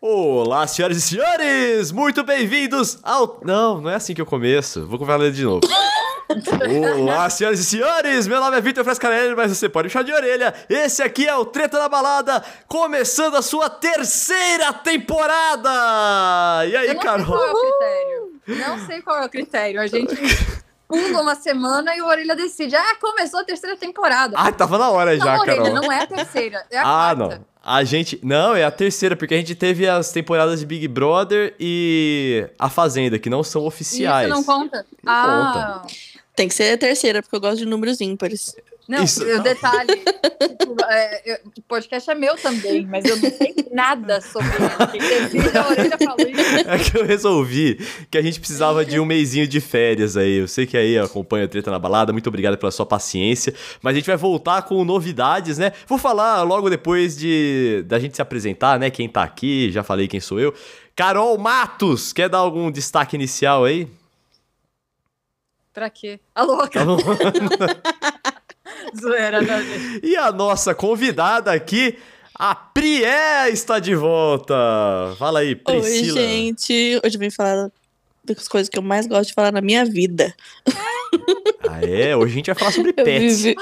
Olá, 0.00 0.66
senhoras 0.66 0.96
e 0.96 1.00
senhores! 1.00 1.90
Muito 1.90 2.22
bem-vindos 2.22 2.98
ao. 3.02 3.40
Não, 3.44 3.80
não 3.80 3.90
é 3.90 3.96
assim 3.96 4.14
que 4.14 4.20
eu 4.20 4.26
começo. 4.26 4.86
Vou 4.86 5.04
falar 5.04 5.30
de 5.30 5.42
novo. 5.44 5.60
Olá, 6.98 7.28
senhoras 7.28 7.58
e 7.58 7.64
senhores! 7.64 8.26
Meu 8.28 8.38
nome 8.40 8.56
é 8.56 8.60
Vitor 8.60 8.84
Frescarelli, 8.84 9.34
mas 9.34 9.50
você 9.56 9.68
pode 9.68 9.90
chamar 9.90 10.04
de 10.04 10.12
orelha. 10.12 10.54
Esse 10.68 11.02
aqui 11.02 11.26
é 11.26 11.34
o 11.34 11.44
Treta 11.44 11.78
da 11.78 11.88
Balada, 11.88 12.44
começando 12.68 13.36
a 13.36 13.42
sua 13.42 13.68
terceira 13.68 14.72
temporada! 14.72 16.64
E 16.66 16.76
aí, 16.76 16.88
Eu 16.88 16.94
não 16.94 17.00
Carol? 17.02 17.26
sei 17.26 17.34
qual 17.34 17.42
é 17.44 17.50
o 17.50 17.60
critério. 17.60 18.32
Não 18.46 18.86
sei 18.86 19.02
qual 19.02 19.16
é 19.16 19.26
o 19.26 19.28
critério. 19.28 19.80
A 19.80 19.86
gente 19.88 20.14
pula 20.88 21.20
uma 21.22 21.34
semana 21.34 21.94
e 21.94 22.00
o 22.00 22.06
Orelha 22.06 22.34
decide. 22.34 22.74
Ah, 22.74 22.96
começou 23.00 23.40
a 23.40 23.44
terceira 23.44 23.76
temporada. 23.76 24.34
Ah, 24.36 24.50
tava 24.50 24.78
na 24.78 24.90
hora 24.90 25.16
não, 25.16 25.24
já, 25.24 25.38
Orelha, 25.38 25.56
Carol. 25.62 25.74
não 25.74 25.92
é 25.92 26.00
a 26.02 26.06
terceira, 26.06 26.64
é 26.70 26.78
a 26.78 26.80
Ah, 26.80 27.14
quarta. 27.14 27.36
não. 27.38 27.46
A 27.62 27.84
gente. 27.84 28.18
Não, 28.22 28.56
é 28.56 28.64
a 28.64 28.70
terceira, 28.70 29.14
porque 29.14 29.34
a 29.34 29.36
gente 29.36 29.54
teve 29.54 29.86
as 29.86 30.10
temporadas 30.10 30.60
de 30.60 30.64
Big 30.66 30.88
Brother 30.88 31.54
e 31.60 32.48
A 32.58 32.70
Fazenda, 32.70 33.18
que 33.18 33.28
não 33.28 33.42
são 33.42 33.66
oficiais. 33.66 34.26
Isso 34.28 34.34
não 34.36 34.42
conta? 34.42 34.86
ah, 35.06 35.82
Tem 36.34 36.48
que 36.48 36.54
ser 36.54 36.72
a 36.72 36.78
terceira, 36.78 37.20
porque 37.22 37.36
eu 37.36 37.40
gosto 37.40 37.58
de 37.58 37.66
números 37.66 38.00
ímpares. 38.00 38.54
Não, 38.88 39.04
Isso. 39.04 39.22
o 39.22 39.42
detalhe. 39.42 39.96
tipo, 39.96 40.76
é, 40.88 41.22
eu- 41.32 41.38
o 41.58 41.62
podcast 41.62 42.10
é 42.10 42.14
meu 42.14 42.36
também, 42.36 42.86
mas 42.86 43.04
eu 43.04 43.16
não 43.16 43.30
sei 43.30 43.54
nada 43.70 44.20
sobre 44.22 44.48
ele. 44.94 45.38
É 46.66 46.78
que 46.78 46.96
eu 46.98 47.04
resolvi 47.04 47.76
que 48.10 48.16
a 48.18 48.22
gente 48.22 48.40
precisava 48.40 48.84
de 48.84 48.98
um 48.98 49.04
mêsinho 49.04 49.46
de 49.46 49.60
férias 49.60 50.16
aí. 50.16 50.38
Eu 50.38 50.48
sei 50.48 50.66
que 50.66 50.76
aí 50.76 50.98
acompanha 50.98 51.44
a 51.44 51.48
Treta 51.48 51.70
na 51.70 51.78
Balada, 51.78 52.12
muito 52.12 52.26
obrigado 52.28 52.56
pela 52.56 52.72
sua 52.72 52.86
paciência. 52.86 53.54
Mas 53.82 53.92
a 53.92 53.96
gente 53.98 54.06
vai 54.06 54.16
voltar 54.16 54.62
com 54.62 54.82
novidades, 54.84 55.58
né? 55.58 55.72
Vou 55.86 55.98
falar 55.98 56.42
logo 56.42 56.70
depois 56.70 57.16
de 57.16 57.84
da 57.86 57.98
gente 57.98 58.16
se 58.16 58.22
apresentar, 58.22 58.78
né? 58.78 58.90
Quem 58.90 59.08
tá 59.08 59.22
aqui, 59.22 59.70
já 59.70 59.82
falei 59.82 60.08
quem 60.08 60.20
sou 60.20 60.40
eu. 60.40 60.54
Carol 60.96 61.36
Matos, 61.38 62.12
quer 62.12 62.28
dar 62.28 62.38
algum 62.38 62.70
destaque 62.70 63.16
inicial 63.16 63.64
aí? 63.64 63.86
Pra 65.72 65.88
quê? 65.90 66.18
A 66.34 66.42
louca. 66.42 66.80
Tá? 66.80 66.84
Zoeira, 69.00 69.40
não, 69.42 69.62
gente. 69.62 70.06
E 70.06 70.16
a 70.16 70.30
nossa 70.32 70.74
convidada 70.74 71.52
aqui, 71.52 71.96
a 72.34 72.54
Prié, 72.54 73.50
está 73.50 73.78
de 73.78 73.94
volta. 73.94 74.54
Fala 75.18 75.40
aí, 75.40 75.54
Priscila. 75.56 76.20
Oi, 76.20 76.26
gente. 76.26 77.00
Hoje 77.04 77.16
eu 77.16 77.20
vim 77.20 77.30
falar 77.30 77.70
das 78.24 78.46
coisas 78.46 78.68
que 78.68 78.78
eu 78.78 78.82
mais 78.82 79.06
gosto 79.06 79.28
de 79.28 79.34
falar 79.34 79.52
na 79.52 79.60
minha 79.60 79.84
vida. 79.84 80.34
Ah, 81.66 81.80
é? 81.82 82.14
Hoje 82.14 82.32
a 82.32 82.36
gente 82.36 82.46
vai 82.46 82.54
falar 82.54 82.72
sobre 82.72 82.92
Eu 82.96 83.04
pets. 83.04 83.42
vivo, 83.42 83.60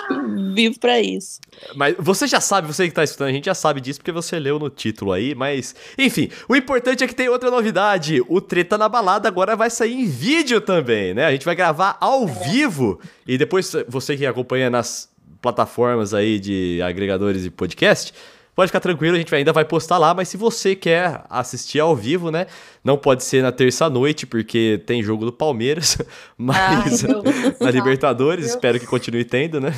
vivo 0.55 0.81
pra 0.81 1.01
isso. 1.01 1.41
Mas 1.75 1.95
você 1.99 2.27
já 2.27 2.41
sabe, 2.41 2.67
você 2.67 2.89
que 2.89 2.95
tá 2.95 3.05
escutando, 3.05 3.29
a 3.29 3.33
gente 3.33 3.45
já 3.47 3.55
sabe 3.55 3.81
disso 3.81 4.01
porque 4.01 4.13
você 4.13 4.39
leu 4.39 4.59
no 4.59 4.69
título 4.69 5.13
aí, 5.13 5.35
mas 5.35 5.75
enfim, 5.97 6.29
o 6.49 6.57
importante 6.57 7.05
é 7.05 7.07
que 7.07 7.15
tem 7.15 7.29
outra 7.29 7.51
novidade. 7.51 8.23
O 8.29 8.41
Treta 8.41 8.77
na 8.77 8.89
Balada 8.89 9.29
agora 9.29 9.55
vai 9.55 9.71
sair 9.71 9.95
em 9.95 10.07
vídeo 10.07 10.61
também, 10.61 11.15
né? 11.15 11.25
A 11.27 11.33
gente 11.33 11.45
vai 11.45 11.55
gravar 11.55 11.97
ao 12.01 12.27
vivo 12.27 13.01
e 13.27 13.39
depois 13.39 13.73
você 13.89 14.17
que 14.17 14.27
acompanha 14.27 14.69
nas 14.69 15.09
plataformas 15.47 16.13
aí 16.13 16.41
de 16.41 16.83
agregadores 16.83 17.45
de 17.45 17.51
podcast, 17.53 18.13
pode 18.57 18.71
ficar 18.71 18.81
tranquilo, 18.81 19.15
a 19.15 19.19
gente 19.19 19.33
ainda 19.35 19.53
vai 19.53 19.67
postar 19.67 19.99
lá, 19.99 20.15
mas 20.15 20.29
se 20.29 20.37
você 20.39 20.75
quer 20.75 21.23
assistir 21.29 21.79
ao 21.79 21.95
vivo, 21.95 22.31
né? 22.31 22.47
Não 22.83 22.97
pode 22.97 23.23
ser 23.23 23.43
na 23.43 23.53
terça-noite 23.53 24.27
porque 24.27 24.83
tem 24.87 25.03
jogo 25.03 25.27
do 25.27 25.33
Palmeiras, 25.33 25.99
mas 26.39 27.05
Ai, 27.05 27.11
na. 27.61 27.71
Libertadores, 27.71 28.47
espero 28.47 28.81
que 28.81 28.87
continue 28.87 29.25
tendo, 29.25 29.61
né? 29.61 29.73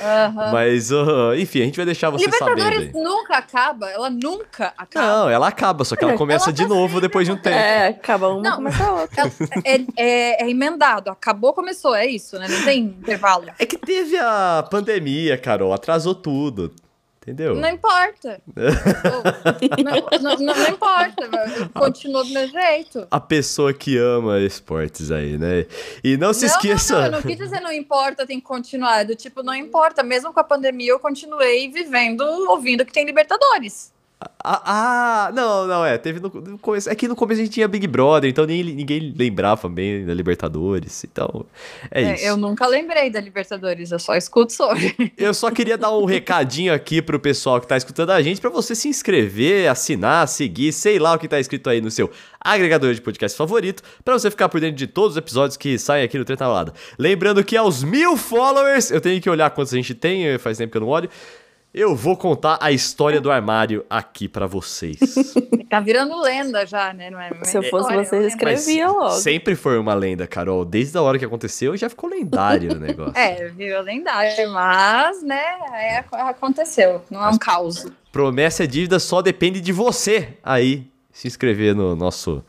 Aham. 0.00 0.52
Mas, 0.52 0.92
uh, 0.92 1.34
enfim, 1.36 1.62
a 1.62 1.64
gente 1.64 1.76
vai 1.76 1.86
deixar 1.86 2.08
você 2.10 2.30
sabendo 2.30 2.56
Libertadores 2.56 2.92
nunca 2.94 3.36
acaba, 3.36 3.90
ela 3.90 4.08
nunca 4.08 4.72
acaba. 4.78 5.06
Não, 5.06 5.28
ela 5.28 5.48
acaba, 5.48 5.84
só 5.84 5.96
que 5.96 6.04
ela 6.04 6.16
começa 6.16 6.50
Ela 6.50 6.52
de 6.52 6.66
novo 6.66 6.94
sempre 6.94 7.00
depois 7.00 7.26
de 7.26 7.32
um 7.32 7.36
tempo. 7.36 7.56
É, 7.56 7.88
acaba 7.88 8.28
uma, 8.28 8.42
Não. 8.42 8.56
começa 8.56 8.84
a 8.84 8.92
outra. 8.92 9.32
É, 9.64 9.80
é- 9.96 10.44
é 10.44 10.50
emendado, 10.50 11.10
acabou, 11.10 11.52
começou, 11.52 11.96
é 11.96 12.06
isso, 12.06 12.38
né? 12.38 12.46
Não 12.48 12.64
tem 12.64 12.80
intervalo. 12.84 13.46
É 13.58 13.66
que 13.66 13.76
teve 13.76 14.16
a 14.18 14.64
pandemia, 14.70 15.36
Carol, 15.36 15.72
atrasou 15.72 16.14
tudo. 16.14 16.72
Entendeu? 17.22 17.54
Não 17.54 17.68
importa. 17.68 18.40
não, 19.84 20.20
não- 20.22 20.36
não- 20.38 20.54
não 20.56 20.68
importa, 20.68 21.28
continua 21.74 22.24
do 22.24 22.30
mesmo 22.30 22.58
jeito. 22.58 23.06
A 23.10 23.20
pessoa 23.20 23.74
que 23.74 23.98
ama 23.98 24.38
esportes 24.40 25.10
aí, 25.10 25.36
né? 25.36 25.66
E 26.02 26.16
não 26.16 26.32
se 26.32 26.46
esqueça. 26.46 26.94
Não, 26.94 27.02
não, 27.02 27.10
não 27.12 27.22
quis 27.22 27.36
dizer 27.36 27.60
não 27.60 27.70
importa, 27.72 28.26
tem 28.26 28.40
que 28.40 28.46
continuar. 28.46 29.00
É 29.02 29.04
Do 29.04 29.14
tipo, 29.14 29.42
não 29.42 29.54
importa. 29.54 30.02
Mesmo 30.02 30.32
com 30.32 30.40
a 30.40 30.44
pandemia, 30.44 30.92
eu 30.92 30.98
continuei 30.98 31.70
vivendo, 31.70 32.22
ouvindo 32.48 32.86
que 32.86 32.92
tem 32.92 33.04
Libertadores. 33.04 33.92
Ah, 34.42 34.62
ah, 35.28 35.32
não, 35.32 35.66
não, 35.66 35.84
é. 35.84 35.96
Teve 35.98 36.20
no, 36.20 36.28
no 36.28 36.58
começo. 36.58 36.88
É 36.88 36.94
que 36.94 37.06
no 37.08 37.16
começo 37.16 37.40
a 37.40 37.44
gente 37.44 37.54
tinha 37.54 37.68
Big 37.68 37.86
Brother, 37.86 38.28
então 38.28 38.44
nem, 38.46 38.62
ninguém 38.62 39.14
lembrava 39.16 39.68
bem 39.68 40.04
da 40.04 40.12
Libertadores. 40.14 41.04
Então, 41.04 41.44
é, 41.90 42.02
É, 42.02 42.14
isso. 42.14 42.24
eu 42.24 42.36
nunca 42.36 42.66
lembrei 42.66 43.10
da 43.10 43.20
Libertadores, 43.20 43.90
eu 43.90 43.98
só 43.98 44.14
escuto 44.14 44.52
sobre. 44.52 44.94
Eu 45.16 45.34
só 45.34 45.50
queria 45.50 45.76
dar 45.76 45.90
um 45.96 46.04
recadinho 46.04 46.72
aqui 46.72 47.02
pro 47.02 47.20
pessoal 47.20 47.60
que 47.60 47.66
tá 47.66 47.76
escutando 47.76 48.10
a 48.10 48.22
gente, 48.22 48.40
pra 48.40 48.50
você 48.50 48.74
se 48.74 48.88
inscrever, 48.88 49.70
assinar, 49.70 50.26
seguir, 50.26 50.72
sei 50.72 50.98
lá 50.98 51.14
o 51.14 51.18
que 51.18 51.28
tá 51.28 51.38
escrito 51.38 51.68
aí 51.68 51.80
no 51.80 51.90
seu 51.90 52.10
agregador 52.40 52.94
de 52.94 53.00
podcast 53.00 53.36
favorito, 53.36 53.82
pra 54.04 54.14
você 54.14 54.30
ficar 54.30 54.48
por 54.48 54.60
dentro 54.60 54.76
de 54.76 54.86
todos 54.86 55.12
os 55.12 55.16
episódios 55.18 55.56
que 55.56 55.78
saem 55.78 56.04
aqui 56.04 56.18
no 56.18 56.24
Treta. 56.24 56.46
Lembrando 56.98 57.44
que 57.44 57.56
aos 57.56 57.82
mil 57.82 58.16
followers, 58.16 58.90
eu 58.90 59.00
tenho 59.00 59.20
que 59.20 59.28
olhar 59.28 59.50
quantos 59.50 59.72
a 59.72 59.76
gente 59.76 59.94
tem, 59.94 60.38
faz 60.38 60.56
tempo 60.58 60.72
que 60.72 60.76
eu 60.78 60.82
não 60.82 60.88
olho, 60.88 61.08
eu 61.72 61.94
vou 61.94 62.16
contar 62.16 62.58
a 62.60 62.72
história 62.72 63.20
do 63.20 63.30
armário 63.30 63.84
aqui 63.88 64.28
pra 64.28 64.46
vocês. 64.46 64.98
Tá 65.70 65.78
virando 65.78 66.20
lenda 66.20 66.66
já, 66.66 66.92
né? 66.92 67.10
Não 67.10 67.20
é? 67.20 67.30
Se 67.44 67.56
eu 67.56 67.62
fosse 67.62 67.92
Olha, 67.92 68.04
vocês, 68.04 68.10
lembro. 68.10 68.26
escrevia 68.26 68.88
logo. 68.88 69.10
sempre 69.10 69.54
foi 69.54 69.78
uma 69.78 69.94
lenda, 69.94 70.26
Carol. 70.26 70.64
Desde 70.64 70.98
a 70.98 71.02
hora 71.02 71.16
que 71.16 71.24
aconteceu, 71.24 71.76
já 71.76 71.88
ficou 71.88 72.10
lendário 72.10 72.72
o 72.72 72.74
negócio. 72.80 73.16
É, 73.16 73.46
virou 73.50 73.80
lendário, 73.80 74.50
mas, 74.50 75.22
né, 75.22 75.44
é, 75.74 75.98
aconteceu, 76.28 77.04
não 77.08 77.24
é 77.24 77.28
um 77.28 77.38
caos. 77.38 77.86
Promessa 78.10 78.64
é 78.64 78.66
dívida 78.66 78.98
só 78.98 79.22
depende 79.22 79.60
de 79.60 79.72
você 79.72 80.36
aí 80.42 80.90
se 81.12 81.28
inscrever 81.28 81.72
no 81.72 81.94
nosso 81.94 82.44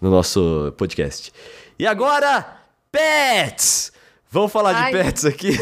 no 0.00 0.08
nosso 0.08 0.72
podcast. 0.76 1.32
E 1.76 1.88
agora, 1.88 2.46
pets. 2.92 3.92
Vamos 4.34 4.50
falar 4.50 4.74
Ai. 4.74 4.90
de 4.92 4.98
pets 4.98 5.24
aqui? 5.24 5.56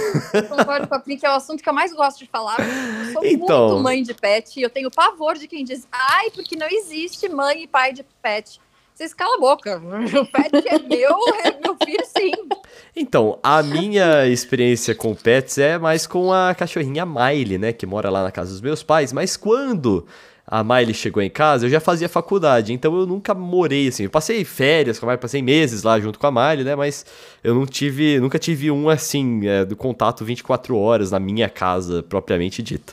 Concordo 0.49 0.88
com 0.88 0.94
a 0.94 0.99
Pri, 0.99 1.19
que 1.19 1.27
é 1.27 1.28
o 1.31 1.34
assunto 1.34 1.62
que 1.62 1.69
eu 1.69 1.75
mais 1.75 1.93
gosto 1.93 2.21
de 2.21 2.27
falar. 2.27 2.56
Eu 2.59 3.12
sou 3.12 3.22
Então. 3.22 3.69
muito 3.69 3.83
mãe 3.83 4.03
de 4.03 4.15
pet 4.15 4.59
e 4.59 4.62
eu 4.62 4.71
tenho 4.71 4.91
pavor 4.91 5.34
de 5.37 5.47
quem 5.47 5.62
diz, 5.62 5.87
ai, 5.93 6.31
porque 6.31 6.56
não 6.56 6.66
existe 6.66 7.28
mãe 7.28 7.65
e 7.65 7.66
pai 7.66 7.93
de 7.93 8.03
pet. 8.22 8.59
Vocês 8.94 9.12
calam 9.12 9.37
a 9.37 9.41
boca. 9.41 9.78
O 10.19 10.27
pet 10.27 10.66
é 10.69 10.78
meu, 10.78 11.19
é 11.44 11.61
meu 11.62 11.77
filho, 11.84 12.05
sim. 12.16 12.32
Então, 12.97 13.38
a 13.43 13.62
minha 13.62 14.27
experiência 14.27 14.94
com 14.94 15.15
pets 15.15 15.59
é 15.59 15.78
mais 15.78 16.06
com 16.06 16.32
a 16.32 16.55
cachorrinha 16.55 17.05
Miley, 17.05 17.59
né, 17.59 17.75
que 17.75 17.84
mora 17.84 18.09
lá 18.09 18.22
na 18.22 18.31
casa 18.32 18.53
dos 18.53 18.62
meus 18.62 18.82
pais, 18.82 19.12
mas 19.12 19.37
quando 19.37 20.06
a 20.55 20.63
Miley 20.63 20.93
chegou 20.93 21.23
em 21.23 21.31
casa, 21.31 21.65
eu 21.65 21.71
já 21.71 21.81
fazia 21.81 22.11
faculdade, 22.11 22.75
então 22.75 22.95
eu 22.95 23.07
nunca 23.07 23.33
morei 23.33 23.89
assim. 23.89 24.05
Eu 24.05 24.11
passei 24.11 24.45
férias 24.45 24.99
com 24.99 25.07
a 25.07 25.09
Miley, 25.09 25.21
passei 25.21 25.41
meses 25.41 25.83
lá 25.83 25.99
junto 25.99 26.19
com 26.19 26.27
a 26.27 26.31
Miley, 26.31 26.63
né, 26.63 26.77
mas 26.77 27.07
eu 27.43 27.55
não 27.55 27.65
tive, 27.65 28.21
nunca 28.21 28.39
tive 28.39 28.71
um 28.71 28.91
assim, 28.91 29.47
é, 29.49 29.65
do 29.65 29.75
contato 29.75 30.27
24 30.27 30.77
horas 30.77 31.11
na 31.11 31.19
minha 31.19 31.49
casa 31.49 32.03
propriamente 32.03 32.62
dita. 32.62 32.93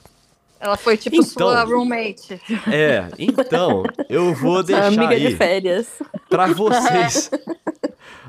Ela 0.58 0.78
foi 0.78 0.96
tipo 0.96 1.18
Então. 1.18 1.50
sua 1.50 1.64
roommate. 1.64 2.40
É, 2.72 3.08
então, 3.19 3.84
eu 4.09 4.34
vou 4.34 4.56
Sua 4.56 4.64
deixar 4.64 4.86
amiga 4.88 5.09
aí 5.09 5.28
de 5.28 5.36
férias. 5.36 5.88
pra 6.30 6.48
vocês 6.48 7.30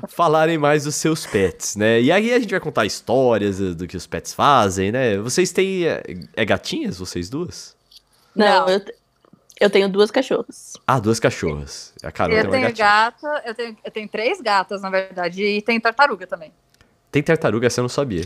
falarem 0.09 0.57
mais 0.57 0.83
dos 0.83 0.95
seus 0.95 1.25
pets, 1.25 1.75
né? 1.77 2.01
E 2.01 2.11
aí 2.11 2.33
a 2.33 2.39
gente 2.39 2.51
vai 2.51 2.59
contar 2.59 2.85
histórias 2.85 3.59
do 3.59 3.87
que 3.87 3.95
os 3.95 4.07
pets 4.07 4.33
fazem, 4.33 4.91
né? 4.91 5.17
Vocês 5.19 5.51
têm. 5.51 5.85
É, 5.85 6.03
é 6.35 6.45
gatinhas, 6.45 6.97
vocês 6.97 7.29
duas? 7.29 7.75
Não, 8.35 8.45
Não. 8.65 8.69
Eu, 8.69 8.81
eu 9.61 9.69
tenho 9.69 9.87
duas 9.87 10.09
cachorras. 10.11 10.73
Ah, 10.85 10.99
duas 10.99 11.19
cachorras. 11.19 11.93
A 12.03 12.11
Carol 12.11 12.35
eu 12.35 12.49
tenho 12.49 12.75
gata, 12.75 13.41
eu 13.45 13.53
tenho, 13.55 13.77
eu 13.83 13.91
tenho 13.91 14.07
três 14.09 14.41
gatas, 14.41 14.81
na 14.81 14.89
verdade, 14.89 15.43
e 15.43 15.61
tem 15.61 15.79
tartaruga 15.79 16.25
também. 16.27 16.51
Tem 17.11 17.21
tartaruga, 17.21 17.67
essa 17.67 17.79
eu 17.79 17.83
não 17.83 17.89
sabia. 17.89 18.25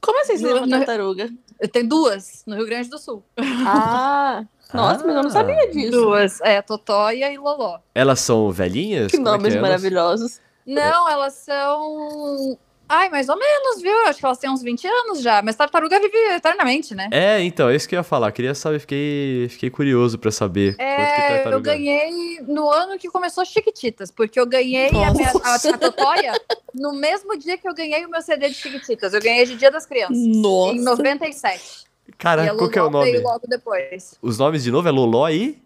Como 0.00 0.20
assim 0.20 0.36
você 0.36 0.52
tem 0.60 0.68
tartaruga? 0.68 1.30
Eu 1.58 1.68
tenho 1.68 1.88
duas 1.88 2.42
no 2.46 2.54
Rio 2.56 2.66
Grande 2.66 2.88
do 2.90 2.98
Sul. 2.98 3.24
Ah, 3.66 4.44
nossa, 4.74 5.04
mas 5.06 5.16
eu 5.16 5.22
não 5.22 5.28
Ah. 5.28 5.30
sabia 5.30 5.70
disso. 5.70 5.90
Duas, 5.92 6.40
é, 6.42 6.60
Totóia 6.60 7.32
e 7.32 7.38
Loló. 7.38 7.78
Elas 7.94 8.20
são 8.20 8.50
velhinhas? 8.52 9.10
Que 9.10 9.16
Como 9.16 9.30
nomes 9.30 9.54
é? 9.54 9.56
Elas- 9.58 9.62
maravilhosos. 9.68 10.40
Não, 10.66 11.08
elas 11.08 11.32
são. 11.34 12.58
Ai, 12.88 13.08
mais 13.08 13.28
ou 13.28 13.36
menos, 13.36 13.82
viu? 13.82 13.92
Acho 14.06 14.20
que 14.20 14.24
elas 14.26 14.38
têm 14.38 14.48
uns 14.48 14.62
20 14.62 14.86
anos 14.86 15.20
já. 15.20 15.42
Mas 15.42 15.56
tartaruga 15.56 15.98
vive 15.98 16.16
eternamente, 16.36 16.94
né? 16.94 17.08
É, 17.10 17.42
então, 17.42 17.68
é 17.68 17.74
isso 17.74 17.88
que 17.88 17.96
eu 17.96 17.98
ia 17.98 18.04
falar. 18.04 18.30
Queria 18.30 18.54
saber, 18.54 18.78
fiquei, 18.78 19.48
fiquei 19.50 19.70
curioso 19.70 20.18
pra 20.18 20.30
saber 20.30 20.76
quanto 20.76 20.86
que 20.86 20.92
É, 20.92 21.28
tartaruga... 21.36 21.56
eu 21.56 21.60
ganhei 21.76 22.40
no 22.46 22.70
ano 22.70 22.96
que 22.96 23.08
começou 23.08 23.44
Chiquititas, 23.44 24.10
porque 24.12 24.38
eu 24.38 24.46
ganhei 24.46 24.88
a, 24.88 25.12
minha, 25.12 25.32
a, 25.42 25.54
a 25.56 25.78
Totóia 25.78 26.32
no 26.72 26.92
mesmo 26.92 27.36
dia 27.36 27.58
que 27.58 27.68
eu 27.68 27.74
ganhei 27.74 28.04
o 28.06 28.08
meu 28.10 28.22
CD 28.22 28.48
de 28.48 28.54
Chiquititas. 28.54 29.12
Eu 29.14 29.20
ganhei 29.20 29.44
de 29.46 29.56
Dia 29.56 29.70
das 29.70 29.84
Crianças. 29.84 30.16
Nossa. 30.18 30.74
Em 30.76 30.80
97. 30.80 31.84
e 32.08 32.12
Caraca, 32.12 32.52
a 32.52 32.56
qual 32.56 32.70
que 32.70 32.78
é 32.78 32.82
o 32.82 32.90
nome? 32.90 33.10
veio 33.10 33.22
logo 33.24 33.46
depois. 33.48 34.16
Os 34.22 34.38
nomes 34.38 34.62
de 34.62 34.70
novo 34.70 34.86
é 34.86 34.92
Loló 34.92 35.28
e... 35.28 35.58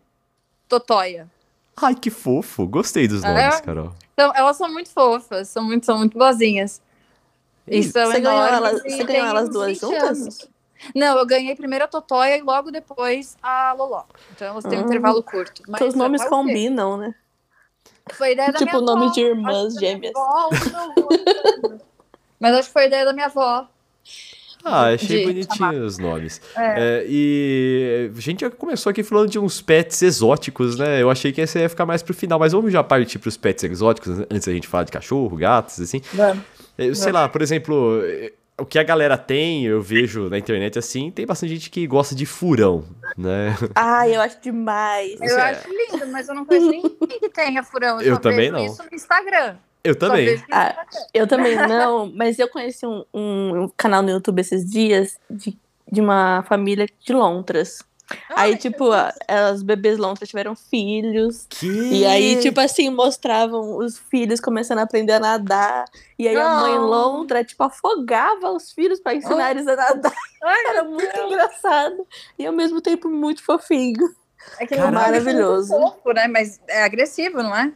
Totóia. 0.69 1.29
Ai, 1.77 1.95
que 1.95 2.11
fofo. 2.11 2.67
Gostei 2.67 3.07
dos 3.09 3.23
É? 3.25 3.29
nomes, 3.29 3.61
Carol. 3.61 3.93
Então, 4.15 4.33
elas 4.35 4.57
são 4.57 4.71
muito 4.73 4.89
fofas, 4.91 5.49
são 5.49 5.65
muito, 5.65 5.85
são 5.87 5.99
muito 5.99 6.17
boazinhas. 6.17 6.81
E 7.67 7.83
são 7.85 8.07
Você 8.11 8.21
ganhou 8.21 8.47
e 8.85 8.91
você 8.91 9.05
ganhou 9.05 9.27
elas 9.27 9.49
duas 9.49 9.69
20 9.69 9.81
juntas? 9.81 10.19
anos. 10.21 10.49
Não, 10.95 11.19
eu 11.19 11.27
ganhei 11.27 11.55
primeiro 11.55 11.85
a 11.85 11.89
Totóia 11.89 12.39
e 12.39 12.43
logo 12.43 12.71
depois 12.71 13.37
a 13.43 13.73
Loló. 13.75 14.05
Então 14.35 14.49
elas 14.49 14.65
têm 14.65 14.79
um 14.79 14.83
Hum. 14.83 14.87
intervalo 14.87 15.23
curto. 15.23 15.63
Mas 15.69 15.81
os 15.83 15.95
nomes 15.95 16.23
é 16.23 16.25
quase 16.29 16.43
combinam, 16.45 16.97
né? 16.97 17.15
Foi 18.15 18.33
ideia 18.33 18.51
da 18.51 18.59
Tipo 18.59 18.71
minha 18.79 18.81
nome 18.81 19.05
avó. 19.05 19.13
de 19.13 19.21
irmãs 19.21 19.75
gêmeas. 19.75 20.13
avó, 20.17 20.49
Mas 22.41 22.55
acho 22.55 22.69
que 22.69 22.73
foi 22.73 22.87
ideia 22.87 23.05
da 23.05 23.13
minha 23.13 23.27
avó. 23.27 23.67
Ah, 24.65 24.89
achei 24.89 25.21
de 25.21 25.27
bonitinho 25.27 25.85
os 25.87 25.97
nomes. 25.99 26.41
É. 26.57 27.01
É, 27.03 27.07
e 27.09 28.11
a 28.15 28.21
gente 28.21 28.41
já 28.41 28.51
começou 28.51 28.91
aqui 28.91 29.03
falando 29.03 29.31
de 29.31 29.39
uns 29.39 29.63
pets 29.63 30.03
exóticos, 30.03 30.77
né? 30.79 31.01
Eu 31.01 31.11
achei 31.11 31.33
que 31.33 31.41
esse 31.41 31.59
ia 31.59 31.69
ficar 31.69 31.87
mais 31.87 32.03
pro 32.03 32.13
final, 32.13 32.39
mas 32.39 32.53
vamos 32.53 32.71
já 32.73 32.83
partir 32.85 33.19
pros 33.19 33.37
pets 33.39 33.65
exóticos 33.65 34.19
antes 34.31 34.47
da 34.47 34.53
gente 34.53 34.69
falar 34.69 34.85
de 34.85 34.93
cachorro, 34.93 35.35
gatos, 35.37 35.81
assim. 35.81 36.03
Vamos. 36.13 36.43
É, 36.43 36.60
Sei 36.95 37.13
lá, 37.13 37.29
por 37.29 37.43
exemplo, 37.43 38.01
é, 38.05 38.33
o 38.59 38.65
que 38.67 38.79
a 38.79 38.83
galera 38.83 39.17
tem, 39.17 39.65
eu 39.65 39.81
vejo 39.81 40.29
na 40.29 40.39
internet 40.39 40.79
assim, 40.79 41.11
tem 41.11 41.27
bastante 41.27 41.55
gente 41.55 41.71
que 41.71 41.87
gosta 41.87 42.15
de 42.15 42.27
furão, 42.27 42.85
né? 43.17 43.57
Ai, 43.75 44.15
eu 44.15 44.21
acho 44.21 44.41
demais. 44.41 45.19
Eu 45.21 45.39
é- 45.39 45.51
acho 45.51 45.69
lindo, 45.69 46.07
mas 46.09 46.29
eu 46.29 46.35
não 46.35 46.45
conheço 46.45 46.71
ninguém 46.71 47.21
que 47.21 47.29
tenha 47.31 47.63
furão. 47.63 48.01
Eu 48.01 48.15
só 48.15 48.21
também 48.21 48.51
vejo 48.51 48.53
não. 48.53 48.65
isso 48.67 48.83
no 48.83 48.95
Instagram. 48.95 49.57
Eu 49.83 49.97
também. 49.97 50.43
Ah. 50.53 50.85
Eu 51.15 51.27
também 51.27 51.57
não, 51.57 52.13
mas 52.15 52.39
eu 52.39 52.49
conheci 52.49 52.85
um, 52.87 53.03
um- 53.15 53.63
um 53.63 53.69
canal 53.77 54.03
no 54.03 54.11
YouTube 54.11 54.41
esses 54.41 54.69
dias 54.71 55.19
de, 55.31 55.57
de 55.91 56.01
uma 56.03 56.45
família 56.47 56.87
de 57.03 57.13
lontras. 57.15 57.83
Aí, 58.31 58.53
Ai, 58.53 58.57
tipo, 58.57 58.91
a- 58.93 59.13
as 59.29 59.63
bebês 59.63 59.99
lontras 59.99 60.29
tiveram 60.29 60.55
filhos. 60.57 61.47
Que... 61.49 61.67
E 62.01 62.07
aí, 62.07 62.41
tipo 62.41 62.61
assim, 62.61 62.91
mostravam 62.91 63.77
os 63.77 63.99
filhos 63.99 64.41
começando 64.41 64.79
a 64.79 64.83
aprender 64.83 65.13
a 65.15 65.21
nadar. 65.21 65.85
E 66.19 66.27
aí 66.29 66.37
a 66.37 66.61
mãe 66.61 66.79
lontra, 66.79 67.45
tipo, 67.45 67.63
afogava 67.63 68.51
os 68.51 68.73
filhos 68.73 69.01
pra 69.01 69.15
ensinar 69.15 69.53
eles 69.53 69.67
a 69.67 69.77
nadar. 69.77 70.13
Ai, 70.43 70.67
Era 70.71 70.85
muito 70.85 71.13
Deus. 71.13 71.27
engraçado. 71.33 72.07
E 72.39 72.47
ao 72.47 72.53
mesmo 72.53 72.81
tempo 72.81 73.09
muito 73.09 73.43
fofinho. 73.45 74.09
É 74.59 74.67
que 74.67 74.75
Caralho. 74.75 74.93
não 74.95 75.01
é 75.01 75.05
Maravilhoso. 75.05 75.69
fofo, 75.69 76.13
né? 76.13 76.27
Mas 76.27 76.61
é 76.69 76.83
agressivo, 76.83 77.43
não 77.43 77.55
é? 77.55 77.73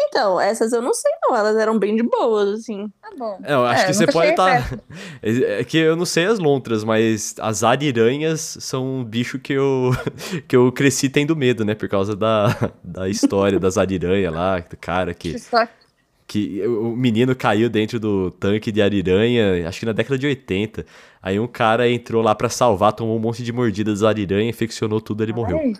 Então, 0.00 0.40
essas 0.40 0.72
eu 0.72 0.80
não 0.80 0.94
sei 0.94 1.10
não, 1.22 1.36
elas 1.36 1.56
eram 1.56 1.78
bem 1.78 1.96
de 1.96 2.02
boas, 2.02 2.60
assim. 2.60 2.88
Tá 3.02 3.10
bom. 3.18 3.38
É, 3.42 3.52
eu 3.52 3.64
acho 3.66 3.82
É, 3.82 3.86
que 3.86 3.92
você 3.94 4.06
pode 4.06 4.30
estar. 4.30 4.78
É, 5.22 5.60
é 5.60 5.64
que 5.64 5.76
eu 5.76 5.96
não 5.96 6.04
sei 6.04 6.26
as 6.26 6.38
lontras, 6.38 6.84
mas 6.84 7.34
as 7.40 7.62
ariranhas 7.64 8.56
são 8.60 9.00
um 9.00 9.04
bicho 9.04 9.38
que 9.38 9.52
eu, 9.52 9.90
que 10.46 10.54
eu 10.56 10.70
cresci 10.72 11.08
tendo 11.08 11.34
medo, 11.34 11.64
né? 11.64 11.74
Por 11.74 11.88
causa 11.88 12.14
da, 12.14 12.54
da 12.82 13.08
história 13.08 13.58
das 13.58 13.76
ariranhas 13.76 14.32
lá, 14.32 14.60
do 14.60 14.76
cara 14.76 15.12
que, 15.12 15.34
que 16.26 16.66
o 16.66 16.94
menino 16.96 17.34
caiu 17.34 17.68
dentro 17.68 17.98
do 17.98 18.30
tanque 18.30 18.70
de 18.70 18.80
ariranha, 18.80 19.68
acho 19.68 19.80
que 19.80 19.86
na 19.86 19.92
década 19.92 20.16
de 20.18 20.26
80. 20.26 20.86
Aí 21.22 21.40
um 21.40 21.48
cara 21.48 21.90
entrou 21.90 22.22
lá 22.22 22.34
pra 22.34 22.48
salvar, 22.48 22.92
tomou 22.92 23.16
um 23.16 23.20
monte 23.20 23.42
de 23.42 23.52
mordidas 23.52 24.00
das 24.00 24.08
ariranhas, 24.08 24.54
infeccionou 24.54 25.00
tudo, 25.00 25.22
ele 25.22 25.32
morreu. 25.32 25.58
Ai. 25.58 25.72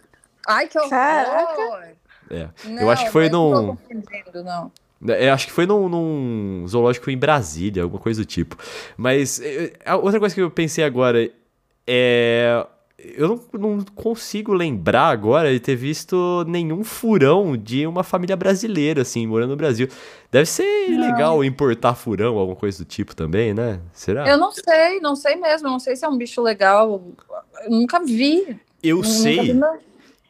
Ai, 0.51 0.67
que 0.67 0.79
horror! 0.79 0.91
Caraca. 0.91 1.93
É. 2.31 2.49
Não, 2.65 2.83
eu 2.83 2.91
acho 2.91 3.07
que 3.07 3.11
foi 3.13 3.29
num. 3.29 3.77
não. 4.45 4.73
É, 5.07 5.31
acho 5.31 5.47
que 5.47 5.53
foi 5.53 5.65
num, 5.65 5.89
num 5.89 6.65
zoológico 6.67 7.09
em 7.11 7.17
Brasília, 7.17 7.85
alguma 7.85 8.03
coisa 8.03 8.21
do 8.21 8.27
tipo. 8.27 8.57
Mas 8.97 9.41
é, 9.41 9.73
a 9.85 9.97
outra 9.97 10.19
coisa 10.19 10.35
que 10.35 10.41
eu 10.41 10.51
pensei 10.51 10.85
agora 10.85 11.31
é. 11.87 12.67
Eu 13.01 13.29
não, 13.29 13.41
não 13.77 13.85
consigo 13.95 14.53
lembrar 14.53 15.11
agora 15.11 15.53
de 15.53 15.61
ter 15.61 15.77
visto 15.77 16.45
nenhum 16.49 16.83
furão 16.83 17.57
de 17.57 17.87
uma 17.87 18.03
família 18.03 18.35
brasileira, 18.35 19.03
assim, 19.03 19.25
morando 19.25 19.51
no 19.51 19.57
Brasil. 19.57 19.87
Deve 20.33 20.47
ser 20.47 20.89
Não. 20.91 21.09
legal 21.09 21.45
importar 21.45 21.95
furão, 21.95 22.37
alguma 22.37 22.57
coisa 22.57 22.79
do 22.79 22.85
tipo 22.85 23.15
também, 23.15 23.55
né? 23.55 23.79
Será? 23.93 24.27
Eu 24.29 24.37
não 24.37 24.51
sei, 24.51 24.99
não 24.99 25.15
sei 25.15 25.37
mesmo. 25.37 25.69
Não 25.69 25.79
sei 25.79 25.95
se 25.95 26.05
é 26.05 26.09
um 26.09 26.19
bicho 26.19 26.43
legal. 26.43 27.01
Eu 27.63 27.71
nunca 27.71 28.01
vi. 28.01 28.59
Eu 28.83 28.97
Nunca 28.97 29.09
vi, 29.09 29.15
sei 29.15 29.55
não. 29.55 29.79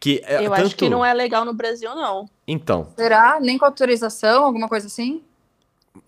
Que. 0.00 0.22
É, 0.24 0.44
eu 0.44 0.50
tanto... 0.50 0.66
acho 0.66 0.76
que 0.76 0.88
não 0.88 1.04
é 1.04 1.12
legal 1.14 1.44
no 1.44 1.52
Brasil, 1.52 1.94
não. 1.94 2.28
Então, 2.46 2.88
Será? 2.96 3.38
Nem 3.40 3.58
com 3.58 3.64
autorização, 3.64 4.44
alguma 4.44 4.68
coisa 4.68 4.86
assim? 4.86 5.22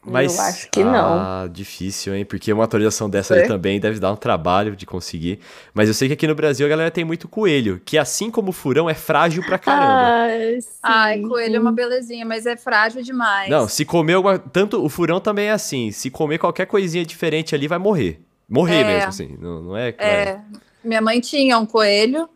Mas, 0.04 0.36
Eu 0.38 0.44
acho 0.44 0.70
que 0.70 0.84
não. 0.84 1.14
Ah, 1.18 1.48
difícil, 1.50 2.14
hein? 2.14 2.24
Porque 2.24 2.52
uma 2.52 2.64
atualização 2.64 3.10
dessa 3.10 3.34
É. 3.36 3.46
também 3.46 3.80
deve 3.80 3.98
dar 3.98 4.12
um 4.12 4.16
trabalho 4.16 4.76
de 4.76 4.86
conseguir. 4.86 5.40
Mas 5.74 5.88
eu 5.88 5.94
sei 5.94 6.06
que 6.08 6.14
aqui 6.14 6.26
no 6.28 6.34
Brasil 6.34 6.64
a 6.64 6.68
galera 6.68 6.90
tem 6.90 7.04
muito 7.04 7.26
coelho, 7.26 7.80
que 7.84 7.98
assim 7.98 8.30
como 8.30 8.50
o 8.50 8.52
furão 8.52 8.88
é 8.88 8.94
frágil 8.94 9.44
pra 9.44 9.58
caramba. 9.58 10.02
Ai, 10.30 10.60
sim. 10.60 10.68
Ai, 10.82 11.20
coelho 11.20 11.56
é 11.56 11.60
uma 11.60 11.72
belezinha, 11.72 12.24
mas 12.24 12.46
é 12.46 12.56
frágil 12.56 13.02
demais. 13.02 13.50
Não, 13.50 13.66
se 13.66 13.84
comer 13.84 14.14
alguma. 14.14 14.38
Tanto 14.38 14.82
o 14.82 14.88
furão 14.88 15.20
também 15.20 15.46
é 15.48 15.52
assim. 15.52 15.90
Se 15.90 16.08
comer 16.08 16.38
qualquer 16.38 16.66
coisinha 16.66 17.04
diferente 17.04 17.54
ali, 17.54 17.66
vai 17.66 17.78
morrer. 17.78 18.20
Morrer 18.48 18.80
É. 18.82 18.84
mesmo, 18.84 19.08
assim. 19.08 19.36
Não, 19.40 19.62
não 19.62 19.76
é. 19.76 19.88
É, 19.98 20.40
minha 20.84 21.00
mãe 21.00 21.20
tinha 21.20 21.58
um 21.58 21.66
coelho 21.66 22.28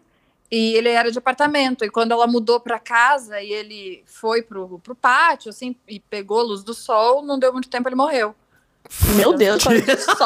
e 0.50 0.74
ele 0.74 0.88
era 0.88 1.10
de 1.10 1.18
apartamento. 1.18 1.84
E 1.84 1.90
quando 1.90 2.12
ela 2.12 2.26
mudou 2.26 2.60
para 2.60 2.78
casa 2.78 3.40
e 3.40 3.50
ele 3.52 4.02
foi 4.06 4.42
pro, 4.42 4.78
pro 4.78 4.94
pátio, 4.94 5.50
assim, 5.50 5.74
e 5.88 5.98
pegou 6.00 6.40
a 6.40 6.44
luz 6.44 6.62
do 6.62 6.74
sol, 6.74 7.22
não 7.22 7.38
deu 7.38 7.52
muito 7.52 7.68
tempo, 7.68 7.88
ele 7.88 7.96
morreu. 7.96 8.34
Meu 9.16 9.32
Deus. 9.32 9.62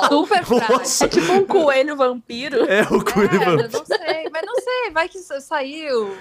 Super 0.08 0.44
frágil. 0.44 1.06
É 1.06 1.08
tipo 1.08 1.32
um 1.32 1.44
coelho 1.46 1.96
vampiro. 1.96 2.64
É 2.64 2.82
o 2.82 3.04
coelho. 3.04 3.40
É, 3.40 3.44
vampiro. 3.44 3.68
não 3.72 3.84
sei, 3.86 4.28
mas 4.30 4.42
não 4.44 4.54
sei, 4.56 4.90
vai 4.92 5.08
que 5.08 5.18
sa- 5.18 5.40
saiu, 5.40 6.16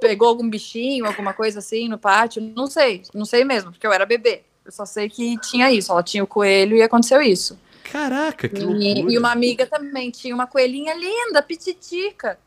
pegou 0.00 0.28
algum 0.28 0.48
bichinho, 0.48 1.04
alguma 1.04 1.34
coisa 1.34 1.58
assim 1.58 1.86
no 1.86 1.98
pátio, 1.98 2.40
não 2.56 2.66
sei, 2.66 3.02
não 3.12 3.26
sei 3.26 3.44
mesmo, 3.44 3.70
porque 3.72 3.86
eu 3.86 3.92
era 3.92 4.06
bebê. 4.06 4.42
Eu 4.64 4.72
só 4.72 4.86
sei 4.86 5.08
que 5.10 5.38
tinha 5.40 5.70
isso, 5.70 5.92
ela 5.92 6.02
tinha 6.02 6.24
o 6.24 6.26
coelho 6.26 6.76
e 6.76 6.82
aconteceu 6.82 7.20
isso. 7.20 7.58
Caraca, 7.84 8.48
que 8.48 8.60
loucura. 8.60 8.82
E, 8.84 9.00
e 9.14 9.18
uma 9.18 9.30
amiga 9.32 9.66
também 9.66 10.10
tinha 10.10 10.34
uma 10.34 10.46
coelhinha 10.46 10.94
linda, 10.94 11.42
pititica. 11.42 12.38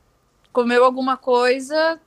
Comeu 0.54 0.86
alguma 0.86 1.18
coisa 1.18 2.00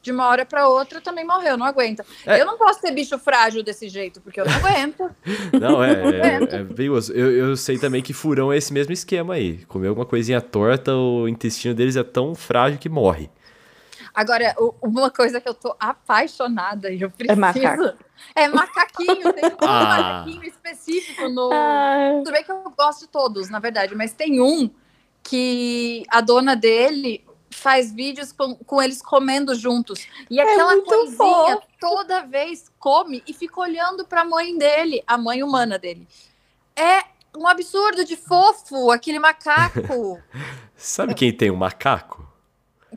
de 0.00 0.12
uma 0.12 0.26
hora 0.28 0.46
para 0.46 0.68
outra 0.68 1.00
também 1.00 1.24
morreu, 1.26 1.56
não 1.56 1.66
aguenta. 1.66 2.06
É. 2.24 2.40
Eu 2.40 2.46
não 2.46 2.56
posso 2.56 2.80
ter 2.80 2.92
bicho 2.92 3.18
frágil 3.18 3.62
desse 3.64 3.88
jeito, 3.88 4.20
porque 4.20 4.40
eu 4.40 4.44
não 4.46 4.52
aguento. 4.62 5.10
Não, 5.60 5.82
é, 5.82 5.92
é, 6.52 6.86
é 6.86 6.90
osso. 6.90 7.12
eu, 7.12 7.32
eu 7.32 7.56
sei 7.56 7.78
também 7.78 8.00
que 8.02 8.12
furão 8.12 8.52
é 8.52 8.56
esse 8.56 8.72
mesmo 8.72 8.92
esquema 8.92 9.34
aí. 9.34 9.64
Comer 9.66 9.88
alguma 9.88 10.06
coisinha 10.06 10.40
torta, 10.40 10.94
o 10.94 11.26
intestino 11.28 11.74
deles 11.74 11.96
é 11.96 12.04
tão 12.04 12.34
frágil 12.34 12.78
que 12.78 12.88
morre. 12.88 13.28
Agora, 14.14 14.54
uma 14.82 15.10
coisa 15.10 15.40
que 15.40 15.48
eu 15.48 15.54
tô 15.54 15.76
apaixonada 15.78 16.90
e 16.90 17.00
eu 17.02 17.10
preciso. 17.10 17.40
macaco. 17.40 17.96
É 18.34 18.48
macaquinho, 18.48 19.32
tem 19.32 19.44
um 19.44 19.56
Ah. 19.62 20.24
macaquinho 20.24 20.44
específico 20.44 21.28
no. 21.28 21.50
Ai, 21.52 22.18
Tudo 22.18 22.32
bem 22.32 22.42
que 22.44 22.50
eu 22.50 22.72
gosto 22.76 23.00
de 23.00 23.08
todos, 23.08 23.48
na 23.48 23.58
verdade, 23.60 23.94
mas 23.94 24.12
tem 24.12 24.40
um 24.40 24.68
que 25.22 26.02
a 26.08 26.20
dona 26.20 26.56
dele 26.56 27.24
faz 27.50 27.92
vídeos 27.92 28.32
com, 28.32 28.54
com 28.54 28.80
eles 28.82 29.00
comendo 29.02 29.54
juntos. 29.54 30.06
E 30.30 30.38
aquela 30.40 30.74
É 30.74 30.80
coisinha 30.82 31.16
fofo. 31.16 31.62
toda 31.80 32.22
vez 32.26 32.70
come 32.78 33.22
e 33.26 33.32
fica 33.32 33.60
olhando 33.60 34.04
para 34.04 34.22
a 34.22 34.24
mãe 34.24 34.56
dele, 34.56 35.02
a 35.06 35.16
mãe 35.18 35.42
humana 35.42 35.78
dele. 35.78 36.06
É 36.76 37.02
um 37.36 37.46
absurdo 37.46 38.04
de 38.04 38.16
fofo 38.16 38.90
aquele 38.90 39.18
macaco. 39.18 40.20
Sabe 40.76 41.14
quem 41.14 41.32
tem 41.32 41.50
um 41.50 41.56
macaco? 41.56 42.26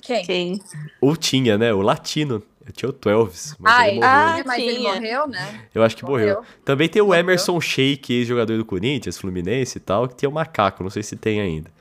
Quem? 0.01 0.23
quem? 0.25 0.61
Ou 1.01 1.15
tinha, 1.17 1.57
né? 1.57 1.73
O 1.73 1.81
latino. 1.81 2.41
Eu 2.65 2.71
tinha 2.71 2.89
o 2.89 2.93
Twelves, 2.93 3.55
mas 3.59 3.73
Ah, 3.73 3.87
ele 3.87 3.95
morreu. 3.99 4.09
Ah, 4.11 4.43
mas 4.45 4.59
ele 4.61 4.75
tinha. 4.75 4.93
morreu, 4.93 5.27
né? 5.27 5.67
Eu 5.73 5.83
acho 5.83 5.97
que 5.97 6.03
morreu. 6.05 6.35
morreu. 6.37 6.45
Também 6.63 6.87
tem 6.87 7.01
o 7.01 7.05
Morreu. 7.07 7.19
Emerson 7.19 7.59
Sheik, 7.59 8.13
ex-jogador 8.13 8.55
do 8.55 8.63
Corinthians, 8.63 9.17
Fluminense 9.17 9.79
e 9.79 9.81
tal, 9.81 10.07
que 10.07 10.13
tem 10.15 10.29
o 10.29 10.31
macaco. 10.31 10.83
Não 10.83 10.91
sei 10.91 11.01
se 11.01 11.15
tem 11.15 11.41
ainda. 11.41 11.71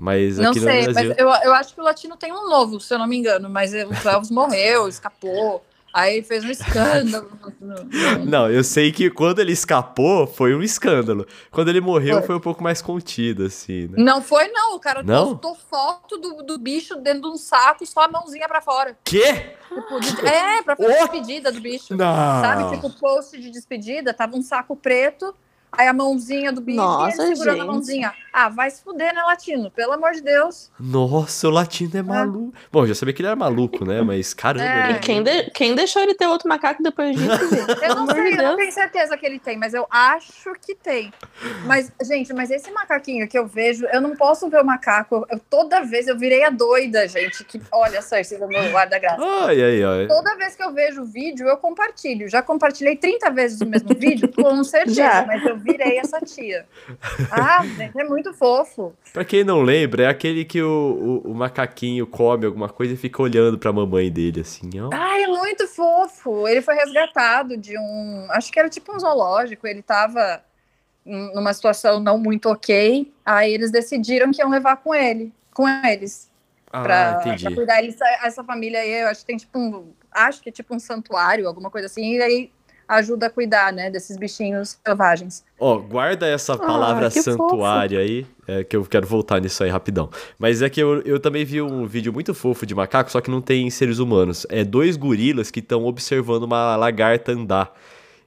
Mas 0.00 0.38
Não 0.38 0.54
sei, 0.54 0.84
Brasil. 0.84 1.10
mas 1.10 1.18
eu, 1.18 1.28
eu 1.28 1.54
acho 1.54 1.74
que 1.74 1.80
o 1.80 1.84
Latino 1.84 2.16
tem 2.16 2.32
um 2.32 2.48
novo, 2.48 2.80
se 2.80 2.92
eu 2.94 2.98
não 2.98 3.06
me 3.06 3.16
engano, 3.18 3.50
mas 3.50 3.72
o 3.74 4.08
Elvis 4.08 4.30
morreu, 4.30 4.88
escapou. 4.88 5.62
Aí 5.92 6.22
fez 6.22 6.44
um 6.44 6.48
escândalo. 6.50 7.28
Não, 8.24 8.48
eu 8.48 8.62
sei 8.62 8.92
que 8.92 9.10
quando 9.10 9.40
ele 9.40 9.50
escapou 9.52 10.24
foi 10.26 10.54
um 10.54 10.62
escândalo. 10.62 11.26
Quando 11.50 11.68
ele 11.68 11.80
morreu 11.80 12.18
Foi. 12.18 12.26
foi 12.28 12.36
um 12.36 12.40
pouco 12.40 12.62
mais 12.62 12.80
contido, 12.80 13.44
assim, 13.44 13.88
né? 13.88 13.94
Não 13.98 14.22
foi, 14.22 14.46
não. 14.48 14.76
O 14.76 14.80
cara 14.80 15.02
Não? 15.02 15.36
postou 15.36 15.56
foto 15.68 16.16
do, 16.16 16.42
do 16.44 16.58
bicho 16.58 16.94
dentro 16.96 17.22
de 17.22 17.28
um 17.28 17.36
saco, 17.36 17.84
só 17.84 18.02
a 18.02 18.08
mãozinha 18.08 18.46
pra 18.46 18.60
fora. 18.60 18.96
Quê? 19.04 19.56
Tipo, 19.68 20.00
de- 20.00 20.26
é, 20.26 20.62
pra 20.62 20.76
fazer 20.76 20.94
Oh! 20.96 20.98
despedida 21.08 21.50
do 21.52 21.60
bicho. 21.60 21.96
Não. 21.96 22.40
Sabe? 22.40 22.70
Tipo, 22.76 22.88
post 22.98 23.38
de 23.40 23.50
despedida, 23.50 24.14
tava 24.14 24.36
um 24.36 24.42
saco 24.42 24.76
preto 24.76 25.34
Aí 25.72 25.86
a 25.86 25.92
mãozinha 25.92 26.52
do 26.52 26.60
bicho 26.60 26.76
Nossa, 26.76 27.22
ele 27.22 27.36
segurando 27.36 27.56
a 27.56 27.64
gente. 27.64 27.72
mãozinha. 27.72 28.14
Ah, 28.32 28.48
vai 28.48 28.70
se 28.70 28.82
fuder, 28.82 29.14
né, 29.14 29.22
latino? 29.22 29.70
Pelo 29.70 29.92
amor 29.92 30.12
de 30.12 30.20
Deus. 30.22 30.70
Nossa, 30.78 31.48
o 31.48 31.50
latino 31.50 31.96
é 31.96 32.02
maluco. 32.02 32.52
Bom, 32.72 32.82
eu 32.82 32.88
já 32.88 32.94
sabia 32.94 33.14
que 33.14 33.22
ele 33.22 33.26
era 33.28 33.36
maluco, 33.36 33.84
né? 33.84 34.02
Mas 34.02 34.32
caramba, 34.34 34.64
É. 34.64 34.88
ele- 34.90 34.98
E 34.98 35.00
quem, 35.00 35.22
de- 35.22 35.50
quem 35.50 35.74
deixou 35.74 36.02
ele 36.02 36.14
ter 36.14 36.26
outro 36.26 36.48
macaco 36.48 36.82
depois 36.82 37.16
disso, 37.16 37.28
gente? 37.50 37.82
Eu 37.84 37.94
não 37.94 38.06
sei, 38.06 38.30
de 38.32 38.38
eu 38.38 38.42
não 38.42 38.56
tenho 38.56 38.72
certeza 38.72 39.16
que 39.16 39.26
ele 39.26 39.38
tem, 39.38 39.56
mas 39.56 39.74
eu 39.74 39.86
acho 39.90 40.52
que 40.60 40.74
tem. 40.74 41.12
Mas, 41.66 41.90
gente, 42.02 42.32
mas 42.32 42.50
esse 42.50 42.70
macaquinho 42.70 43.26
que 43.28 43.38
eu 43.38 43.46
vejo, 43.46 43.86
eu 43.92 44.00
não 44.00 44.14
posso 44.16 44.48
ver 44.48 44.60
o 44.60 44.64
macaco. 44.64 45.26
Eu, 45.30 45.38
toda 45.50 45.80
vez 45.82 46.06
eu 46.08 46.16
virei 46.18 46.44
a 46.44 46.50
doida, 46.50 47.06
gente. 47.08 47.44
Que, 47.44 47.60
olha, 47.72 48.00
Cersei, 48.02 48.38
do 48.38 48.46
meu 48.48 48.62
guarda-graça. 48.70 49.20
Ai, 49.22 49.60
ai, 49.62 49.82
ai. 49.82 50.06
Toda 50.06 50.36
vez 50.36 50.54
que 50.54 50.62
eu 50.62 50.72
vejo 50.72 51.02
o 51.02 51.04
vídeo, 51.06 51.48
eu 51.48 51.56
compartilho. 51.56 52.28
Já 52.28 52.42
compartilhei 52.42 52.96
30 52.96 53.30
vezes 53.30 53.60
o 53.60 53.66
mesmo 53.66 53.88
vídeo, 53.94 54.28
com 54.32 54.62
certeza, 54.64 54.94
Já. 54.94 55.24
mas 55.26 55.44
eu 55.44 55.56
virei 55.60 55.98
essa 55.98 56.20
tia. 56.20 56.66
Ah, 57.30 57.62
é 57.96 58.04
muito 58.04 58.32
fofo. 58.34 58.94
Pra 59.12 59.24
quem 59.24 59.44
não 59.44 59.62
lembra, 59.62 60.04
é 60.04 60.06
aquele 60.08 60.44
que 60.44 60.62
o, 60.62 61.22
o, 61.24 61.30
o 61.30 61.34
macaquinho 61.34 62.06
come 62.06 62.46
alguma 62.46 62.68
coisa 62.68 62.94
e 62.94 62.96
fica 62.96 63.22
olhando 63.22 63.58
pra 63.58 63.72
mamãe 63.72 64.10
dele, 64.10 64.40
assim, 64.40 64.70
ó. 64.80 64.90
Ai, 64.92 65.24
é 65.24 65.28
muito 65.28 65.66
fofo. 65.68 66.48
Ele 66.48 66.62
foi 66.62 66.74
resgatado 66.74 67.56
de 67.56 67.78
um. 67.78 68.26
Acho 68.30 68.50
que 68.52 68.58
era 68.58 68.68
tipo 68.68 68.94
um 68.94 68.98
zoológico. 68.98 69.66
Ele 69.66 69.82
tava 69.82 70.42
numa 71.04 71.52
situação 71.52 72.00
não 72.00 72.18
muito 72.18 72.48
ok. 72.48 73.12
Aí 73.24 73.52
eles 73.52 73.70
decidiram 73.70 74.30
que 74.30 74.40
iam 74.40 74.50
levar 74.50 74.76
com 74.76 74.94
ele, 74.94 75.32
com 75.52 75.68
eles. 75.68 76.30
Ah, 76.72 76.82
pra, 76.82 77.14
pra 77.14 77.34
entendi. 77.34 77.54
cuidar. 77.54 77.82
Eles, 77.82 77.96
essa 78.22 78.44
família 78.44 78.80
aí, 78.80 79.02
eu 79.02 79.08
acho 79.08 79.20
que 79.20 79.26
tem 79.26 79.36
tipo 79.36 79.58
um. 79.58 79.92
Acho 80.12 80.42
que 80.42 80.48
é 80.48 80.52
tipo 80.52 80.74
um 80.74 80.78
santuário, 80.78 81.46
alguma 81.46 81.70
coisa 81.70 81.86
assim. 81.86 82.16
E 82.16 82.22
aí 82.22 82.52
ajuda 82.90 83.26
a 83.26 83.30
cuidar, 83.30 83.72
né, 83.72 83.88
desses 83.88 84.16
bichinhos 84.16 84.76
selvagens. 84.84 85.44
Ó, 85.58 85.78
guarda 85.78 86.26
essa 86.26 86.58
palavra 86.58 87.08
que 87.08 87.22
santuário 87.22 88.00
aí, 88.00 88.26
é, 88.48 88.64
que 88.64 88.76
eu 88.76 88.84
quero 88.84 89.06
voltar 89.06 89.40
nisso 89.40 89.62
aí 89.62 89.70
rapidão. 89.70 90.10
Mas 90.36 90.60
é 90.60 90.68
que 90.68 90.80
eu, 90.80 91.00
eu 91.02 91.20
também 91.20 91.44
vi 91.44 91.62
um 91.62 91.86
vídeo 91.86 92.12
muito 92.12 92.34
fofo 92.34 92.66
de 92.66 92.74
macaco, 92.74 93.10
só 93.10 93.20
que 93.20 93.30
não 93.30 93.40
tem 93.40 93.70
seres 93.70 94.00
humanos. 94.00 94.44
É 94.48 94.64
dois 94.64 94.96
gorilas 94.96 95.50
que 95.50 95.60
estão 95.60 95.84
observando 95.84 96.42
uma 96.42 96.74
lagarta 96.74 97.30
andar. 97.30 97.72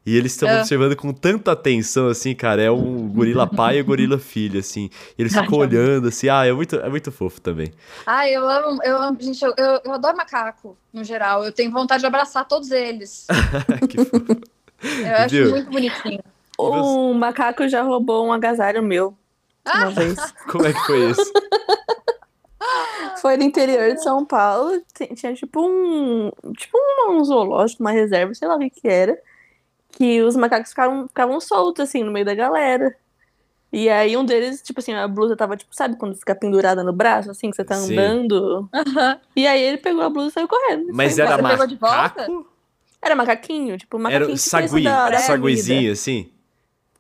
E 0.05 0.17
eles 0.17 0.33
estão 0.33 0.50
É. 0.50 0.60
observando 0.60 0.95
com 0.98 1.13
tanta 1.13 1.53
atenção, 1.53 2.07
assim, 2.10 2.36
cara. 2.36 2.62
É 2.62 2.69
um 2.69 3.07
gorila 3.07 3.48
pai 3.48 3.77
e 3.77 3.81
um 3.81 3.86
gorila 3.86 4.19
filho, 4.19 4.60
assim. 4.60 4.89
E 5.17 5.22
eles 5.22 5.31
ficam 5.33 5.60
olhando, 5.60 6.10
assim. 6.10 6.27
Ah, 6.27 6.45
é 6.45 6.51
muito, 6.51 6.75
é 6.75 6.89
muito 6.89 7.10
fofo 7.12 7.39
também. 7.39 7.72
Ai, 8.05 8.36
eu 8.36 8.48
amo, 8.48 8.81
eu 8.83 8.98
amo, 9.01 9.17
gente, 9.22 9.41
eu, 9.43 9.53
eu, 9.57 9.79
eu 9.86 9.93
adoro 9.93 10.17
macaco, 10.17 10.77
no 10.91 11.03
geral. 11.05 11.45
Eu 11.45 11.51
tenho 11.53 11.72
vontade 11.72 12.01
de 12.01 12.07
abraçar 12.07 12.45
todos 12.48 12.69
eles. 12.72 13.27
que 13.89 14.03
fofo. 14.03 14.41
Eu 14.83 15.15
acho 15.15 15.29
Viu? 15.36 15.50
muito 15.51 15.69
bonitinho. 15.72 16.19
Um 16.60 17.13
macaco 17.13 17.67
já 17.69 17.81
roubou 17.81 18.25
um 18.27 18.33
agasalho 18.33 18.83
meu 18.83 19.17
uma 19.65 19.89
vez. 19.89 20.19
Como 20.51 20.65
é 20.65 20.74
que 20.74 20.79
foi 20.81 21.10
isso? 21.12 21.31
Foi 23.22 23.38
no 23.38 23.43
interior 23.43 23.93
de 23.93 24.03
São 24.03 24.25
Paulo, 24.25 24.81
ti- 24.93 25.13
tinha 25.15 25.33
tipo 25.33 25.62
um. 25.65 26.29
Tipo 26.57 26.77
um, 26.77 27.13
um 27.17 27.24
zoológico, 27.24 27.81
uma 27.81 27.91
reserva, 27.91 28.33
sei 28.33 28.48
lá 28.48 28.55
o 28.55 28.60
que 28.60 28.69
que 28.69 28.88
era. 28.88 29.17
Que 29.93 30.21
os 30.21 30.35
macacos 30.35 30.69
ficavam, 30.69 31.07
ficavam 31.07 31.39
soltos, 31.39 31.83
assim, 31.83 32.03
no 32.03 32.12
meio 32.12 32.25
da 32.25 32.35
galera. 32.35 32.95
E 33.71 33.89
aí 33.89 34.15
um 34.15 34.23
deles, 34.23 34.62
tipo 34.62 34.79
assim, 34.79 34.93
a 34.93 35.07
blusa 35.07 35.35
tava, 35.35 35.57
tipo, 35.57 35.73
sabe 35.75 35.95
quando 35.97 36.15
fica 36.15 36.35
pendurada 36.35 36.83
no 36.83 36.93
braço, 36.93 37.31
assim, 37.31 37.50
que 37.50 37.55
você 37.55 37.63
tá 37.63 37.75
Sim. 37.75 37.93
andando? 37.97 38.69
E 39.35 39.47
aí 39.47 39.62
ele 39.62 39.77
pegou 39.77 40.03
a 40.03 40.09
blusa 40.09 40.29
e 40.29 40.31
saiu 40.31 40.47
correndo. 40.47 40.89
Mas 40.93 41.17
era 41.17 41.33
embora. 41.33 41.41
Você 41.41 41.53
pegou 41.53 41.67
de 41.67 41.75
volta? 41.75 41.97
macaco? 41.97 42.47
Era 43.01 43.15
macaquinho, 43.15 43.77
tipo, 43.77 43.97
Era 43.97 44.03
macaquinho 44.03 44.35
o 44.35 44.38
tipo 44.38 44.50
sagui, 44.50 44.83
da, 44.83 45.09
da 45.09 45.17
saguizinho, 45.17 45.91
assim? 45.91 46.31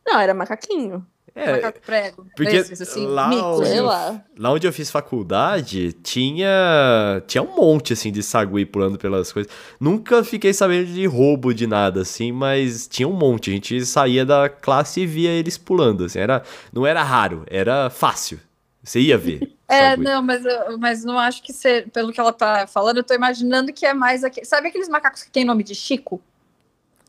Não, 0.05 0.19
era 0.19 0.33
macaquinho. 0.33 1.05
É, 1.35 1.51
Macaco 1.53 1.79
prego. 1.85 2.27
porque 2.35 2.57
assim, 2.57 3.07
lá 3.07 3.27
mico. 3.27 3.41
onde 3.43 3.67
Sei 3.67 3.79
eu- 3.79 3.85
lá. 3.85 4.23
Lá 4.37 4.51
onde 4.51 4.67
eu 4.67 4.73
fiz 4.73 4.91
faculdade, 4.91 5.91
tinha 5.93 7.23
tinha 7.27 7.41
um 7.41 7.55
monte, 7.55 7.93
assim, 7.93 8.11
de 8.11 8.21
sagui 8.21 8.65
pulando 8.65 8.97
pelas 8.97 9.31
coisas. 9.31 9.51
Nunca 9.79 10.23
fiquei 10.23 10.53
sabendo 10.53 10.87
de 10.93 11.05
roubo 11.05 11.53
de 11.53 11.65
nada, 11.65 12.01
assim, 12.01 12.31
mas 12.31 12.87
tinha 12.87 13.07
um 13.07 13.13
monte. 13.13 13.49
A 13.49 13.53
gente 13.53 13.85
saía 13.85 14.25
da 14.25 14.47
classe 14.49 15.01
e 15.01 15.05
via 15.07 15.31
eles 15.31 15.57
pulando, 15.57 16.05
assim. 16.05 16.19
Era, 16.19 16.43
não 16.71 16.85
era 16.85 17.01
raro, 17.03 17.43
era 17.47 17.89
fácil. 17.89 18.39
Você 18.83 18.99
ia 18.99 19.17
ver. 19.17 19.51
É, 19.65 19.91
sagui. 19.91 20.03
não, 20.03 20.21
mas, 20.21 20.45
eu- 20.45 20.77
mas 20.77 21.03
não 21.03 21.17
acho 21.17 21.41
que 21.41 21.51
ser, 21.51 21.89
pelo 21.89 22.11
que 22.11 22.19
ela 22.19 22.31
tá 22.31 22.67
falando, 22.67 22.97
eu 22.97 23.03
tô 23.03 23.13
imaginando 23.15 23.73
que 23.73 23.87
é 23.87 23.93
mais 23.93 24.23
aquele. 24.23 24.45
Sabe 24.45 24.67
aqueles 24.67 24.87
macacos 24.87 25.23
que 25.23 25.31
tem 25.31 25.43
nome 25.43 25.63
de 25.63 25.73
Chico? 25.73 26.21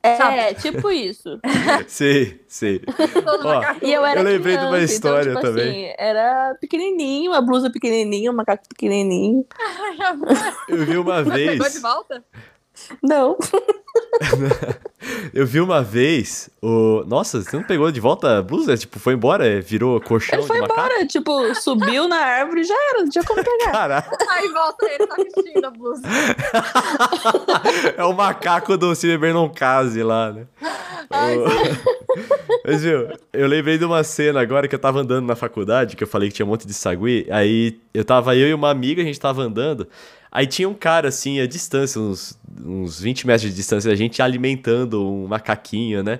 É, 0.04 0.16
Sabe? 0.16 0.54
tipo 0.61 0.90
isso. 0.90 1.40
Sei, 1.88 2.38
sei. 2.46 2.80
Todo 3.25 3.49
Ó. 3.49 3.62
E 3.80 3.90
eu 3.90 4.04
era 4.04 4.20
Eu 4.20 4.25
lembrei 4.25 4.54
de 4.54 4.62
uma 4.62 4.73
criança, 4.73 4.92
história 4.92 5.30
então, 5.30 5.40
tipo 5.40 5.54
também. 5.54 5.87
Assim, 5.87 5.94
era 5.99 6.54
pequenininho, 6.61 7.32
a 7.32 7.40
blusa 7.40 7.70
pequenininha, 7.70 8.30
o 8.30 8.34
macaco 8.34 8.68
pequenininho. 8.68 9.46
Eu 10.68 10.84
vi 10.84 10.99
uma 10.99 11.25
Pegou 11.25 11.32
de 11.38 11.56
vez. 11.56 11.80
volta? 11.80 12.23
Não. 13.02 13.38
Eu 15.34 15.46
vi 15.46 15.60
uma 15.60 15.82
vez. 15.82 16.48
O... 16.62 17.04
Nossa, 17.06 17.42
você 17.42 17.56
não 17.56 17.64
pegou 17.64 17.90
de 17.90 18.00
volta 18.00 18.38
a 18.38 18.42
blusa? 18.42 18.76
Tipo, 18.76 18.98
foi 18.98 19.14
embora? 19.14 19.60
Virou 19.60 20.00
colchão 20.00 20.38
Ele 20.38 20.46
foi 20.46 20.58
embora, 20.58 21.06
tipo, 21.06 21.54
subiu 21.54 22.08
na 22.08 22.16
árvore 22.16 22.60
e 22.62 22.64
já 22.64 22.74
era, 22.90 23.02
não 23.02 23.08
tinha 23.10 23.24
como 23.24 23.42
pegar. 23.42 24.06
Aí 24.30 24.48
volta 24.48 24.86
ele, 24.86 25.06
tá 25.06 25.16
vestindo 25.16 25.64
a 25.64 25.70
blusa. 25.70 26.02
é 27.96 28.04
o 28.04 28.12
macaco 28.12 28.76
do 28.76 28.94
Se 28.94 29.06
Beber 29.06 29.34
Não 29.34 29.48
Case 29.48 30.02
lá, 30.02 30.32
né? 30.32 30.46
Ai, 31.10 31.36
O- 31.36 31.44
Mas, 32.64 32.82
viu, 32.82 33.08
eu 33.32 33.46
lembrei 33.46 33.76
de 33.76 33.84
uma 33.84 34.02
cena 34.02 34.40
agora 34.40 34.66
que 34.66 34.74
eu 34.74 34.78
tava 34.78 35.00
andando 35.00 35.26
na 35.26 35.36
faculdade, 35.36 35.96
que 35.96 36.02
eu 36.04 36.08
falei 36.08 36.28
que 36.30 36.36
tinha 36.36 36.46
um 36.46 36.48
monte 36.48 36.66
de 36.66 36.72
sagui. 36.72 37.26
Aí 37.30 37.78
eu 37.92 38.04
tava, 38.04 38.34
eu 38.36 38.48
e 38.48 38.54
uma 38.54 38.70
amiga, 38.70 39.02
a 39.02 39.04
gente 39.04 39.20
tava 39.20 39.42
andando. 39.42 39.86
Aí 40.34 40.48
tinha 40.48 40.68
um 40.68 40.74
cara, 40.74 41.08
assim, 41.08 41.40
a 41.40 41.46
distância, 41.46 42.00
uns, 42.00 42.36
uns 42.60 43.00
20 43.00 43.24
metros 43.24 43.48
de 43.48 43.54
distância, 43.54 43.92
a 43.92 43.94
gente 43.94 44.20
alimentando 44.20 45.08
um 45.08 45.28
macaquinho, 45.28 46.02
né? 46.02 46.18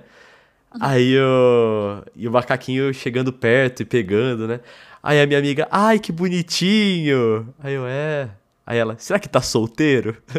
Aí 0.81 1.19
o, 1.19 2.03
e 2.15 2.29
o 2.29 2.31
macaquinho 2.31 2.95
chegando 2.95 3.33
perto 3.33 3.83
e 3.83 3.85
pegando, 3.85 4.47
né? 4.47 4.61
Aí 5.03 5.21
a 5.21 5.27
minha 5.27 5.41
amiga, 5.41 5.67
ai, 5.69 5.99
que 5.99 6.13
bonitinho! 6.13 7.53
Aí 7.59 7.75
eu, 7.75 7.85
é. 7.89 8.31
Aí 8.67 8.79
ela, 8.79 8.97
será 8.99 9.19
que 9.19 9.29
tá 9.29 9.43
solteiro? 9.43 10.17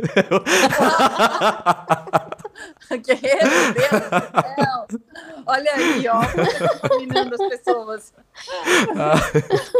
Guerreiro, 3.05 3.47
meu 3.47 3.73
Deus 3.73 3.89
do 3.89 4.19
céu. 4.55 4.87
Olha 5.45 5.71
aí, 5.73 6.07
ó. 6.07 6.21
Dominando 6.87 7.33
as 7.35 7.49
pessoas. 7.49 8.13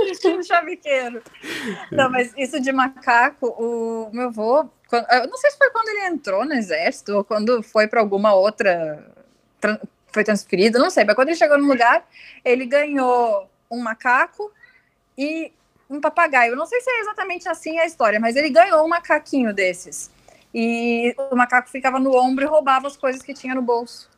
Vestindo 0.06 0.44
chavequeiro. 0.46 1.22
Não, 1.92 2.10
mas 2.10 2.34
isso 2.38 2.60
de 2.60 2.72
macaco, 2.72 3.48
o 3.48 4.10
meu 4.14 4.28
avô, 4.28 4.70
quando- 4.90 5.08
eu 5.12 5.28
não 5.28 5.38
sei 5.38 5.52
se 5.52 5.58
foi 5.58 5.70
quando 5.72 5.90
ele 5.90 6.06
entrou 6.08 6.46
no 6.46 6.54
exército 6.54 7.14
ou 7.14 7.24
quando 7.24 7.64
foi 7.64 7.88
para 7.88 8.00
alguma 8.02 8.34
outra. 8.34 9.12
Foi 10.12 10.24
transferido, 10.24 10.78
não 10.80 10.90
sei, 10.90 11.04
mas 11.04 11.16
quando 11.16 11.30
ele 11.30 11.38
chegou 11.38 11.58
no 11.58 11.68
lugar, 11.68 12.06
ele 12.44 12.66
ganhou 12.66 13.50
um 13.70 13.82
macaco 13.82 14.52
e 15.18 15.52
um 15.90 16.00
papagaio. 16.02 16.52
Eu 16.54 16.58
não 16.58 16.66
sei 16.66 16.82
se 16.82 16.90
é 16.90 17.02
exatamente 17.02 17.48
assim 17.50 17.78
a 17.80 17.86
história, 17.86 18.20
mas 18.20 18.36
ele 18.36 18.50
ganhou 18.50 18.84
um 18.86 18.88
macaquinho 18.90 19.54
desses. 19.54 20.12
E 20.54 21.14
o 21.32 21.36
macaco 21.36 21.70
ficava 21.70 22.00
no 22.00 22.16
ombro 22.16 22.46
e 22.46 22.48
roubava 22.48 22.88
as 22.88 22.96
coisas 22.98 23.22
que 23.22 23.34
tinha 23.34 23.54
no 23.54 23.62
bolso. 23.62 24.10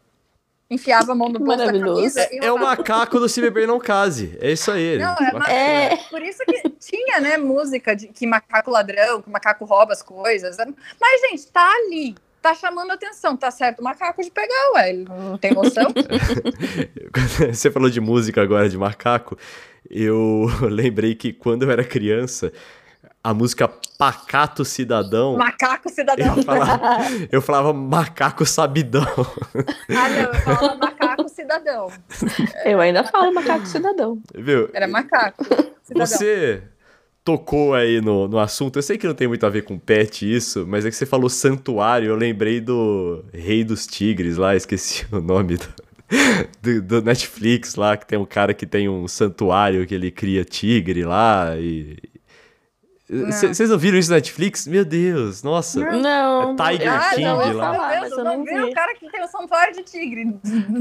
Enfiava 0.70 1.14
a 1.14 1.16
mão 1.16 1.30
no 1.30 1.40
bolso 1.40 1.58
da 1.58 1.66
Maravilhoso. 1.66 1.96
camisa 2.16 2.28
e 2.32 2.38
É 2.46 2.52
o 2.52 2.56
roubava. 2.58 2.76
macaco 2.78 3.20
do 3.20 3.30
Se 3.30 3.40
Beber 3.42 3.66
Não 3.68 3.80
Case. 3.80 4.38
É 4.42 4.52
isso 4.52 4.70
aí. 4.70 4.98
Não, 4.98 5.14
é, 5.16 5.32
ma- 5.34 5.50
É. 5.50 5.96
Por 6.10 6.22
isso 6.22 6.44
que 6.46 6.70
tinha, 6.72 7.20
né, 7.22 7.38
música 7.38 7.96
de 7.96 8.08
que 8.10 8.28
macaco 8.28 8.70
ladrão, 8.70 9.22
que 9.22 9.30
macaco 9.30 9.64
rouba 9.66 9.94
as 9.94 10.02
coisas. 10.02 10.58
Mas, 11.00 11.22
gente, 11.22 11.48
tá 11.48 11.72
ali. 11.72 12.16
Tá 12.42 12.54
chamando 12.54 12.92
atenção, 12.92 13.36
tá 13.36 13.50
certo 13.50 13.80
o 13.80 13.84
macaco 13.84 14.22
de 14.22 14.30
pegar, 14.30 14.72
ué. 14.76 14.90
Ele 14.92 15.06
não 15.06 15.38
tem 15.38 15.54
noção. 15.54 15.86
Você 17.52 17.72
falou 17.72 17.90
de 17.90 18.00
música 18.00 18.42
agora, 18.42 18.70
de 18.70 18.78
macaco. 18.78 19.38
Eu 19.90 20.48
lembrei 20.70 21.16
que 21.16 21.34
quando 21.34 21.64
eu 21.64 21.72
era 21.72 21.84
criança, 21.84 22.52
a 23.24 23.34
música 23.34 23.68
Pacato 23.98 24.64
Cidadão, 24.64 25.36
macaco 25.38 25.90
cidadão. 25.90 26.36
eu 26.38 26.44
falava, 26.44 26.98
eu 27.32 27.42
falava 27.42 27.74
macaco 27.74 28.46
sabidão. 28.46 29.04
Ah, 29.90 30.10
não, 30.10 30.20
eu 30.20 30.36
falava 30.36 30.76
macaco 30.76 31.30
cidadão. 31.30 31.92
Eu 32.64 32.80
ainda 32.80 33.04
falo 33.04 33.34
macaco 33.34 33.66
cidadão. 33.66 34.22
Viu? 34.36 34.70
Era 34.72 34.88
macaco. 34.88 35.44
Cidadão. 35.84 36.06
Você 36.06 36.62
tocou 37.28 37.74
aí 37.74 38.00
no, 38.00 38.26
no 38.28 38.40
assunto. 38.40 38.78
Eu 38.78 38.82
sei 38.82 38.98
que 38.98 39.06
não 39.06 39.14
tem 39.14 39.28
muito 39.28 39.46
a 39.46 39.50
ver 39.50 39.64
com 39.64 39.78
pet 39.78 40.34
isso, 40.34 40.66
mas 40.66 40.86
é 40.86 40.90
que 40.90 40.96
você 40.96 41.06
falou 41.06 41.30
santuário. 41.30 42.08
Eu 42.08 42.16
lembrei 42.16 42.62
do 42.62 43.26
Rei 43.34 43.66
dos 43.66 43.86
Tigres 43.86 44.38
lá, 44.38 44.56
esqueci 44.56 45.06
o 45.12 45.20
nome 45.20 45.58
do, 45.58 45.68
do, 46.62 46.82
do 46.82 47.02
Netflix 47.02 47.76
lá, 47.76 47.98
que 47.98 48.06
tem 48.06 48.18
um 48.18 48.26
cara 48.26 48.54
que 48.54 48.66
tem 48.66 48.88
um 48.88 49.08
santuário 49.08 49.86
que 49.86 49.94
ele 49.96 50.12
cria 50.12 50.44
tigre 50.46 51.04
lá 51.04 51.56
e. 51.58 51.98
Vocês 53.10 53.70
não 53.70 53.78
viram 53.78 53.98
isso 53.98 54.10
na 54.10 54.18
Netflix? 54.18 54.68
Meu 54.68 54.84
Deus, 54.84 55.42
nossa. 55.42 55.80
Não. 55.80 56.52
É 56.52 56.72
Tiger 56.78 56.92
Ah, 56.94 57.10
King 57.12 57.24
não, 57.24 57.42
eu 57.42 57.56
lá. 57.56 57.72
não 57.72 57.78
Mas 57.78 58.02
vejo, 58.02 58.16
eu 58.20 58.24
não 58.26 58.44
vi. 58.44 58.60
o 58.60 58.74
cara 58.74 58.96
que 58.96 59.10
tem 59.10 59.24
o 59.24 59.28
santuário 59.30 59.74
de 59.76 59.84
tigre. 59.84 60.26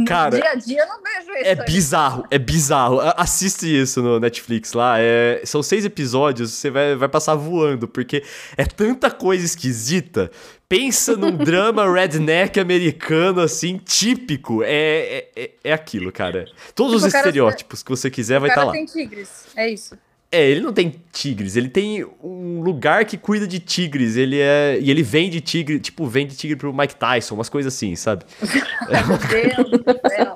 Cara, 0.09 0.31
dia 0.31 0.51
a 0.51 0.55
dia 0.57 0.81
eu 0.83 0.89
não 0.89 1.01
vejo 1.01 1.31
isso. 1.39 1.45
É 1.47 1.51
aí. 1.51 1.65
bizarro, 1.65 2.25
é 2.29 2.37
bizarro. 2.37 2.99
Assiste 3.17 3.67
isso 3.81 4.03
no 4.03 4.19
Netflix 4.19 4.73
lá. 4.73 4.97
É, 4.99 5.41
são 5.45 5.63
seis 5.63 5.85
episódios, 5.85 6.53
você 6.53 6.69
vai, 6.69 6.97
vai 6.97 7.09
passar 7.09 7.37
voando, 7.37 7.87
porque 7.87 8.25
é 8.57 8.65
tanta 8.65 9.09
coisa 9.09 9.45
esquisita. 9.45 10.29
Pensa 10.69 11.17
num 11.17 11.31
drama 11.37 11.91
redneck 11.93 12.59
americano, 12.59 13.41
assim, 13.41 13.79
típico. 13.79 14.63
É, 14.63 14.69
é, 14.69 15.29
é- 15.37 15.51
é 15.65 15.73
aquilo, 15.73 16.11
cara. 16.11 16.47
Todos 16.75 16.95
Tipo, 17.03 17.07
os 17.09 17.15
estereótipos 17.15 17.83
que 17.83 17.91
você 17.91 18.11
quiser 18.11 18.39
O 18.39 18.41
vai 18.41 18.51
estar 18.51 18.65
lá. 18.65 18.73
tem 18.73 18.85
tigres, 18.85 19.47
é 19.57 19.69
isso. 19.71 19.97
É, 20.33 20.45
ele 20.51 20.61
não 20.61 20.73
tem 20.73 20.93
tigres, 21.13 21.55
ele 21.55 21.69
tem 21.69 22.05
um 22.23 22.61
lugar 22.61 23.05
que 23.05 23.17
cuida 23.17 23.47
de 23.47 23.61
tigres. 23.61 24.17
Ele 24.17 24.41
é. 24.41 24.77
E 24.81 24.91
ele 24.91 25.03
vende 25.03 25.41
tigre, 25.41 25.79
tipo, 25.79 26.05
vende 26.07 26.37
tigre 26.37 26.57
pro 26.57 26.75
Mike 26.75 26.97
Tyson, 26.97 27.37
umas 27.37 27.49
coisas 27.49 27.73
assim, 27.73 27.95
sabe? 27.95 28.25
Meu 28.91 29.19
Deus 29.19 29.71
do 29.71 30.09
céu. 30.11 30.35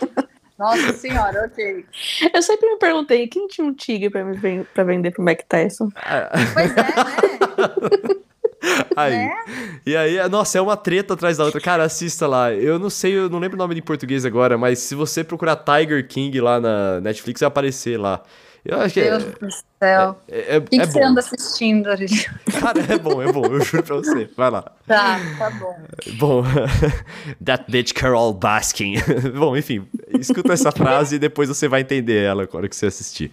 Nossa 0.57 0.93
senhora, 0.93 1.45
ok. 1.47 1.85
Eu 2.33 2.43
sempre 2.43 2.69
me 2.71 2.77
perguntei 2.79 3.27
quem 3.27 3.49
tinha 3.49 3.67
um 3.67 3.75
tigre 3.75 4.11
pra, 4.11 4.25
me 4.25 4.37
ven- 4.37 4.67
pra 4.73 4.85
vender 4.85 5.11
pro 5.11 5.25
Mike 5.25 5.45
Tyson. 5.49 5.89
Pois 6.55 6.71
é, 6.71 6.77
né? 6.77 8.21
Aí. 8.97 9.13
Né? 9.13 9.31
E 9.87 9.97
aí, 9.97 10.29
nossa, 10.29 10.59
é 10.59 10.61
uma 10.61 10.77
treta 10.77 11.15
atrás 11.15 11.39
da 11.39 11.45
outra. 11.45 11.61
Cara, 11.61 11.85
assista 11.85 12.27
lá. 12.27 12.53
Eu 12.53 12.79
não 12.79 12.91
sei, 12.91 13.17
eu 13.17 13.31
não 13.31 13.39
lembro 13.39 13.57
o 13.57 13.59
nome 13.59 13.79
em 13.79 13.83
português 13.83 14.25
agora, 14.25 14.59
mas 14.59 14.79
se 14.81 14.95
você 14.95 15.25
procurar 15.25 15.57
Tiger 15.57 16.07
King 16.07 16.39
lá 16.41 16.61
na 16.61 17.01
Netflix, 17.01 17.41
vai 17.41 17.49
aparecer 17.49 17.99
lá. 17.99 18.23
Eu 18.65 18.79
acho 18.79 18.93
que 18.93 19.01
é, 19.01 19.19
Deus 19.19 19.25
do 19.25 19.49
céu. 19.83 20.21
é, 20.29 20.57
é, 20.57 20.59
O 20.59 20.63
que, 20.63 20.77
é 20.77 20.87
que 20.87 20.93
você 20.93 21.03
anda 21.03 21.21
assistindo? 21.21 21.89
Cara, 22.61 22.81
é 22.93 22.99
bom, 22.99 23.23
é 23.23 23.33
bom, 23.33 23.45
eu 23.47 23.61
juro 23.63 23.83
pra 23.83 23.97
você. 23.97 24.29
Vai 24.37 24.51
lá. 24.51 24.63
Tá, 24.87 25.19
tá 25.39 25.51
bom. 25.51 25.77
Bom, 26.19 26.45
that 27.43 27.65
bitch 27.71 27.95
Carol 27.95 28.35
Baskin. 28.35 28.97
bom, 29.35 29.57
enfim, 29.57 29.87
escuta 30.19 30.53
essa 30.53 30.71
frase 30.71 31.17
e 31.17 31.19
depois 31.19 31.49
você 31.49 31.69
vai 31.69 31.81
entender 31.81 32.23
ela 32.23 32.47
na 32.47 32.59
hora 32.59 32.69
que 32.69 32.77
você 32.77 32.87
assistir. 32.87 33.33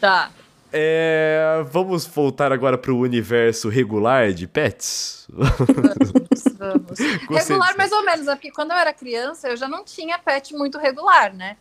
Tá. 0.00 0.30
É, 0.76 1.64
vamos 1.70 2.04
voltar 2.04 2.50
agora 2.50 2.76
pro 2.76 2.98
universo 2.98 3.68
regular 3.68 4.32
de 4.32 4.48
pets? 4.48 5.24
Vamos, 5.28 6.42
vamos. 6.58 6.98
Regular 7.30 7.76
mais 7.76 7.92
ou 7.92 8.04
menos, 8.04 8.26
é 8.26 8.34
porque 8.34 8.50
quando 8.50 8.72
eu 8.72 8.76
era 8.76 8.92
criança 8.92 9.48
eu 9.50 9.56
já 9.56 9.68
não 9.68 9.84
tinha 9.84 10.18
pet 10.18 10.52
muito 10.52 10.76
regular, 10.76 11.32
né? 11.32 11.56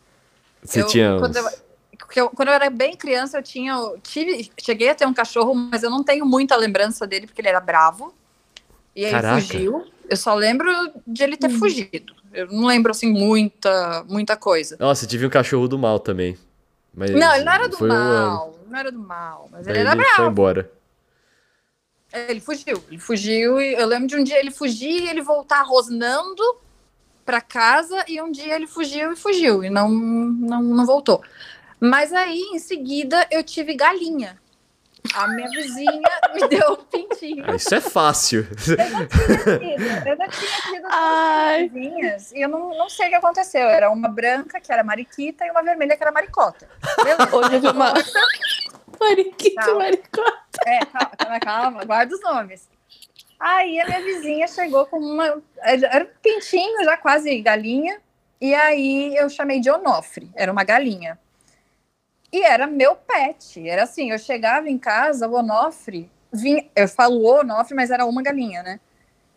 Você 0.64 0.82
Eu- 0.82 0.88
tinha. 0.88 1.18
Quando 1.20 1.36
eu, 2.16 2.30
quando 2.32 2.48
eu 2.48 2.54
era 2.56 2.70
bem 2.72 2.96
criança, 2.96 3.38
eu 3.38 3.44
tinha. 3.44 3.74
eu 3.74 4.00
tive, 4.02 4.50
cheguei 4.60 4.90
a 4.90 4.96
ter 4.96 5.06
um 5.06 5.14
cachorro, 5.14 5.54
mas 5.54 5.84
eu 5.84 5.92
não 5.92 6.04
tenho 6.04 6.26
muita 6.26 6.56
lembrança 6.56 7.06
dele, 7.06 7.28
porque 7.28 7.40
ele 7.42 7.50
era 7.50 7.60
bravo. 7.60 8.14
E 8.96 9.06
aí 9.06 9.12
Caraca. 9.12 9.42
fugiu. 9.42 9.86
Eu 10.10 10.18
só 10.18 10.34
lembro 10.34 10.68
de 11.06 11.24
ele 11.24 11.38
ter 11.38 11.50
fugido. 11.50 12.14
Eu 12.34 12.48
não 12.48 12.66
lembro, 12.66 12.92
assim, 12.92 13.12
muita, 13.12 14.04
muita 14.10 14.36
coisa. 14.36 14.76
Nossa, 14.80 15.06
tive 15.06 15.26
um 15.28 15.30
cachorro 15.30 15.68
do 15.68 15.78
mal 15.78 16.00
também. 16.00 16.36
Mas 16.94 17.10
Não, 17.12 17.34
ele 17.36 17.44
não 17.46 17.54
era 17.54 17.68
do 17.68 17.78
foi 17.78 17.90
um 17.90 17.94
mal. 17.94 18.53
Não 18.74 18.80
era 18.80 18.92
do 18.92 18.98
mal, 18.98 19.48
mas 19.52 19.68
Daí 19.68 19.76
ele 19.76 19.82
era 19.88 19.92
ele 19.92 20.04
foi 20.04 20.16
bravo. 20.16 20.32
embora. 20.32 20.72
É, 22.12 22.32
Ele 22.32 22.40
fugiu. 22.40 22.84
Ele 22.88 22.98
fugiu 22.98 23.62
e 23.62 23.76
eu 23.76 23.86
lembro 23.86 24.08
de 24.08 24.16
um 24.16 24.24
dia 24.24 24.40
ele 24.40 24.50
fugir 24.50 25.04
e 25.04 25.10
ele 25.10 25.22
voltar 25.22 25.62
rosnando 25.62 26.42
pra 27.24 27.40
casa 27.40 28.04
e 28.08 28.20
um 28.20 28.32
dia 28.32 28.56
ele 28.56 28.66
fugiu 28.66 29.12
e 29.12 29.16
fugiu 29.16 29.64
e 29.64 29.70
não, 29.70 29.88
não, 29.90 30.64
não 30.64 30.86
voltou. 30.88 31.22
Mas 31.80 32.12
aí, 32.12 32.40
em 32.52 32.58
seguida, 32.58 33.28
eu 33.30 33.44
tive 33.44 33.76
galinha. 33.76 34.42
A 35.14 35.28
minha 35.28 35.50
vizinha 35.50 36.10
me 36.34 36.48
deu 36.48 36.74
um 36.74 36.84
pintinho. 36.86 37.44
Ah, 37.48 37.56
isso 37.56 37.74
é 37.74 37.82
fácil. 37.82 38.48
Eu 40.06 40.18
já 40.18 40.28
tinha 40.28 40.62
tido 40.62 40.88
Ai. 40.90 41.70
duas 41.70 41.72
vizinhas 41.74 42.32
e 42.32 42.42
eu 42.42 42.50
não, 42.50 42.70
não 42.78 42.90
sei 42.90 43.08
o 43.08 43.10
que 43.10 43.16
aconteceu. 43.16 43.62
Era 43.68 43.90
uma 43.92 44.10
branca, 44.10 44.60
que 44.60 44.72
era 44.72 44.84
mariquita, 44.84 45.46
e 45.46 45.52
uma 45.52 45.64
vermelha, 45.64 45.96
que 45.96 46.04
era 46.04 46.12
maricota. 46.12 46.68
Beleza. 47.04 47.30
Hoje 47.36 47.56
eu 47.56 47.62
vi 47.62 47.68
uma. 47.68 47.94
Mariquita, 49.00 49.62
Calma. 49.62 49.80
maricota. 49.80 50.44
É, 50.66 50.80
calma, 50.86 51.12
calma, 51.18 51.40
calma, 51.40 51.86
guarda 51.86 52.16
os 52.16 52.22
nomes. 52.22 52.70
Aí 53.40 53.80
a 53.82 53.86
minha 53.86 54.02
vizinha 54.02 54.48
chegou 54.48 54.86
com 54.86 54.98
uma. 54.98 55.42
Era 55.62 56.06
um 56.06 56.10
pintinho, 56.22 56.84
já 56.84 56.96
quase 56.98 57.42
galinha. 57.42 58.00
E 58.40 58.54
aí 58.54 59.16
eu 59.16 59.30
chamei 59.30 59.60
de 59.60 59.70
Onofre, 59.70 60.30
era 60.36 60.52
uma 60.52 60.64
galinha. 60.64 61.18
E 62.34 62.44
era 62.44 62.66
meu 62.66 62.96
pet. 62.96 63.70
Era 63.70 63.84
assim, 63.84 64.10
eu 64.12 64.18
chegava 64.18 64.68
em 64.68 64.78
casa, 64.78 65.28
o 65.28 65.34
Onofre 65.36 66.10
vinha. 66.32 66.66
Eu 66.76 66.88
falo 66.88 67.18
o 67.20 67.40
Onofre, 67.42 67.76
mas 67.76 67.92
era 67.92 68.06
uma 68.06 68.24
galinha, 68.24 68.64
né? 68.64 68.80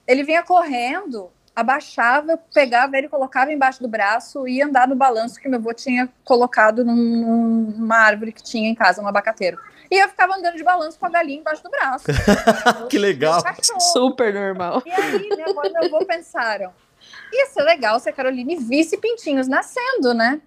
Ele 0.08 0.24
vinha 0.24 0.42
correndo, 0.42 1.30
abaixava, 1.54 2.38
pegava 2.54 2.96
ele, 2.96 3.08
colocava 3.08 3.52
embaixo 3.52 3.82
do 3.82 3.88
braço 3.88 4.48
e 4.48 4.56
ia 4.56 4.66
andar 4.66 4.88
no 4.88 4.94
balanço 4.96 5.38
que 5.38 5.48
meu 5.48 5.58
avô 5.58 5.74
tinha 5.74 6.08
colocado 6.24 6.84
num- 6.84 7.74
numa 7.76 7.96
árvore 7.98 8.32
que 8.32 8.42
tinha 8.42 8.68
em 8.70 8.74
casa, 8.74 9.02
um 9.02 9.06
abacateiro. 9.06 9.58
E 9.90 10.02
eu 10.02 10.08
ficava 10.08 10.34
andando 10.34 10.56
de 10.56 10.64
balanço 10.64 10.98
com 10.98 11.06
a 11.06 11.10
galinha 11.10 11.38
embaixo 11.40 11.62
do 11.62 11.70
braço. 11.70 12.06
que 12.88 12.98
legal. 12.98 13.40
Super 13.92 14.32
normal. 14.32 14.82
E 14.86 14.90
aí, 14.90 15.28
minha 15.30 15.46
avó 15.50 15.62
e 15.64 15.70
meu 15.70 15.84
avô 15.84 16.04
pensaram: 16.06 16.72
ia 17.32 17.46
ser 17.46 17.62
legal 17.62 18.00
se 18.00 18.08
a 18.08 18.12
Caroline 18.12 18.56
visse 18.56 18.96
pintinhos 18.96 19.46
nascendo, 19.46 20.12
né? 20.14 20.40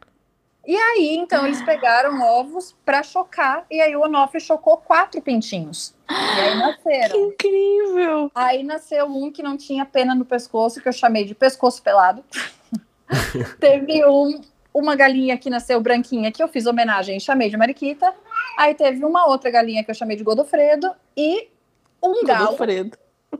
E 0.67 0.75
aí, 0.75 1.15
então, 1.15 1.45
eles 1.47 1.61
pegaram 1.63 2.21
ovos 2.21 2.75
pra 2.85 3.01
chocar, 3.01 3.65
e 3.71 3.81
aí 3.81 3.95
o 3.95 4.01
Onofre 4.01 4.39
chocou 4.39 4.77
quatro 4.77 5.21
pintinhos. 5.21 5.95
E 6.09 6.13
aí 6.13 6.51
Que 6.51 6.57
nasceram. 6.57 7.19
incrível. 7.27 8.31
Aí 8.35 8.63
nasceu 8.63 9.05
um 9.07 9.31
que 9.31 9.41
não 9.41 9.57
tinha 9.57 9.85
pena 9.85 10.13
no 10.13 10.25
pescoço, 10.25 10.81
que 10.81 10.87
eu 10.87 10.93
chamei 10.93 11.23
de 11.25 11.33
pescoço 11.33 11.81
pelado. 11.81 12.23
Teve 13.59 14.05
um, 14.05 14.41
uma 14.73 14.95
galinha 14.95 15.37
que 15.37 15.49
nasceu 15.49 15.79
branquinha, 15.81 16.31
que 16.31 16.41
eu 16.43 16.47
fiz 16.47 16.65
homenagem 16.65 17.17
e 17.17 17.21
chamei 17.21 17.49
de 17.49 17.57
Mariquita. 17.57 18.13
Aí 18.57 18.75
teve 18.75 19.03
uma 19.05 19.25
outra 19.27 19.49
galinha 19.49 19.83
que 19.83 19.89
eu 19.89 19.95
chamei 19.95 20.17
de 20.17 20.23
Godofredo. 20.23 20.91
E 21.15 21.49
um 22.03 22.23
galo 22.25 22.45
Godofredo. 22.47 22.97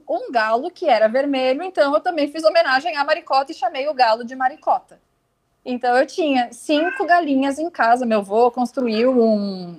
um 0.10 0.32
galo 0.32 0.72
que 0.72 0.88
era 0.88 1.08
vermelho, 1.08 1.62
então 1.62 1.94
eu 1.94 2.00
também 2.00 2.32
fiz 2.32 2.44
homenagem 2.44 2.96
à 2.96 3.04
maricota 3.04 3.52
e 3.52 3.56
chamei 3.56 3.88
o 3.88 3.94
galo 3.94 4.24
de 4.24 4.36
maricota. 4.36 5.00
Então 5.72 5.96
eu 5.96 6.06
tinha 6.08 6.50
cinco 6.52 7.06
galinhas 7.06 7.60
em 7.60 7.70
casa, 7.70 8.06
meu 8.06 8.20
avô 8.20 8.50
construiu 8.50 9.12
um, 9.12 9.78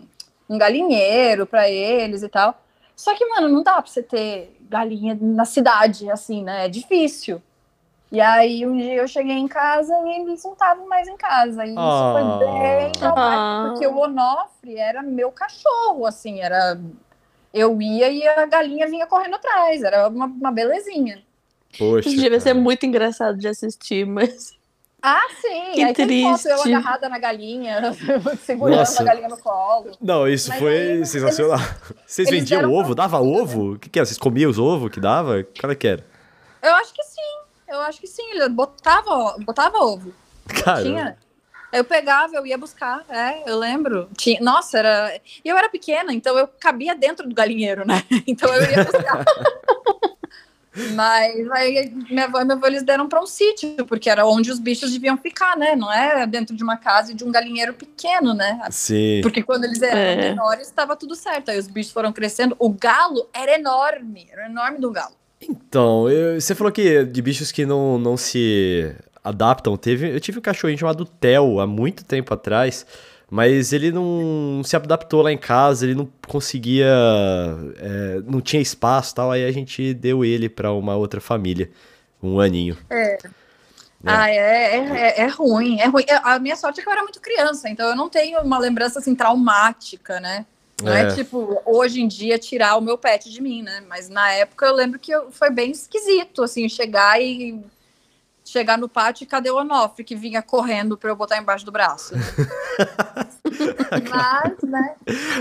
um 0.48 0.57
galinheiro 0.57 1.46
para 1.46 1.68
eles 1.68 2.22
e 2.22 2.29
tal. 2.29 2.62
Só 2.94 3.14
que, 3.14 3.24
mano, 3.26 3.48
não 3.48 3.62
dá 3.62 3.81
pra 3.83 3.90
você 3.90 4.03
ter 4.03 4.57
galinha 4.68 5.18
na 5.20 5.44
cidade, 5.44 6.09
assim, 6.11 6.44
né? 6.44 6.66
É 6.66 6.68
difícil. 6.68 7.42
E 8.12 8.20
aí 8.20 8.66
um 8.66 8.76
dia 8.76 8.94
eu 8.94 9.09
cheguei 9.09 9.37
em 9.37 9.48
casa 9.48 9.92
e 10.07 10.20
eles 10.20 10.44
não 10.44 10.53
estavam 10.53 10.87
mais 10.87 11.09
em 11.09 11.16
casa. 11.16 11.64
E 11.64 11.70
isso 11.70 11.79
Ah. 11.79 12.12
foi 12.12 12.46
bem 12.46 12.92
traumático, 12.92 13.40
Ah. 13.40 13.64
porque 13.72 13.87
o 13.87 13.96
Onofre 13.96 14.76
era 14.76 15.03
meu 15.03 15.33
cachorro, 15.33 16.07
assim, 16.07 16.40
era 16.40 16.79
eu 17.53 17.81
ia 17.83 18.09
e 18.11 18.26
a 18.29 18.46
galinha 18.46 18.87
vinha 18.88 19.07
correndo 19.07 19.35
atrás. 19.37 19.83
Era 19.83 20.09
uma, 20.09 20.26
uma 20.26 20.53
belezinha. 20.53 21.20
Poxa. 21.76 22.09
Isso 22.09 22.20
devia 22.20 22.38
ser 22.40 22.55
muito 22.55 22.85
engraçado 22.87 23.37
de 23.38 23.48
assistir, 23.48 24.05
mas. 24.07 24.53
Ah, 25.03 25.27
sim. 25.41 25.73
Que 25.75 25.83
Aí 25.83 25.95
tem 25.95 26.23
foto 26.25 26.47
eu 26.49 26.59
triste. 26.59 26.75
agarrada 26.75 27.09
na 27.09 27.19
galinha, 27.19 27.97
segurando 28.45 28.79
Nossa. 28.79 29.03
a 29.03 29.05
galinha 29.07 29.29
no 29.29 29.39
colo. 29.39 29.93
Não, 30.01 30.29
isso 30.29 30.51
Mas 30.51 30.59
foi 30.59 30.77
aí, 30.79 31.07
sensacional. 31.07 31.59
Vocês 32.07 32.29
eles 32.29 32.41
vendiam 32.41 32.71
ovo? 32.73 32.95
Dava 32.95 33.21
ovo? 33.21 33.75
O 33.75 33.79
que, 33.79 33.89
que 33.89 33.99
era? 33.99 34.07
Vocês 34.07 34.19
comiam 34.19 34.51
os 34.51 34.59
ovos 34.59 34.91
que 34.91 35.01
dava? 35.01 35.45
Como 35.61 35.73
é 35.73 35.77
que 35.77 35.89
era? 35.89 36.05
Eu 36.63 36.75
acho 36.75 36.93
que 36.93 37.03
sim. 37.03 37.39
Eu 37.69 37.81
acho 37.81 38.01
que 38.01 38.07
sim. 38.07 38.31
Ele 38.33 38.49
botava, 38.49 39.37
botava 39.41 39.79
ovo. 39.79 40.13
Cara, 40.65 40.83
Tinha. 40.83 41.17
Eu 41.73 41.85
pegava, 41.85 42.35
eu 42.35 42.45
ia 42.45 42.59
buscar, 42.59 43.05
é, 43.09 43.49
eu 43.49 43.57
lembro. 43.57 44.09
Tinha, 44.17 44.41
nossa, 44.41 44.79
era. 44.79 45.21
E 45.45 45.49
eu 45.49 45.57
era 45.57 45.69
pequena, 45.69 46.13
então 46.13 46.37
eu 46.37 46.49
cabia 46.59 46.97
dentro 46.97 47.29
do 47.29 47.35
galinheiro, 47.35 47.87
né? 47.87 48.03
Então 48.27 48.53
eu 48.53 48.63
ia 48.63 48.85
buscar. 48.85 49.25
Mas 50.94 51.50
aí 51.50 51.92
minha 52.11 52.24
avó 52.26 52.40
e 52.40 52.44
meu 52.44 52.56
avô 52.56 52.66
eles 52.66 52.83
deram 52.83 53.09
para 53.09 53.20
um 53.20 53.26
sítio, 53.26 53.85
porque 53.87 54.09
era 54.09 54.24
onde 54.26 54.50
os 54.50 54.59
bichos 54.59 54.92
deviam 54.92 55.16
ficar, 55.16 55.56
né? 55.56 55.74
Não 55.74 55.92
é 55.92 56.26
dentro 56.26 56.54
de 56.54 56.62
uma 56.62 56.76
casa 56.76 57.12
e 57.12 57.14
de 57.14 57.24
um 57.24 57.30
galinheiro 57.33 57.74
pequeno, 57.74 58.33
né? 58.35 58.61
sim. 58.70 59.20
Porque 59.22 59.42
quando 59.42 59.64
eles 59.64 59.83
eram 59.83 59.98
É. 59.98 60.16
menores, 60.30 60.68
estava 60.68 60.94
tudo 60.96 61.14
certo. 61.16 61.50
Aí 61.50 61.59
os 61.59 61.66
bichos 61.66 61.92
foram 61.92 62.12
crescendo. 62.12 62.54
O 62.59 62.70
galo 62.70 63.28
era 63.33 63.54
enorme, 63.59 64.28
era 64.30 64.46
enorme 64.46 64.78
do 64.78 64.90
galo. 64.90 65.14
Então, 65.42 66.09
eu- 66.09 66.40
você 66.40 66.54
falou 66.54 66.72
que 66.72 67.04
de 67.04 67.22
bichos 67.22 67.50
que 67.50 67.64
não, 67.66 67.98
não 67.98 68.16
se 68.16 68.94
adaptam. 69.24 69.76
Teve, 69.76 70.14
eu 70.14 70.20
tive 70.20 70.38
um 70.38 70.42
cachorrinho 70.42 70.78
chamado 70.78 71.04
Theo 71.04 71.61
há 71.61 71.66
muito 71.66 72.04
tempo 72.04 72.33
atrás, 72.33 72.87
mas 73.31 73.73
ele 73.73 73.93
não 73.93 74.61
se 74.64 74.75
adaptou 74.77 75.23
lá 75.23 75.31
em 75.33 75.38
casa, 75.38 75.87
ele 75.87 75.95
não 75.95 76.09
conseguia. 76.27 76.87
é, 77.79 78.21
não 78.27 78.40
tinha 78.40 78.61
espaço 78.61 79.12
e 79.12 79.14
tal, 79.14 79.31
aí 79.31 79.45
a 79.45 79.53
gente 79.53 79.95
deu 79.95 80.25
ele 80.25 80.49
pra 80.49 80.73
uma 80.73 80.97
outra 80.97 81.21
família. 81.21 81.71
Um 82.23 82.38
aninho. 82.40 82.77
Ah, 84.05 84.31
é, 84.31 84.35
é, 84.35 84.77
é, 84.79 85.21
é 85.23 85.27
ruim, 85.27 85.79
é 85.79 85.87
ruim. 85.87 86.05
É, 86.09 86.16
A 86.25 86.38
minha 86.38 86.57
sorte 86.57 86.81
é 86.81 86.83
que 86.83 86.88
eu 86.88 86.93
era 86.93 87.03
muito 87.03 87.21
criança, 87.21 87.69
então 87.69 87.88
eu 87.88 87.97
não 87.97 88.09
tenho 88.09 88.40
uma 88.40 88.59
lembrança 88.59 88.99
assim 88.99 89.14
traumática, 89.14 90.19
né? 90.21 90.47
Não 90.83 90.90
é. 90.90 91.03
É. 91.03 91.14
tipo, 91.14 91.61
hoje 91.66 92.01
em 92.01 92.09
dia, 92.09 92.38
tirar 92.38 92.77
o 92.77 92.81
meu 92.81 92.97
pet 92.97 93.31
de 93.31 93.43
mim, 93.43 93.62
né? 93.62 93.83
Mas 93.87 94.09
na 94.09 94.33
época 94.33 94.64
eu 94.64 94.75
lembro 94.75 94.99
que 94.99 95.12
eu- 95.12 95.31
foi 95.31 95.51
bem 95.51 95.71
esquisito, 95.71 96.43
assim, 96.43 96.66
chegar 96.69 97.21
e. 97.21 97.59
Chegar 98.51 98.77
no 98.77 98.89
pátio 98.89 99.23
e 99.23 99.27
cadê 99.29 99.49
o 99.49 99.57
Onofre 99.59 100.03
que 100.03 100.17
vinha 100.17 100.43
correndo 100.43 100.97
pra 100.97 101.09
eu 101.09 101.15
botar 101.15 101.39
embaixo 101.39 101.65
do 101.65 101.71
braço? 101.71 102.15
Mas, 104.11 104.63
né? 104.63 104.95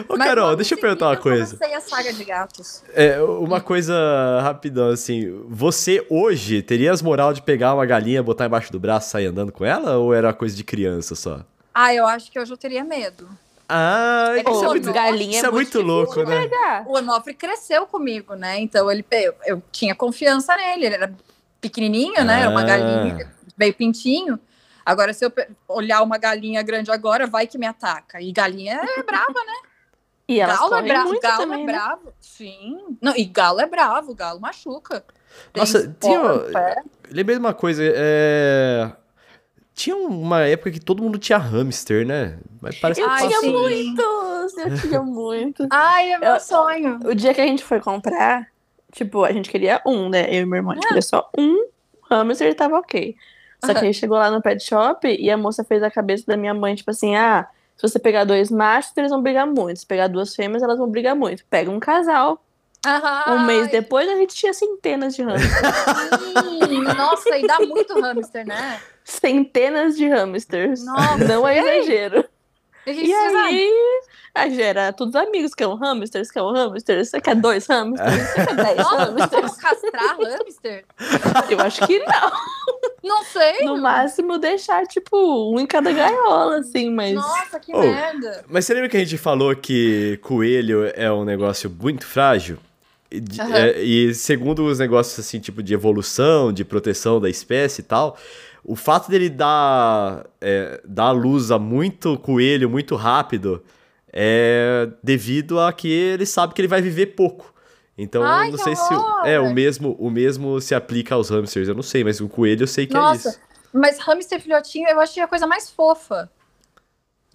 Ô, 0.07 0.15
Mas 0.17 0.27
Carol, 0.27 0.55
deixa 0.55 0.75
eu 0.75 0.79
perguntar 0.79 1.07
uma 1.07 1.15
seguida 1.15 1.35
coisa. 1.37 1.57
comecei 1.57 1.75
a 1.77 1.81
saga 1.81 2.13
de 2.13 2.23
gatos. 2.23 2.83
É, 2.93 3.21
uma 3.21 3.59
coisa 3.61 3.95
rapidão, 4.41 4.89
assim. 4.89 5.43
Você 5.47 6.05
hoje 6.09 6.61
teria 6.61 6.91
as 6.91 7.01
moral 7.01 7.33
de 7.33 7.41
pegar 7.41 7.73
uma 7.73 7.85
galinha, 7.85 8.21
botar 8.21 8.45
embaixo 8.45 8.71
do 8.71 8.79
braço 8.79 9.07
e 9.07 9.11
sair 9.11 9.25
andando 9.27 9.51
com 9.51 9.65
ela? 9.65 9.97
Ou 9.97 10.13
era 10.13 10.31
coisa 10.33 10.55
de 10.55 10.63
criança 10.63 11.15
só? 11.15 11.41
Ah, 11.73 11.93
eu 11.93 12.05
acho 12.05 12.31
que 12.31 12.39
hoje 12.39 12.51
eu 12.51 12.57
teria 12.57 12.83
medo. 12.83 13.27
Ah, 13.67 14.33
É 14.35 14.43
que 14.43 14.51
isso 14.51 14.65
é 14.65 14.67
muito, 14.67 14.91
galinha 14.93 15.37
isso 15.37 15.45
é 15.45 15.51
muito 15.51 15.81
louco, 15.81 16.23
né? 16.23 16.41
Pegar. 16.41 16.83
O 16.87 16.97
Onofre 16.97 17.33
cresceu 17.35 17.85
comigo, 17.85 18.33
né? 18.33 18.59
Então 18.59 18.89
ele 18.91 19.05
eu, 19.11 19.33
eu 19.45 19.63
tinha 19.71 19.93
confiança 19.93 20.55
nele. 20.55 20.85
Ele 20.87 20.95
era 20.95 21.13
pequenininho, 21.61 22.23
né? 22.23 22.41
Era 22.41 22.49
uma 22.49 22.61
Ah. 22.61 22.65
galinha, 22.65 23.31
meio 23.57 23.73
pintinho. 23.73 24.39
Agora, 24.85 25.13
se 25.13 25.23
eu 25.25 25.31
olhar 25.67 26.01
uma 26.01 26.17
galinha 26.17 26.61
grande 26.63 26.89
agora, 26.91 27.27
vai 27.27 27.45
que 27.45 27.57
me 27.57 27.65
ataca. 27.67 28.21
E 28.21 28.31
galinha 28.31 28.81
é 28.83 29.03
brava, 29.03 29.33
né? 29.45 29.53
E 30.27 30.39
elas 30.39 30.59
galo 30.59 30.75
é 30.75 30.81
bravo, 30.83 31.07
muito 31.09 31.21
galo 31.21 31.37
também, 31.37 31.63
é 31.63 31.65
né? 31.65 31.73
bravo. 31.73 32.13
Sim. 32.19 32.97
Não, 33.01 33.15
e 33.15 33.25
galo 33.25 33.59
é 33.61 33.65
bravo, 33.65 34.13
galo 34.13 34.39
machuca. 34.39 35.03
Tem 35.53 35.61
Nossa, 35.61 35.95
tinha- 35.99 36.39
pé. 36.53 36.83
Lembrei 37.11 37.35
de 37.37 37.39
uma 37.39 37.53
coisa, 37.53 37.81
é... 37.83 38.91
Tinha 39.73 39.95
uma 39.95 40.41
época 40.41 40.71
que 40.71 40.79
todo 40.79 41.01
mundo 41.01 41.17
tinha 41.17 41.37
hamster, 41.37 42.05
né? 42.05 42.37
Mas 42.61 42.77
parece 42.77 42.99
que 43.01 43.05
Eu 43.07 43.09
Ai, 43.09 43.27
tinha 43.27 43.39
sim. 43.39 43.51
muitos, 43.51 44.57
eu 44.57 44.77
tinha 44.81 45.01
muito. 45.01 45.67
Ai, 45.71 46.11
é 46.11 46.17
meu 46.19 46.33
Eu- 46.33 46.39
sonho. 46.39 46.99
O 47.05 47.15
dia 47.15 47.33
que 47.33 47.41
a 47.41 47.47
gente 47.47 47.63
foi 47.63 47.79
comprar, 47.79 48.47
tipo, 48.91 49.23
a 49.23 49.31
gente 49.31 49.49
queria 49.49 49.81
um, 49.85 50.09
né? 50.09 50.27
Eu 50.29 50.43
e 50.43 50.45
meu 50.45 50.57
irmão, 50.57 50.71
a 50.71 50.75
gente 50.75 50.87
queria 50.87 51.01
só 51.01 51.29
um 51.37 51.67
hamster 52.09 52.49
e 52.49 52.55
tava 52.55 52.77
ok. 52.77 53.15
Só 53.63 53.73
que 53.73 53.85
aí 53.85 53.93
chegou 53.93 54.17
lá 54.17 54.31
no 54.31 54.41
pet 54.41 54.63
shop 54.63 55.07
e 55.07 55.29
a 55.29 55.37
moça 55.37 55.63
fez 55.63 55.83
a 55.83 55.91
cabeça 55.91 56.23
da 56.25 56.37
minha 56.37 56.53
mãe, 56.53 56.75
tipo 56.75 56.89
assim, 56.91 57.15
ah, 57.15 57.45
se 57.75 57.87
você 57.87 57.99
pegar 57.99 58.23
dois 58.23 58.49
machos, 58.49 58.91
eles 58.95 59.11
vão 59.11 59.21
brigar 59.21 59.45
muito. 59.47 59.79
Se 59.79 59.85
pegar 59.85 60.07
duas 60.07 60.35
fêmeas, 60.35 60.63
elas 60.63 60.77
vão 60.77 60.89
brigar 60.89 61.15
muito. 61.15 61.45
Pega 61.49 61.69
um 61.69 61.79
casal. 61.79 62.43
Aham. 62.85 63.35
Um 63.35 63.45
mês 63.45 63.69
depois, 63.69 64.07
a 64.09 64.15
gente 64.15 64.33
tinha 64.33 64.53
centenas 64.53 65.15
de 65.15 65.23
hamsters. 65.23 65.51
Sim, 66.69 66.81
Nossa, 66.83 67.37
e 67.37 67.45
dá 67.45 67.59
muito 67.59 67.99
hamster, 67.99 68.45
né? 68.45 68.79
centenas 69.03 69.97
de 69.97 70.07
hamsters. 70.07 70.85
Nossa, 70.85 71.25
Não 71.25 71.47
é 71.47 71.59
exagero. 71.59 72.25
A 72.89 72.93
gente 72.93 73.07
E 73.09 73.13
aí, 73.13 73.71
a 74.35 74.47
gente 74.49 74.61
era 74.61 74.91
todos 74.93 75.15
amigos, 75.15 75.53
que 75.53 75.63
é 75.63 75.67
um 75.67 75.75
hamster, 75.75 76.23
você 76.25 76.33
quer 76.33 76.41
um 76.43 76.51
hamster, 76.51 77.05
você 77.05 77.21
quer 77.21 77.35
dois 77.35 77.65
hamsters, 77.67 78.13
você 78.29 78.45
quer 78.45 78.55
dez 78.55 78.77
Nossa, 78.77 79.05
hamsters. 79.11 79.55
castrar 79.57 80.17
hamster? 80.19 80.85
Eu 81.49 81.59
acho 81.61 81.85
que 81.87 81.99
não. 81.99 82.31
Não 83.03 83.23
sei. 83.23 83.65
No 83.65 83.77
máximo, 83.77 84.37
deixar, 84.37 84.85
tipo, 84.85 85.17
um 85.53 85.59
em 85.59 85.65
cada 85.65 85.91
gaiola, 85.91 86.57
assim, 86.59 86.89
mas... 86.91 87.13
Nossa, 87.15 87.59
que 87.59 87.71
Oh. 87.73 87.79
merda. 87.79 88.43
Mas 88.49 88.65
você 88.65 88.73
lembra 88.73 88.89
que 88.89 88.97
a 88.97 88.99
gente 88.99 89.17
falou 89.17 89.55
que 89.55 90.17
coelho 90.21 90.91
é 90.95 91.11
um 91.11 91.23
negócio 91.23 91.69
muito 91.69 92.05
frágil? 92.05 92.57
E, 93.11 93.19
de- 93.19 93.41
Aham. 93.41 93.55
é, 93.57 93.79
e 93.81 94.13
segundo 94.13 94.65
os 94.65 94.77
negócios 94.79 95.17
assim, 95.17 95.39
tipo 95.39 95.63
de 95.63 95.73
evolução, 95.73 96.51
de 96.53 96.63
proteção 96.63 97.19
da 97.19 97.27
espécie 97.29 97.81
e 97.81 97.83
tal, 97.83 98.17
o 98.71 98.75
fato 98.75 99.09
dele 99.09 99.29
dar, 99.29 100.25
é, 100.39 100.79
dar 100.85 101.11
luz 101.11 101.49
a 101.49 101.57
muito 101.57 102.17
coelho 102.19 102.69
muito 102.69 102.95
rápido 102.95 103.63
é 104.13 104.87
devido 105.03 105.59
a 105.59 105.73
que 105.73 105.91
ele 105.91 106.25
sabe 106.25 106.53
que 106.53 106.61
ele 106.61 106.67
vai 106.67 106.81
viver 106.81 107.07
pouco. 107.07 107.51
Então, 107.97 108.23
Ai, 108.23 108.47
eu 108.47 108.51
não 108.51 108.57
sei 108.59 108.75
se 108.75 108.93
horror! 108.93 109.25
é 109.25 109.39
o 109.39 109.51
mesmo, 109.51 109.95
o 109.99 110.09
mesmo 110.09 110.61
se 110.61 110.75
aplica 110.75 111.15
aos 111.15 111.29
hamsters, 111.29 111.67
eu 111.67 111.75
não 111.75 111.81
sei, 111.81 112.03
mas 112.03 112.21
o 112.21 112.29
coelho 112.29 112.63
eu 112.63 112.67
sei 112.67 112.85
que 112.85 112.95
é 112.95 113.01
Nossa, 113.01 113.29
isso. 113.29 113.39
mas 113.73 113.97
hamster 113.99 114.39
filhotinho 114.39 114.87
eu 114.87 114.99
achei 114.99 115.21
a 115.23 115.27
coisa 115.27 115.47
mais 115.47 115.69
fofa. 115.69 116.29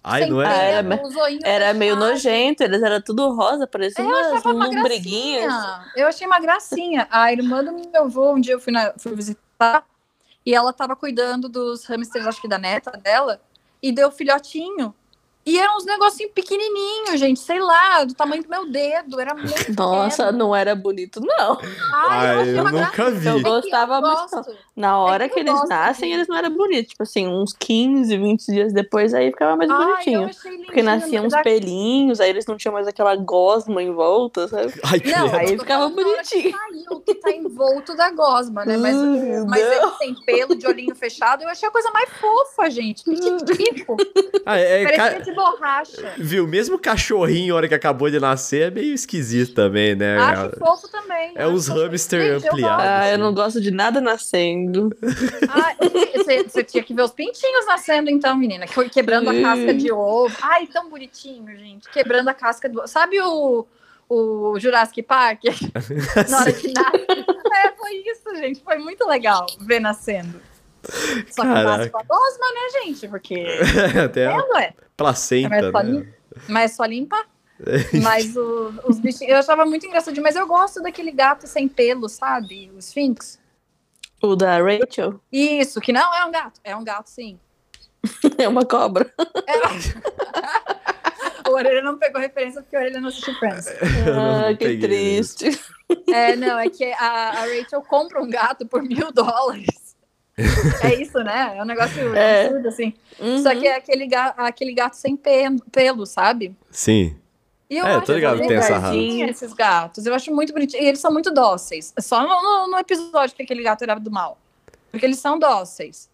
Ai, 0.03 0.21
Sem 0.21 0.31
não 0.31 0.41
é? 0.41 0.73
era- 0.75 0.99
Era 1.43 1.73
meio 1.73 1.95
nojento, 1.95 2.63
eles 2.63 2.81
eram 2.81 3.01
tudo 3.01 3.33
rosa, 3.33 3.67
parecia 3.67 4.03
É, 4.03 4.07
eu 4.07 4.53
umas 4.53 4.73
lombriguinhas. 4.73 5.53
gracinha. 5.53 5.85
Eu 5.95 6.07
achei 6.07 6.27
uma 6.27 6.39
gracinha. 6.39 7.07
A 7.11 7.31
irmã 7.33 7.63
do 7.63 7.73
meu 7.73 8.03
avô, 8.03 8.33
um 8.33 8.39
dia 8.39 8.53
eu 8.53 8.59
fui, 8.59 8.71
na- 8.71 8.93
fui 8.97 9.13
visitar 9.15 9.83
e 10.45 10.53
ela 10.53 10.71
tava 10.71 10.95
cuidando 10.95 11.49
dos 11.49 11.85
hamsters, 11.85 12.27
acho 12.27 12.41
que 12.41 12.47
da 12.47 12.57
neta 12.57 12.91
dela, 12.91 13.41
e 13.81 13.91
deu 13.91 14.11
filhotinho. 14.11 14.93
E 15.45 15.59
eram 15.59 15.77
uns 15.77 15.85
negocinhos 15.85 16.31
pequenininhos, 16.33 17.19
gente, 17.19 17.39
sei 17.39 17.59
lá, 17.59 18.03
do 18.03 18.15
tamanho 18.15 18.41
do 18.41 18.49
meu 18.49 18.67
dedo. 18.67 19.19
Era 19.19 19.35
muito 19.35 19.53
Nossa, 19.77 20.23
pequeno. 20.23 20.37
não 20.39 20.55
era 20.55 20.73
bonito, 20.75 21.21
não. 21.21 21.59
Ai, 21.93 22.27
Ai, 22.27 22.41
achei 22.41 22.57
eu 22.57 22.61
uma 22.61 22.71
nunca 22.71 22.91
gracinha. 22.91 23.19
vi. 23.19 23.27
É 23.27 23.31
Eu 23.31 23.41
gostava 23.43 24.01
muito, 24.01 24.31
gosto. 24.31 24.57
Na 24.75 24.99
hora 24.99 25.23
É 25.25 25.29
que 25.29 25.35
que 25.35 25.39
eles 25.39 25.69
nascem, 25.69 26.09
de- 26.09 26.15
eles 26.15 26.27
não 26.27 26.35
eram 26.35 26.49
bonitos. 26.55 26.89
Tipo 26.89 27.03
assim, 27.03 27.27
uns 27.27 27.53
15, 27.57 28.17
20 28.17 28.45
dias 28.51 28.73
depois, 28.73 29.13
aí 29.13 29.31
ficava 29.31 29.55
mais 29.55 29.69
Ai, 29.71 29.77
bonitinho. 29.77 30.29
Porque 30.65 30.81
nasciam 30.83 31.25
uns 31.25 31.33
a- 31.33 31.41
pelinhos, 31.41 32.19
aí 32.19 32.29
eles 32.29 32.45
não 32.45 32.57
tinham 32.57 32.73
mais 32.73 32.85
aquela 32.85 33.15
gosma 33.15 33.81
em 33.81 33.91
volta, 33.93 34.47
sabe? 34.49 34.73
Ai, 34.83 35.01
Não, 35.05 35.29
credo. 35.29 35.35
Aí 35.37 35.57
ficava 35.57 35.87
na 35.89 35.95
hora 35.95 35.95
que 35.95 36.03
bonitinho. 36.03 36.51
Saiu, 36.57 36.99
que 36.99 37.15
tá 37.15 37.31
envolto 37.31 37.95
da 37.95 38.11
gosma, 38.11 38.65
né? 38.65 38.75
Mas, 38.77 38.95
Hum, 38.95 39.45
mas 39.47 39.61
não. 39.63 39.71
ele 39.71 39.91
tem 39.97 40.15
pelo 40.25 40.55
de 40.55 40.67
olhinho 40.67 40.93
fechado, 40.95 41.43
eu 41.43 41.47
achei 41.49 41.69
a 41.69 41.71
coisa 41.71 41.89
mais 41.91 42.09
fofa, 42.09 42.69
gente. 42.69 43.03
Piquitico. 43.05 43.95
Ah, 44.47 44.59
é, 44.59 44.83
é, 44.83 44.83
Parecia 44.83 45.11
ca- 45.11 45.19
de 45.23 45.31
borracha. 45.33 46.13
Viu? 46.19 46.47
Mesmo 46.47 46.77
cachorrinho, 46.77 47.55
a 47.55 47.57
hora 47.57 47.67
que 47.67 47.73
acabou 47.73 48.11
de 48.11 48.19
nascer, 48.19 48.67
é 48.67 48.69
meio 48.69 48.93
esquisito 48.93 49.55
também, 49.55 49.95
né? 49.95 50.19
Acho 50.19 50.51
fofo 50.59 50.87
também. 50.87 51.31
É 51.33 51.47
uns 51.47 51.67
hamster 51.67 52.21
eu 52.21 52.37
ampliados. 52.37 52.85
Ah, 52.85 53.09
eu 53.09 53.17
não 53.17 53.33
gosto 53.33 53.59
de 53.59 53.71
nada 53.71 53.99
nascendo. 53.99 54.64
Você, 56.47 56.63
tinha 56.63 56.83
que 56.83 56.93
ver 56.93 57.01
os 57.03 57.11
pintinhos 57.11 57.65
nascendo, 57.65 58.09
então, 58.09 58.35
menina. 58.37 58.65
que- 58.67 58.89
Quebrando 58.89 59.29
a 59.29 59.41
casca 59.41 59.73
de 59.73 59.91
ovo. 59.91 60.35
Ai, 60.41 60.67
tão 60.67 60.89
bonitinho, 60.89 61.47
gente. 61.57 61.89
Quebrando 61.89 62.29
a 62.29 62.33
casca 62.33 62.67
do 62.69 62.79
ovo. 62.79 62.87
Sabe 62.87 63.19
o, 63.21 63.65
o 64.09 64.59
Jurassic 64.59 65.01
Park? 65.03 65.43
Na 66.29 66.39
hora 66.39 66.53
que 66.53 66.71
nasce. 66.73 67.05
É, 67.53 67.71
foi 67.71 67.95
isso, 68.05 68.35
gente. 68.35 68.61
Foi 68.63 68.77
muito 68.77 69.05
legal 69.07 69.45
ver 69.61 69.79
nascendo. 69.79 70.39
Só 71.31 71.41
que 71.41 71.47
nasce 71.47 71.89
com 71.89 71.97
a 71.99 72.03
gosma, 72.03 72.45
né, 72.53 72.83
gente? 72.83 73.07
Porque. 73.07 73.45
Até 74.03 74.23
É, 74.25 74.27
a 74.27 74.37
não 74.37 74.57
é? 74.57 74.73
placenta, 74.95 75.49
Mas 75.49 75.71
só, 75.71 75.83
né? 75.83 75.91
lim... 75.91 76.07
mas 76.47 76.71
só 76.75 76.85
limpa. 76.85 77.25
Mas 78.03 78.35
o- 78.35 78.73
os 78.85 78.99
bichinhos. 78.99 79.31
Eu 79.31 79.37
achava 79.39 79.65
muito 79.65 79.85
engraçado, 79.85 80.21
mas 80.21 80.35
eu 80.35 80.45
gosto 80.45 80.81
daquele 80.81 81.09
gato 81.11 81.47
sem 81.47 81.69
pelo, 81.69 82.09
sabe? 82.09 82.69
O 82.75 82.79
Sphinx. 82.79 83.39
O 84.25 84.35
da 84.35 84.57
Rachel 84.59 85.19
Isso, 85.31 85.79
que 85.81 85.91
não 85.93 86.13
é 86.15 86.25
um 86.25 86.31
gato. 86.31 86.59
É 86.63 86.75
um 86.75 86.83
gato, 86.83 87.07
sim. 87.09 87.39
é 88.37 88.47
uma 88.47 88.65
cobra. 88.65 89.11
O 91.47 91.51
Orelha 91.51 91.81
não 91.83 91.97
pegou 91.97 92.19
referência 92.19 92.59
porque 92.61 92.75
o 92.75 92.79
Orelha 92.79 92.99
não 92.99 93.09
assistiu 93.09 93.33
Friends. 93.35 93.67
Ah, 94.17 94.51
que 94.53 94.65
peguei 94.65 94.79
triste. 94.79 95.59
É, 96.11 96.35
não, 96.35 96.57
é 96.57 96.67
que 96.69 96.83
a, 96.93 97.05
a 97.29 97.41
Rachel 97.41 97.81
compra 97.87 98.19
um 98.21 98.27
gato 98.29 98.65
por 98.65 98.81
mil 98.81 99.11
dólares. 99.11 99.95
É 100.83 100.95
isso, 100.95 101.19
né? 101.19 101.53
É 101.55 101.61
um 101.61 101.65
negócio 101.65 102.15
É. 102.15 102.45
absurdo, 102.47 102.67
assim. 102.67 102.93
Uhum. 103.19 103.43
Só 103.43 103.55
que 103.55 103.67
é 103.67 103.75
aquele, 103.75 104.07
ga- 104.07 104.33
aquele 104.37 104.73
gato 104.73 104.95
sem 104.95 105.15
pe- 105.15 105.55
pelo, 105.71 106.05
sabe? 106.07 106.55
Sim. 106.71 107.15
E 107.69 107.77
eu 107.77 107.85
É, 107.85 107.95
acho 107.95 108.05
tô 108.05 108.13
ligado 108.13 108.39
que 108.41 108.47
tem 108.47 108.57
essa 108.57 108.77
raça. 108.77 108.95
esses 108.97 109.53
gatos. 109.53 110.05
Eu 110.05 110.13
acho 110.13 110.33
muito 110.33 110.53
bonitinho. 110.53 110.83
E 110.83 110.87
eles 110.87 110.99
são 110.99 111.11
muito 111.11 111.31
dóceis. 111.31 111.93
Só 111.99 112.21
no, 112.21 112.27
no- 112.41 112.67
no 112.71 112.77
episódio 112.77 113.35
que 113.35 113.41
aquele 113.43 113.63
gato 113.63 113.81
era 113.83 113.95
do 113.99 114.11
mal. 114.11 114.37
Porque 114.91 115.05
eles 115.05 115.17
são 115.19 115.37
dóceis. 115.39 116.09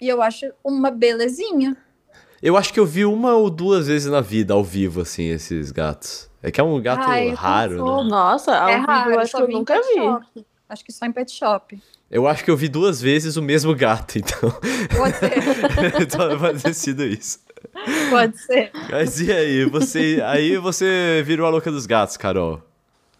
E 0.00 0.08
eu 0.08 0.22
acho 0.22 0.46
uma 0.62 0.90
belezinha. 0.90 1.76
Eu 2.42 2.56
acho 2.56 2.72
que 2.72 2.80
eu 2.80 2.86
vi 2.86 3.04
uma 3.04 3.34
ou 3.34 3.48
duas 3.50 3.86
vezes 3.86 4.10
na 4.10 4.20
vida, 4.20 4.52
ao 4.54 4.64
vivo, 4.64 5.00
assim, 5.02 5.24
esses 5.28 5.70
gatos. 5.70 6.28
É 6.42 6.50
que 6.50 6.60
é 6.60 6.64
um 6.64 6.80
gato 6.80 7.04
Ai, 7.08 7.28
raro, 7.30 7.76
né? 8.02 8.08
Nossa, 8.10 8.56
ao 8.56 8.68
é 8.68 8.74
vivo 8.76 8.86
raro, 8.86 9.10
eu 9.12 9.20
acho 9.20 9.36
que 9.36 9.42
eu 9.42 9.48
nunca 9.48 9.80
vi. 9.80 9.94
shop. 9.94 10.46
Acho 10.68 10.84
que 10.84 10.92
só 10.92 11.06
em 11.06 11.12
pet 11.12 11.30
shop. 11.30 11.80
Eu 12.12 12.28
acho 12.28 12.44
que 12.44 12.50
eu 12.50 12.56
vi 12.56 12.68
duas 12.68 13.00
vezes 13.00 13.36
o 13.36 13.42
mesmo 13.42 13.74
gato, 13.74 14.18
então. 14.20 14.50
Pode 14.96 15.16
ser, 15.16 15.32
então 16.02 16.38
pode 16.38 16.62
ter 16.62 16.74
sido 16.74 17.02
isso. 17.04 17.38
pode 18.10 18.38
ser. 18.38 18.70
Mas 18.90 19.18
e 19.18 19.32
aí? 19.32 19.64
Você, 19.64 20.22
aí 20.24 20.58
você 20.58 21.22
virou 21.24 21.46
a 21.46 21.50
louca 21.50 21.70
dos 21.72 21.86
gatos, 21.86 22.18
Carol. 22.18 22.60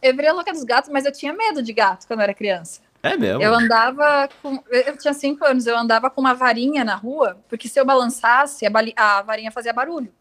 Eu 0.02 0.14
virei 0.14 0.28
a 0.30 0.34
louca 0.34 0.52
dos 0.52 0.62
gatos, 0.64 0.90
mas 0.92 1.06
eu 1.06 1.12
tinha 1.12 1.32
medo 1.32 1.62
de 1.62 1.72
gato 1.72 2.06
quando 2.06 2.20
eu 2.20 2.24
era 2.24 2.34
criança. 2.34 2.80
É 3.02 3.16
mesmo? 3.16 3.42
Eu 3.42 3.54
andava 3.54 4.28
com. 4.42 4.62
Eu 4.70 4.96
tinha 4.96 5.14
cinco 5.14 5.44
anos, 5.44 5.66
eu 5.66 5.76
andava 5.76 6.10
com 6.10 6.20
uma 6.20 6.34
varinha 6.34 6.84
na 6.84 6.94
rua, 6.94 7.38
porque 7.48 7.66
se 7.68 7.80
eu 7.80 7.84
balançasse, 7.84 8.66
a, 8.66 8.70
bali- 8.70 8.92
a 8.96 9.22
varinha 9.22 9.50
fazia 9.50 9.72
barulho. 9.72 10.12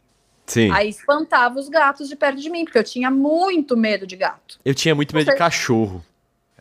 Sim. 0.47 0.71
Aí 0.71 0.89
espantava 0.89 1.59
os 1.59 1.69
gatos 1.69 2.07
de 2.09 2.15
perto 2.15 2.39
de 2.41 2.49
mim, 2.49 2.63
porque 2.63 2.77
eu 2.79 2.83
tinha 2.83 3.11
muito 3.11 3.75
medo 3.77 4.07
de 4.07 4.15
gato. 4.15 4.59
Eu 4.65 4.73
tinha 4.73 4.95
muito 4.95 5.15
medo 5.15 5.29
de 5.29 5.37
cachorro. 5.37 6.03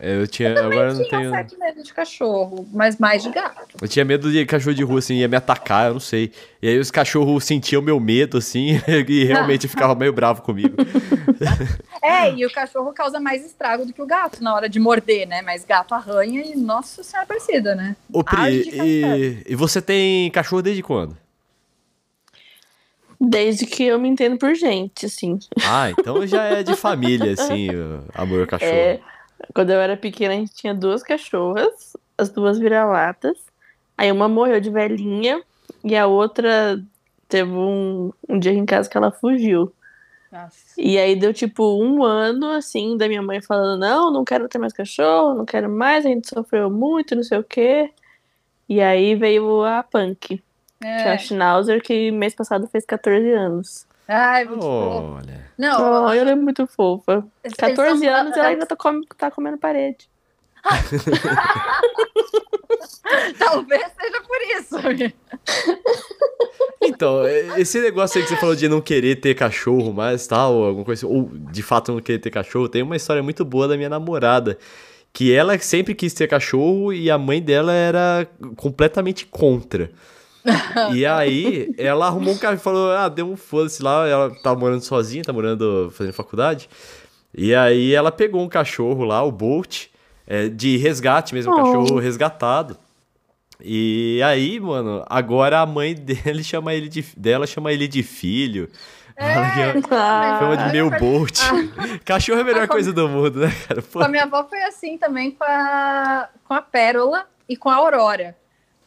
Eu 0.03 0.27
tinha. 0.27 0.49
Eu 0.49 0.65
agora 0.65 0.89
eu 0.89 0.95
não 0.95 1.03
tinha 1.03 1.09
tenho. 1.09 1.29
um 1.29 1.33
certo 1.33 1.59
medo 1.59 1.83
de 1.83 1.93
cachorro, 1.93 2.67
mas 2.73 2.97
mais 2.97 3.21
de 3.21 3.29
gato. 3.29 3.77
Eu 3.79 3.87
tinha 3.87 4.03
medo 4.03 4.31
de 4.31 4.43
cachorro 4.47 4.73
de 4.73 4.83
rua, 4.83 4.97
assim, 4.97 5.15
ia 5.15 5.27
me 5.27 5.37
atacar, 5.37 5.89
eu 5.89 5.93
não 5.93 5.99
sei. 5.99 6.31
E 6.59 6.67
aí 6.67 6.79
os 6.79 6.89
cachorros 6.89 7.43
sentiam 7.43 7.83
meu 7.83 7.99
medo, 7.99 8.39
assim, 8.39 8.81
e 9.07 9.23
realmente 9.25 9.67
ficava 9.67 9.93
meio 9.93 10.11
bravo 10.11 10.41
comigo. 10.41 10.75
É, 12.03 12.33
e 12.33 12.43
o 12.43 12.51
cachorro 12.51 12.91
causa 12.93 13.19
mais 13.19 13.45
estrago 13.45 13.85
do 13.85 13.93
que 13.93 14.01
o 14.01 14.07
gato 14.07 14.43
na 14.43 14.55
hora 14.55 14.67
de 14.67 14.79
morder, 14.79 15.27
né? 15.27 15.43
Mas 15.43 15.63
gato 15.63 15.93
arranha 15.93 16.41
e, 16.41 16.55
nossa 16.55 17.03
senhora 17.03 17.27
parecida, 17.27 17.75
né? 17.75 17.95
Ô, 18.11 18.23
Pri, 18.23 18.71
e, 18.73 19.43
e 19.45 19.55
você 19.55 19.79
tem 19.79 20.31
cachorro 20.31 20.63
desde 20.63 20.81
quando? 20.81 21.15
Desde 23.19 23.67
que 23.67 23.83
eu 23.83 23.99
me 23.99 24.09
entendo 24.09 24.35
por 24.35 24.55
gente, 24.55 25.05
assim. 25.05 25.37
Ah, 25.63 25.91
então 25.91 26.25
já 26.25 26.43
é 26.45 26.63
de 26.63 26.75
família, 26.75 27.33
assim, 27.33 27.69
o 27.69 28.03
amor 28.15 28.41
ao 28.41 28.47
cachorro. 28.49 28.71
É, 28.71 28.99
quando 29.53 29.71
eu 29.71 29.79
era 29.79 29.97
pequena, 29.97 30.33
a 30.33 30.37
gente 30.37 30.53
tinha 30.53 30.73
duas 30.73 31.03
cachorras, 31.03 31.95
as 32.17 32.29
duas 32.29 32.59
vira-latas. 32.59 33.37
Aí 33.97 34.11
uma 34.11 34.27
morreu 34.27 34.59
de 34.59 34.69
velhinha 34.69 35.41
e 35.83 35.95
a 35.95 36.07
outra 36.07 36.81
teve 37.27 37.51
um, 37.51 38.11
um 38.27 38.39
dia 38.39 38.51
em 38.51 38.65
casa 38.65 38.89
que 38.89 38.97
ela 38.97 39.11
fugiu. 39.11 39.71
Nossa. 40.31 40.73
E 40.77 40.97
aí 40.97 41.15
deu 41.15 41.33
tipo 41.33 41.81
um 41.83 42.03
ano, 42.03 42.49
assim, 42.51 42.95
da 42.97 43.07
minha 43.07 43.21
mãe 43.21 43.41
falando: 43.41 43.79
não, 43.79 44.11
não 44.11 44.23
quero 44.23 44.47
ter 44.47 44.57
mais 44.57 44.73
cachorro, 44.73 45.33
não 45.33 45.45
quero 45.45 45.69
mais, 45.69 46.05
a 46.05 46.09
gente 46.09 46.29
sofreu 46.29 46.69
muito, 46.69 47.15
não 47.15 47.23
sei 47.23 47.39
o 47.39 47.43
quê. 47.43 47.91
E 48.69 48.79
aí 48.79 49.15
veio 49.15 49.63
a 49.65 49.83
Punk, 49.83 50.37
que 50.37 50.43
é 50.81 51.09
a 51.09 51.13
É. 51.13 51.17
Schnauzer, 51.17 51.81
que 51.83 52.11
mês 52.11 52.33
passado 52.33 52.67
fez 52.67 52.85
14 52.85 53.29
anos. 53.31 53.85
Ai, 54.07 54.45
muito 54.45 54.61
fofo. 54.61 55.15
Olha. 55.17 55.41
Não, 55.57 56.05
Oh, 56.05 56.11
ela 56.11 56.31
é 56.31 56.35
muito 56.35 56.65
fofa. 56.67 57.13
eles- 57.43 57.43
eles 57.43 57.55
14 57.77 58.05
são- 58.05 58.13
anos 58.15 58.35
e 58.35 58.39
ela 58.39 58.47
ainda 58.49 58.65
tá, 58.65 58.75
come- 58.75 59.05
tá 59.17 59.31
comendo 59.31 59.57
parede. 59.57 60.09
Talvez 63.37 63.83
seja 63.99 64.21
por 64.21 64.41
isso. 64.57 64.77
Então, 66.81 67.27
esse 67.57 67.79
negócio 67.81 68.17
aí 68.17 68.23
que 68.23 68.29
você 68.29 68.37
falou 68.39 68.55
de 68.55 68.67
não 68.67 68.81
querer 68.81 69.17
ter 69.17 69.35
cachorro 69.35 69.93
mais, 69.93 70.25
tal, 70.27 70.63
alguma 70.63 70.85
coisa, 70.85 71.05
ou 71.07 71.29
de 71.51 71.61
fato 71.61 71.91
não 71.91 72.01
querer 72.01 72.19
ter 72.19 72.31
cachorro, 72.31 72.69
tem 72.69 72.81
uma 72.81 72.95
história 72.95 73.21
muito 73.21 73.43
boa 73.45 73.67
da 73.67 73.75
minha 73.77 73.89
namorada, 73.89 74.57
que 75.13 75.33
ela 75.33 75.57
sempre 75.59 75.93
quis 75.93 76.13
ter 76.13 76.27
cachorro 76.27 76.93
e 76.93 77.11
a 77.11 77.17
mãe 77.17 77.41
dela 77.41 77.73
era 77.73 78.27
completamente 78.55 79.25
contra. 79.25 79.91
E 80.93 81.05
aí, 81.05 81.73
ela 81.77 82.07
arrumou 82.07 82.33
um 82.33 82.37
carro 82.37 82.55
e 82.55 82.59
falou: 82.59 82.91
Ah, 82.91 83.07
deu 83.09 83.29
um 83.29 83.37
foda-se 83.37 83.81
lá. 83.83 84.07
Ela 84.07 84.29
tá 84.41 84.55
morando 84.55 84.81
sozinha, 84.81 85.23
tá 85.23 85.31
morando, 85.33 85.91
fazendo 85.95 86.13
faculdade. 86.13 86.69
E 87.35 87.53
aí, 87.55 87.93
ela 87.93 88.11
pegou 88.11 88.41
um 88.41 88.49
cachorro 88.49 89.03
lá, 89.05 89.23
o 89.23 89.31
Bolt, 89.31 89.85
é, 90.27 90.47
de 90.49 90.77
resgate 90.77 91.33
mesmo, 91.33 91.53
um 91.53 91.55
Oh. 91.59 91.63
cachorro 91.63 91.99
resgatado. 91.99 92.77
E 93.63 94.19
aí, 94.25 94.59
mano, 94.59 95.05
agora 95.07 95.59
a 95.59 95.65
mãe 95.65 95.93
dele 95.93 96.43
chama 96.43 96.73
ele 96.73 96.89
de, 96.89 97.05
dela 97.15 97.45
chama 97.45 97.71
ele 97.71 97.87
de 97.87 98.01
filho. 98.03 98.67
É- 99.15 99.33
Ah, 99.35 100.39
Chama 100.39 100.57
de 100.57 100.71
meu 100.71 100.87
Ah. 100.91 100.97
Bolt. 100.97 101.37
Cachorro 102.03 102.39
é 102.39 102.41
a 102.41 102.45
melhor 102.45 102.63
Ah, 102.63 102.67
com- 102.67 102.73
coisa 102.73 102.91
do 102.91 103.07
mundo, 103.07 103.41
né, 103.41 103.53
cara? 103.67 103.81
Pô. 103.81 103.99
Com 103.99 104.05
a 104.05 104.09
minha 104.09 104.23
avó 104.23 104.43
foi 104.45 104.63
assim 104.63 104.97
também 104.97 105.29
com 105.31 105.43
a, 105.43 106.27
com 106.47 106.53
a 106.55 106.61
Pérola 106.61 107.25
e 107.47 107.55
com 107.55 107.69
a 107.69 107.75
Aurora. 107.75 108.35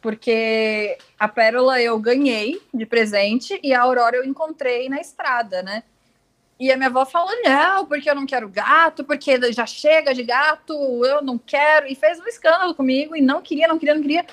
Porque 0.05 0.99
a 1.19 1.27
Pérola 1.27 1.81
eu 1.81 1.97
ganhei 1.97 2.61
de 2.71 2.85
presente 2.85 3.59
e 3.63 3.73
a 3.73 3.81
Aurora 3.81 4.15
eu 4.15 4.23
encontrei 4.23 4.87
na 4.87 5.01
estrada, 5.01 5.63
né? 5.63 5.81
E 6.59 6.71
a 6.71 6.77
minha 6.77 6.89
avó 6.89 7.07
falou: 7.07 7.31
não, 7.43 7.87
porque 7.87 8.07
eu 8.07 8.13
não 8.13 8.27
quero 8.27 8.47
gato, 8.47 9.03
porque 9.03 9.51
já 9.51 9.65
chega 9.65 10.13
de 10.13 10.21
gato, 10.21 10.73
eu 11.03 11.23
não 11.23 11.39
quero. 11.39 11.87
E 11.87 11.95
fez 11.95 12.19
um 12.19 12.27
escândalo 12.27 12.75
comigo 12.75 13.15
e 13.15 13.21
não 13.21 13.41
queria, 13.41 13.67
não 13.67 13.79
queria, 13.79 13.95
não 13.95 14.01
queria. 14.03 14.27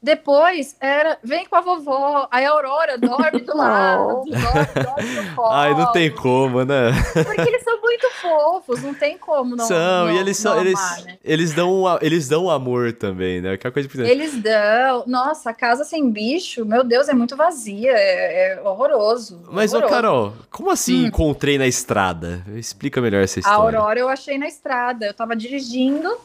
Depois 0.00 0.76
era, 0.80 1.18
vem 1.20 1.46
com 1.46 1.56
a 1.56 1.60
vovó, 1.60 2.28
aí 2.30 2.44
a 2.44 2.52
Aurora 2.52 2.96
dorme 2.96 3.40
do 3.40 3.54
lado, 3.58 4.22
dorme, 4.24 4.84
dorme 4.84 5.14
no 5.20 5.34
colo. 5.34 5.50
Ai, 5.50 5.74
não 5.74 5.90
tem 5.90 6.14
como, 6.14 6.64
né? 6.64 6.92
Porque 7.12 7.40
eles 7.40 7.64
são 7.64 7.79
muito 7.90 8.10
fofos, 8.20 8.82
não 8.82 8.94
tem 8.94 9.18
como 9.18 9.56
não. 9.56 9.66
são, 9.66 10.06
não, 10.06 10.12
e 10.12 10.18
eles 10.18 10.36
são, 10.36 10.58
eles, 10.60 10.78
amar, 10.78 11.02
né? 11.04 11.18
eles 11.24 11.52
dão 11.52 11.86
a- 11.86 11.98
eles 12.00 12.28
dão 12.28 12.48
amor 12.48 12.92
também, 12.92 13.40
né? 13.40 13.56
Que 13.56 13.66
é 13.66 13.70
a 13.70 13.72
coisa 13.72 13.88
precisa. 13.88 14.08
Eles 14.10 14.40
dão. 14.40 15.04
Nossa, 15.06 15.50
a 15.50 15.54
casa 15.54 15.84
sem 15.84 16.08
bicho, 16.10 16.64
meu 16.64 16.84
Deus, 16.84 17.08
é 17.08 17.14
muito 17.14 17.36
vazia, 17.36 17.90
é, 17.92 18.52
é 18.54 18.60
horroroso. 18.62 19.42
Mas, 19.50 19.72
ô, 19.72 19.78
horroroso. 19.78 19.94
Carol, 19.94 20.32
como 20.50 20.70
assim 20.70 21.04
Hum. 21.04 21.06
encontrei 21.08 21.58
na 21.58 21.66
estrada? 21.66 22.44
Explica 22.54 23.00
melhor 23.00 23.22
essa 23.22 23.38
A 23.38 23.40
história. 23.40 23.78
Aurora 23.78 23.98
eu 23.98 24.08
achei 24.08 24.38
na 24.38 24.46
estrada. 24.46 25.06
Eu 25.06 25.14
tava 25.14 25.34
dirigindo 25.34 26.16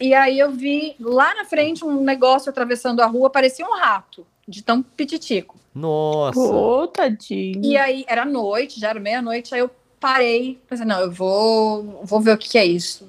e 0.00 0.14
aí 0.14 0.38
eu 0.38 0.50
vi 0.52 0.94
lá 1.00 1.34
na 1.34 1.44
frente 1.44 1.84
um 1.84 2.02
negócio 2.02 2.48
atravessando 2.50 3.00
a 3.00 3.06
rua, 3.06 3.28
parecia 3.28 3.66
um 3.66 3.74
rato, 3.76 4.24
de 4.46 4.62
tão 4.62 4.80
pititico. 4.82 5.58
Nossa. 5.74 6.34
Pô, 6.40 6.86
tadinho. 6.88 7.64
E 7.64 7.76
aí 7.76 8.04
era 8.08 8.24
noite, 8.24 8.80
já 8.80 8.88
era 8.90 8.98
meia-noite, 8.98 9.54
aí 9.54 9.60
eu 9.60 9.70
parei, 10.00 10.58
pensei, 10.66 10.86
não, 10.86 11.00
eu 11.00 11.12
vou, 11.12 12.00
vou 12.04 12.20
ver 12.20 12.32
o 12.32 12.38
que, 12.38 12.56
é 12.58 12.64
isso. 12.64 13.08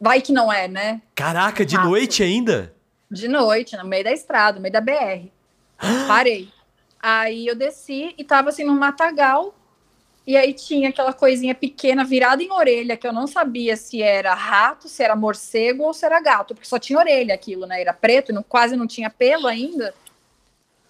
Vai 0.00 0.22
que 0.22 0.32
não 0.32 0.50
é, 0.50 0.66
né? 0.66 1.02
Caraca, 1.14 1.64
de 1.64 1.76
noite 1.76 2.22
ainda? 2.22 2.74
De 3.10 3.28
noite, 3.28 3.76
no 3.76 3.84
meio 3.84 4.02
da 4.02 4.12
estrada, 4.12 4.56
no 4.56 4.62
meio 4.62 4.72
da 4.72 4.80
BR. 4.80 5.30
Parei. 6.08 6.48
Aí 6.98 7.46
eu 7.46 7.54
desci 7.54 8.14
e 8.16 8.24
tava 8.24 8.48
assim 8.48 8.64
num 8.64 8.74
matagal. 8.74 9.54
E 10.26 10.36
aí 10.36 10.52
tinha 10.52 10.88
aquela 10.88 11.12
coisinha 11.12 11.54
pequena 11.54 12.04
virada 12.04 12.42
em 12.42 12.50
orelha, 12.50 12.96
que 12.96 13.06
eu 13.06 13.12
não 13.12 13.28
sabia 13.28 13.76
se 13.76 14.02
era 14.02 14.34
rato, 14.34 14.88
se 14.88 15.00
era 15.04 15.14
morcego 15.14 15.84
ou 15.84 15.94
se 15.94 16.04
era 16.04 16.20
gato, 16.20 16.52
porque 16.52 16.66
só 16.66 16.80
tinha 16.80 16.98
orelha 16.98 17.32
aquilo, 17.32 17.64
né? 17.64 17.80
Era 17.80 17.92
preto 17.92 18.32
e 18.32 18.34
não, 18.34 18.42
quase 18.42 18.74
não 18.74 18.88
tinha 18.88 19.08
pelo 19.08 19.46
ainda. 19.46 19.94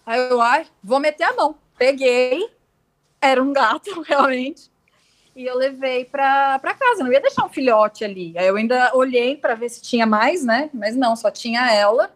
Aí 0.07 0.19
eu, 0.19 0.41
ai, 0.41 0.67
vou 0.83 0.99
meter 0.99 1.25
a 1.25 1.35
mão. 1.35 1.55
Peguei, 1.77 2.49
era 3.21 3.43
um 3.43 3.53
gato, 3.53 4.01
realmente. 4.09 4.71
E 5.37 5.45
eu 5.45 5.55
levei 5.55 6.07
pra, 6.07 6.59
pra 6.59 6.73
casa, 6.73 7.05
não 7.05 7.13
ia 7.13 7.21
deixar 7.21 7.45
um 7.45 7.51
filhote 7.51 8.03
ali. 8.03 8.33
Aí 8.39 8.47
eu 8.47 8.57
ainda 8.57 8.91
olhei 8.95 9.37
para 9.37 9.55
ver 9.55 9.69
se 9.69 9.83
tinha 9.83 10.07
mais, 10.07 10.43
né? 10.43 10.71
Mas 10.73 10.97
não, 10.97 11.15
só 11.15 11.31
tinha 11.31 11.71
ela. 11.71 12.11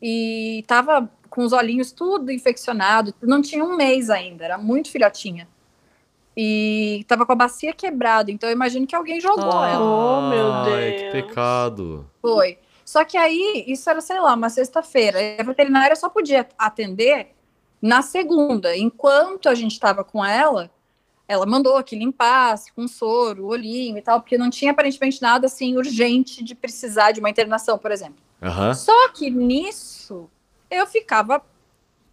E 0.00 0.64
tava 0.68 1.10
com 1.28 1.44
os 1.44 1.52
olhinhos 1.52 1.90
tudo 1.90 2.30
infeccionado, 2.30 3.12
não 3.20 3.42
tinha 3.42 3.64
um 3.64 3.76
mês 3.76 4.08
ainda, 4.08 4.44
era 4.44 4.56
muito 4.56 4.90
filhotinha. 4.90 5.48
E 6.36 7.04
tava 7.08 7.26
com 7.26 7.32
a 7.32 7.34
bacia 7.34 7.72
quebrada, 7.72 8.30
então 8.30 8.48
eu 8.48 8.54
imagino 8.54 8.86
que 8.86 8.94
alguém 8.94 9.20
jogou 9.20 9.64
ela. 9.64 9.80
Oh, 9.80 10.30
meu 10.30 10.52
Ai, 10.52 10.92
que 10.92 11.10
Deus. 11.10 11.12
pecado. 11.12 12.08
Foi. 12.22 12.58
Só 12.84 13.04
que 13.04 13.16
aí, 13.16 13.64
isso 13.66 13.90
era, 13.90 14.00
sei 14.00 14.20
lá, 14.20 14.34
uma 14.34 14.48
sexta-feira. 14.48 15.20
E 15.20 15.40
a 15.40 15.42
veterinária 15.42 15.96
só 15.96 16.08
podia 16.08 16.48
atender 16.56 17.34
na 17.82 18.00
segunda. 18.00 18.76
Enquanto 18.76 19.48
a 19.48 19.54
gente 19.54 19.72
estava 19.72 20.04
com 20.04 20.24
ela, 20.24 20.70
ela 21.28 21.44
mandou 21.44 21.80
que 21.84 21.94
limpasse 21.94 22.72
com 22.72 22.88
soro, 22.88 23.46
olhinho 23.46 23.98
e 23.98 24.02
tal, 24.02 24.18
porque 24.20 24.38
não 24.38 24.48
tinha 24.48 24.72
aparentemente 24.72 25.20
nada 25.20 25.46
assim 25.46 25.76
urgente 25.76 26.42
de 26.42 26.54
precisar 26.54 27.12
de 27.12 27.20
uma 27.20 27.28
internação, 27.28 27.76
por 27.78 27.92
exemplo. 27.92 28.16
Aham. 28.42 28.72
Só 28.72 29.10
que 29.10 29.30
nisso 29.30 30.28
eu 30.70 30.86
ficava 30.86 31.44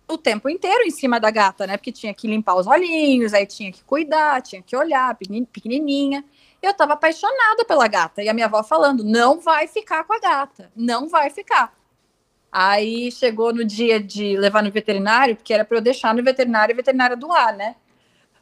o 0.07 0.17
tempo 0.17 0.49
inteiro 0.49 0.83
em 0.83 0.91
cima 0.91 1.19
da 1.19 1.31
gata, 1.31 1.65
né? 1.65 1.77
Porque 1.77 1.91
tinha 1.91 2.13
que 2.13 2.27
limpar 2.27 2.55
os 2.55 2.67
olhinhos, 2.67 3.33
aí 3.33 3.45
tinha 3.45 3.71
que 3.71 3.83
cuidar, 3.85 4.41
tinha 4.41 4.61
que 4.61 4.75
olhar, 4.75 5.15
pequeni- 5.15 5.45
pequenininha. 5.45 6.23
Eu 6.61 6.73
tava 6.73 6.93
apaixonada 6.93 7.63
pela 7.65 7.87
gata 7.87 8.21
e 8.21 8.27
a 8.27 8.33
minha 8.33 8.47
avó 8.47 8.63
falando: 8.63 9.03
não 9.03 9.39
vai 9.39 9.65
ficar 9.67 10.03
com 10.03 10.13
a 10.13 10.19
gata, 10.19 10.71
não 10.75 11.07
vai 11.07 11.29
ficar. 11.29 11.73
Aí 12.51 13.11
chegou 13.11 13.53
no 13.53 13.65
dia 13.65 13.99
de 13.99 14.37
levar 14.37 14.61
no 14.63 14.71
veterinário, 14.71 15.35
porque 15.35 15.53
era 15.53 15.65
para 15.65 15.77
eu 15.77 15.81
deixar 15.81 16.13
no 16.13 16.23
veterinário 16.23 16.73
e 16.73 16.75
veterinária 16.75 17.15
doar, 17.15 17.55
né? 17.55 17.75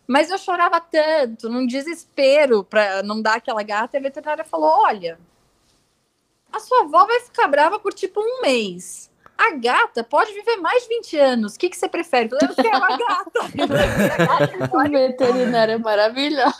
Mas 0.07 0.29
eu 0.29 0.37
chorava 0.37 0.79
tanto, 0.81 1.49
num 1.49 1.65
desespero 1.65 2.63
para 2.63 3.01
não 3.03 3.21
dar 3.21 3.35
aquela 3.35 3.63
gata, 3.63 3.95
e 3.95 3.99
a 3.99 4.03
veterinária 4.03 4.43
falou: 4.43 4.69
olha, 4.83 5.17
a 6.51 6.59
sua 6.59 6.81
avó 6.81 7.05
vai 7.05 7.19
ficar 7.21 7.47
brava 7.47 7.79
por 7.79 7.93
tipo 7.93 8.19
um 8.19 8.41
mês. 8.41 9.11
A 9.35 9.55
gata 9.55 10.03
pode 10.03 10.31
viver 10.33 10.57
mais 10.57 10.83
de 10.83 10.89
20 10.89 11.17
anos. 11.17 11.55
O 11.55 11.59
que, 11.59 11.69
que 11.69 11.75
você 11.75 11.89
prefere? 11.89 12.29
Eu 12.31 12.37
falei, 12.37 12.49
eu 12.49 12.63
quero 12.63 12.83
a 12.83 12.97
gata. 12.97 14.69
O 14.71 14.89
veterinário 14.89 15.73
é 15.73 15.77
maravilhoso. 15.77 16.53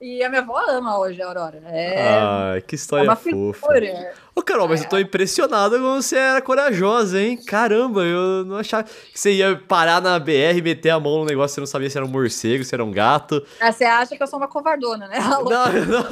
e 0.00 0.22
a 0.22 0.28
minha 0.28 0.42
avó 0.42 0.58
ama 0.68 0.98
hoje 0.98 1.22
a 1.22 1.26
Aurora. 1.26 1.62
É, 1.66 2.02
Ai, 2.02 2.60
que 2.60 2.74
é 2.74 2.76
história 2.76 3.04
uma 3.04 3.16
fofa. 3.16 3.26
figura. 3.26 4.14
Ô, 4.34 4.42
Carol, 4.42 4.68
mas 4.68 4.82
eu 4.82 4.88
tô 4.88 4.96
impressionado 4.98 5.76
como 5.76 6.00
você 6.00 6.16
era 6.16 6.40
corajosa, 6.40 7.20
hein? 7.20 7.36
Caramba, 7.46 8.02
eu 8.04 8.44
não 8.44 8.56
achava 8.58 8.84
que 8.84 9.18
você 9.18 9.32
ia 9.32 9.56
parar 9.68 10.00
na 10.00 10.18
BR 10.18 10.56
e 10.56 10.62
meter 10.62 10.90
a 10.90 11.00
mão 11.00 11.18
no 11.18 11.24
negócio, 11.24 11.54
você 11.54 11.60
não 11.60 11.66
sabia 11.66 11.90
se 11.90 11.96
era 11.98 12.06
um 12.06 12.08
morcego, 12.08 12.62
se 12.64 12.74
era 12.74 12.84
um 12.84 12.92
gato. 12.92 13.44
Ah, 13.60 13.72
você 13.72 13.84
acha 13.84 14.16
que 14.16 14.22
eu 14.22 14.26
sou 14.26 14.38
uma 14.38 14.46
covardona, 14.48 15.08
né? 15.08 15.18
Não, 15.18 15.44
não. 15.44 16.04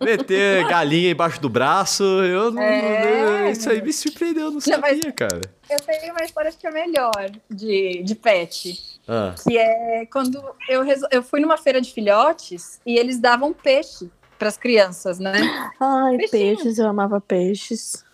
Meter 0.00 0.66
galinha 0.68 1.10
embaixo 1.10 1.40
do 1.40 1.48
braço, 1.48 2.02
eu 2.04 2.50
não. 2.50 2.62
É. 2.62 3.50
Isso 3.50 3.68
aí 3.68 3.82
me 3.82 3.92
surpreendeu, 3.92 4.44
eu 4.46 4.50
não 4.52 4.60
sabia, 4.60 4.80
mas- 4.80 5.14
cara. 5.14 5.40
Eu 5.70 5.78
tenho 5.80 6.12
uma 6.12 6.22
história 6.24 6.52
que 6.52 6.66
é 6.66 6.70
melhor 6.70 7.30
de, 7.50 8.02
de 8.02 8.14
pet. 8.14 8.78
Ah, 9.08 9.34
Que 9.42 9.56
é 9.56 10.06
quando 10.12 10.40
eu, 10.68 10.82
resol- 10.82 11.08
eu 11.10 11.22
fui 11.22 11.40
numa 11.40 11.56
feira 11.56 11.80
de 11.80 11.92
filhotes 11.92 12.78
e 12.84 12.98
eles 12.98 13.18
davam 13.18 13.52
peixe 13.52 14.10
as 14.48 14.56
crianças, 14.56 15.18
né? 15.18 15.32
Ai, 15.80 16.16
Peixinho. 16.16 16.30
peixes, 16.30 16.78
eu 16.78 16.88
amava 16.88 17.20
peixes. 17.20 18.04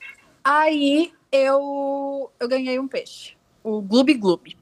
Aí 0.43 1.12
eu, 1.31 2.31
eu 2.38 2.49
ganhei 2.49 2.79
um 2.79 2.88
peixe, 2.88 3.37
o 3.62 3.81
Gloob 3.81 4.14
Gloob. 4.14 4.57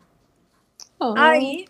Aí, 1.17 1.67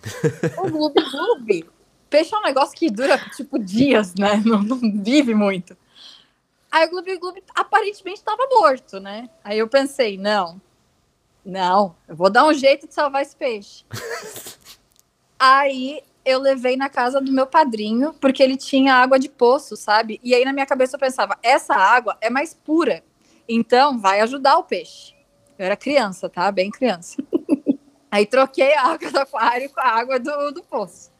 o 0.58 0.70
Gloob 0.70 0.94
Gloob, 1.10 1.68
peixe 2.08 2.34
é 2.34 2.38
um 2.38 2.42
negócio 2.42 2.76
que 2.76 2.90
dura, 2.90 3.18
tipo, 3.34 3.58
dias, 3.58 4.14
né? 4.14 4.40
Não, 4.46 4.62
não 4.62 4.78
vive 4.78 5.34
muito. 5.34 5.76
Aí 6.70 6.86
o 6.86 6.90
Gloob 6.90 7.16
Gloob 7.18 7.42
aparentemente 7.54 8.18
estava 8.18 8.46
morto, 8.50 9.00
né? 9.00 9.28
Aí 9.42 9.58
eu 9.58 9.68
pensei, 9.68 10.18
não, 10.18 10.60
não, 11.44 11.94
eu 12.08 12.14
vou 12.16 12.28
dar 12.28 12.44
um 12.44 12.52
jeito 12.52 12.86
de 12.88 12.94
salvar 12.94 13.22
esse 13.22 13.36
peixe. 13.36 13.84
aí 15.38 16.02
eu 16.26 16.40
levei 16.40 16.76
na 16.76 16.88
casa 16.88 17.20
do 17.20 17.32
meu 17.32 17.46
padrinho, 17.46 18.12
porque 18.14 18.42
ele 18.42 18.56
tinha 18.56 18.94
água 18.94 19.16
de 19.16 19.28
poço, 19.28 19.76
sabe? 19.76 20.20
E 20.24 20.34
aí 20.34 20.44
na 20.44 20.52
minha 20.52 20.66
cabeça 20.66 20.96
eu 20.96 21.00
pensava, 21.00 21.38
essa 21.40 21.74
água 21.74 22.18
é 22.20 22.28
mais 22.28 22.52
pura, 22.52 23.04
então 23.48 23.96
vai 23.96 24.20
ajudar 24.20 24.58
o 24.58 24.64
peixe. 24.64 25.14
Eu 25.56 25.66
era 25.66 25.76
criança, 25.76 26.28
tá? 26.28 26.50
Bem 26.50 26.70
criança. 26.70 27.22
Aí 28.10 28.24
troquei 28.24 28.74
a 28.74 28.82
água 28.82 29.10
do 29.10 29.18
aquário 29.18 29.68
com 29.70 29.80
a 29.80 29.88
água 29.88 30.18
do, 30.18 30.52
do 30.52 30.62
poço. 30.62 31.10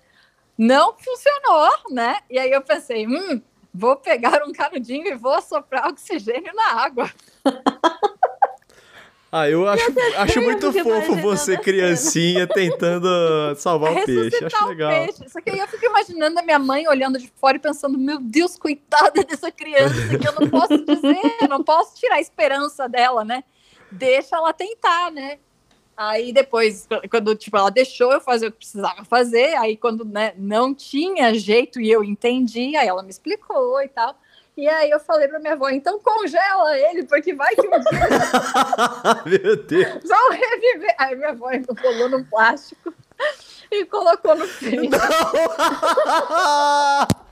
Não 0.57 0.95
funcionou, 0.97 1.69
né? 1.91 2.19
E 2.31 2.39
aí 2.39 2.51
eu 2.51 2.63
pensei, 2.63 3.07
hum, 3.07 3.43
vou 3.75 3.97
pegar 3.97 4.43
um 4.45 4.53
canudinho 4.53 5.07
e 5.07 5.15
vou 5.15 5.35
assoprar 5.35 5.89
oxigênio 5.89 6.55
na 6.55 6.83
água. 6.83 7.11
Ah, 9.39 9.51
eu 9.51 9.69
acho, 9.69 9.85
acho 10.17 10.41
muito 10.41 10.73
fofo 10.73 11.15
você, 11.17 11.59
criancinha, 11.59 12.47
tentando 12.47 13.07
salvar 13.57 13.93
o 13.93 13.95
peixe. 14.07 14.43
Acho 14.43 14.67
legal. 14.67 14.91
peixe. 14.91 15.29
Só 15.29 15.43
que 15.43 15.51
aí 15.51 15.59
eu 15.59 15.69
fico 15.69 15.85
imaginando 15.85 16.39
a 16.39 16.43
minha 16.43 16.59
mãe 16.59 16.89
olhando 16.89 17.19
de 17.19 17.31
fora 17.37 17.59
e 17.59 17.61
pensando, 17.61 17.99
meu 17.99 18.19
Deus, 18.19 18.57
coitada 18.57 19.23
dessa 19.29 19.53
criança, 19.53 19.95
que 20.17 20.27
eu 20.27 20.33
não 20.33 20.49
posso 20.49 20.79
dizer, 20.79 21.49
não 21.51 21.63
posso 21.63 21.97
tirar 21.97 22.15
a 22.15 22.21
esperança 22.21 22.89
dela, 22.89 23.27
né? 23.27 23.45
Deixa 23.93 24.37
ela 24.37 24.55
tentar, 24.55 25.11
né? 25.13 25.39
Aí 25.95 26.33
depois, 26.33 26.89
quando 27.11 27.35
tipo, 27.37 27.59
ela 27.59 27.71
deixou 27.71 28.13
eu 28.13 28.21
fazer 28.23 28.47
o 28.47 28.53
que 28.53 28.59
precisava 28.59 29.05
fazer, 29.05 29.55
aí 29.57 29.77
quando 29.77 30.03
né, 30.03 30.33
não 30.39 30.75
tinha 30.75 31.35
jeito 31.35 31.79
e 31.79 31.91
eu 31.91 32.03
entendi, 32.03 32.75
aí 32.75 32.89
ela 32.89 33.03
me 33.03 33.11
explicou 33.11 33.83
e 33.83 33.89
tal. 33.89 34.19
E 34.57 34.69
aí 34.69 34.91
eu 34.91 34.99
falei 34.99 35.29
pra 35.29 35.39
minha 35.39 35.53
avó, 35.53 35.69
então 35.69 36.01
congela 36.01 36.79
ele, 36.79 37.05
porque 37.05 37.35
vai 37.35 37.55
que 37.55 37.67
um 37.67 37.71
dia 37.71 39.23
Meu 39.27 39.57
Deus. 39.57 40.05
vão 40.05 40.31
reviver. 40.31 40.95
Aí 40.99 41.15
minha 41.15 41.31
avó 41.31 41.51
enrolou 41.53 42.09
num 42.09 42.25
plástico 42.25 42.93
e 43.71 43.85
colocou 43.85 44.35
no 44.35 44.47
freezer. 44.47 44.91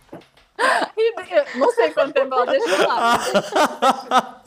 E 0.96 1.58
não 1.58 1.72
sei 1.72 1.90
quanto 1.90 2.12
tempo 2.12 2.32
ela 2.32 2.46
deixou 2.46 2.86
lá. 2.86 4.40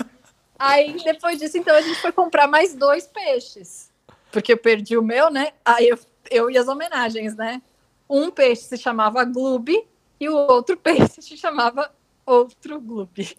Aí, 0.58 0.98
depois 1.04 1.38
disso, 1.38 1.58
então, 1.58 1.76
a 1.76 1.82
gente 1.82 2.00
foi 2.00 2.12
comprar 2.12 2.48
mais 2.48 2.74
dois 2.74 3.06
peixes. 3.06 3.92
Porque 4.32 4.54
eu 4.54 4.58
perdi 4.58 4.98
o 4.98 5.04
meu, 5.04 5.30
né? 5.30 5.52
Aí 5.64 5.90
eu, 5.90 6.00
eu 6.32 6.50
e 6.50 6.58
as 6.58 6.68
homenagens, 6.68 7.36
né? 7.36 7.62
Um 8.10 8.32
peixe 8.32 8.64
se 8.64 8.78
chamava 8.78 9.24
Gloob 9.24 9.86
e 10.20 10.30
o 10.30 10.36
outro 10.36 10.78
peixe 10.78 11.22
se 11.22 11.38
chamava 11.38 11.92
Outro 12.28 12.82
Gloob. 12.82 13.10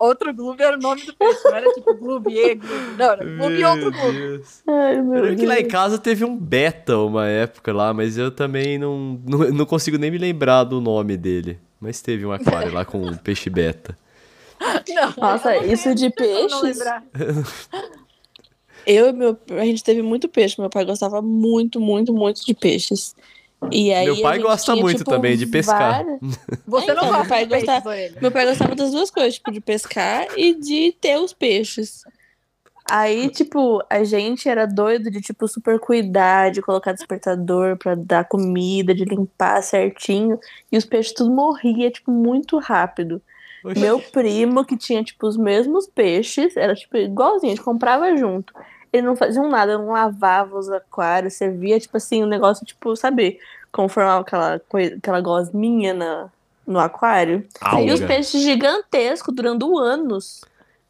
outro 0.00 0.32
Gloob 0.34 0.60
era 0.62 0.76
o 0.76 0.80
nome 0.80 1.02
do 1.04 1.14
peixe, 1.14 1.40
não 1.44 1.54
era 1.56 1.72
tipo 1.74 1.94
Gloob 1.94 2.32
e 2.32 2.54
Gloob. 2.54 2.96
Não, 2.96 3.04
era 3.04 3.24
Gloob 3.24 3.54
e 3.54 3.64
outro 3.64 3.92
Gloob. 3.92 4.12
Deus. 4.12 4.62
Ai, 4.66 4.98
Eu 4.98 5.04
meu 5.04 5.22
lembro 5.22 5.36
que 5.36 5.46
lá 5.46 5.54
em 5.56 5.62
Deus. 5.62 5.72
casa 5.72 5.98
teve 5.98 6.24
um 6.24 6.36
beta 6.36 6.98
uma 6.98 7.26
época 7.26 7.72
lá, 7.72 7.92
mas 7.92 8.16
eu 8.16 8.30
também 8.30 8.78
não, 8.78 9.20
não, 9.26 9.38
não 9.50 9.66
consigo 9.66 9.98
nem 9.98 10.10
me 10.10 10.18
lembrar 10.18 10.64
do 10.64 10.80
nome 10.80 11.16
dele. 11.16 11.58
Mas 11.80 12.00
teve 12.00 12.26
um 12.26 12.32
aquário 12.32 12.72
lá 12.72 12.84
com 12.84 13.00
um 13.00 13.16
peixe 13.16 13.48
beta. 13.48 13.96
Não, 14.88 15.14
Nossa, 15.16 15.56
isso 15.58 15.94
de 15.94 16.06
eu 16.06 16.48
não 16.48 16.60
peixes? 16.60 16.78
lembrar. 16.78 17.04
Eu 18.86 19.08
e 19.08 19.12
meu. 19.12 19.36
A 19.50 19.64
gente 19.66 19.84
teve 19.84 20.00
muito 20.00 20.28
peixe. 20.30 20.58
Meu 20.58 20.70
pai 20.70 20.82
gostava 20.84 21.20
muito, 21.20 21.78
muito, 21.78 22.10
muito 22.12 22.44
de 22.46 22.54
peixes. 22.54 23.14
E 23.72 23.92
aí, 23.92 24.06
Meu 24.06 24.22
pai 24.22 24.38
gosta 24.38 24.72
tinha, 24.72 24.82
muito 24.82 24.98
tipo, 24.98 25.10
também 25.10 25.36
de 25.36 25.46
pescar. 25.46 26.04
várias- 26.04 26.20
Você 26.66 26.86
não 26.94 27.02
Então, 27.02 27.06
gosta 27.06 27.18
meu 27.18 27.28
pai 27.28 27.46
de 27.46 27.54
gostava-? 27.56 27.90
Meu 28.22 28.30
pai 28.30 28.46
gostava 28.46 28.74
das 28.74 28.90
duas 28.92 29.10
coisas, 29.10 29.34
tipo, 29.34 29.50
de 29.50 29.60
pescar 29.60 30.26
e 30.36 30.54
de 30.54 30.92
ter 31.00 31.18
os 31.18 31.32
peixes. 31.32 32.02
Aí, 32.90 33.28
tipo, 33.28 33.82
a 33.90 34.02
gente 34.04 34.48
era 34.48 34.64
doido 34.66 35.10
de, 35.10 35.20
tipo, 35.20 35.46
super 35.46 35.78
cuidar, 35.78 36.50
de 36.50 36.62
colocar 36.62 36.92
despertador 36.92 37.76
pra 37.76 37.94
dar 37.94 38.24
comida, 38.26 38.94
de 38.94 39.04
limpar 39.04 39.62
certinho. 39.62 40.38
E 40.72 40.78
os 40.78 40.86
peixes 40.86 41.12
tudo 41.12 41.30
morria, 41.30 41.90
tipo, 41.90 42.10
muito 42.10 42.58
rápido. 42.58 43.20
Oxi. 43.64 43.78
Meu 43.80 44.00
primo, 44.00 44.64
que 44.64 44.76
tinha, 44.76 45.02
tipo, 45.04 45.26
os 45.26 45.36
mesmos 45.36 45.86
peixes, 45.86 46.56
era, 46.56 46.74
tipo, 46.74 46.96
igualzinho, 46.96 47.52
a 47.52 47.56
gente 47.56 47.64
comprava 47.64 48.16
junto. 48.16 48.54
Ele 48.92 49.06
não 49.06 49.16
fazia 49.16 49.42
nada, 49.42 49.76
não 49.78 49.90
lavava 49.90 50.58
os 50.58 50.70
aquários, 50.70 51.34
servia, 51.34 51.78
tipo 51.78 51.96
assim, 51.96 52.22
um 52.24 52.26
negócio, 52.26 52.64
tipo, 52.64 52.96
sabe, 52.96 53.38
como 53.70 53.88
formava 53.88 54.20
aquela, 54.22 54.58
coisa, 54.68 54.96
aquela 54.96 55.20
gosminha 55.20 55.92
na, 55.92 56.28
no 56.66 56.78
aquário. 56.78 57.46
E 57.80 57.90
os 57.92 58.00
Alga. 58.00 58.06
peixes 58.06 58.40
gigantescos, 58.42 59.34
durando 59.34 59.78
anos. 59.78 60.40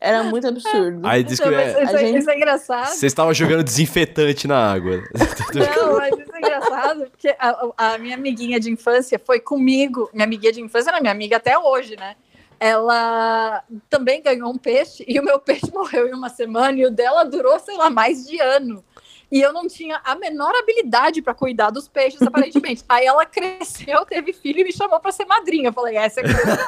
Era 0.00 0.22
muito 0.22 0.46
absurdo. 0.46 1.00
Aí 1.04 1.24
diz 1.24 1.40
que 1.40 1.50
mas 1.50 1.74
é, 1.74 1.82
isso, 1.82 1.96
A 1.96 2.00
é- 2.00 2.06
gente- 2.06 2.18
isso 2.20 2.30
é 2.30 2.36
engraçado. 2.36 2.86
você 2.86 3.06
estava 3.06 3.34
jogando 3.34 3.64
desinfetante 3.64 4.46
na 4.46 4.72
água. 4.72 5.02
Não, 5.76 5.96
mas 5.96 6.16
isso 6.16 6.32
é 6.34 6.38
engraçado, 6.38 7.00
porque 7.10 7.34
a, 7.36 7.68
a 7.76 7.98
minha 7.98 8.14
amiguinha 8.14 8.60
de 8.60 8.70
infância 8.70 9.18
foi 9.18 9.40
comigo. 9.40 10.08
Minha 10.12 10.24
amiguinha 10.24 10.52
de 10.52 10.60
infância 10.60 10.90
era 10.90 11.00
minha 11.00 11.10
amiga 11.12 11.36
até 11.38 11.58
hoje, 11.58 11.96
né? 11.96 12.14
Ela 12.60 13.62
também 13.88 14.22
ganhou 14.22 14.50
um 14.50 14.58
peixe 14.58 15.04
e 15.06 15.18
o 15.20 15.24
meu 15.24 15.38
peixe 15.38 15.70
morreu 15.72 16.08
em 16.08 16.14
uma 16.14 16.28
semana 16.28 16.78
e 16.78 16.86
o 16.86 16.90
dela 16.90 17.24
durou, 17.24 17.58
sei 17.60 17.76
lá, 17.76 17.88
mais 17.88 18.26
de 18.26 18.40
ano. 18.40 18.84
E 19.30 19.40
eu 19.40 19.52
não 19.52 19.68
tinha 19.68 20.00
a 20.04 20.14
menor 20.14 20.52
habilidade 20.54 21.20
para 21.20 21.34
cuidar 21.34 21.70
dos 21.70 21.86
peixes, 21.86 22.22
aparentemente. 22.22 22.82
Aí 22.88 23.04
ela 23.04 23.26
cresceu, 23.26 24.04
teve 24.06 24.32
filho 24.32 24.60
e 24.60 24.64
me 24.64 24.72
chamou 24.72 24.98
para 25.00 25.12
ser 25.12 25.26
madrinha. 25.26 25.68
Eu 25.68 25.72
falei, 25.72 25.96
essa 25.96 26.20
é 26.20 26.22
coisa. 26.22 26.58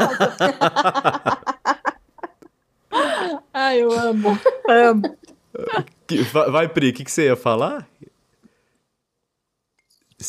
Ai, 3.52 3.82
eu 3.82 3.92
amo. 3.92 4.38
Amo. 4.68 5.16
Vai, 6.50 6.68
Pri, 6.68 6.90
o 6.90 6.92
que, 6.92 7.04
que 7.04 7.10
você 7.10 7.26
ia 7.26 7.36
falar? 7.36 7.88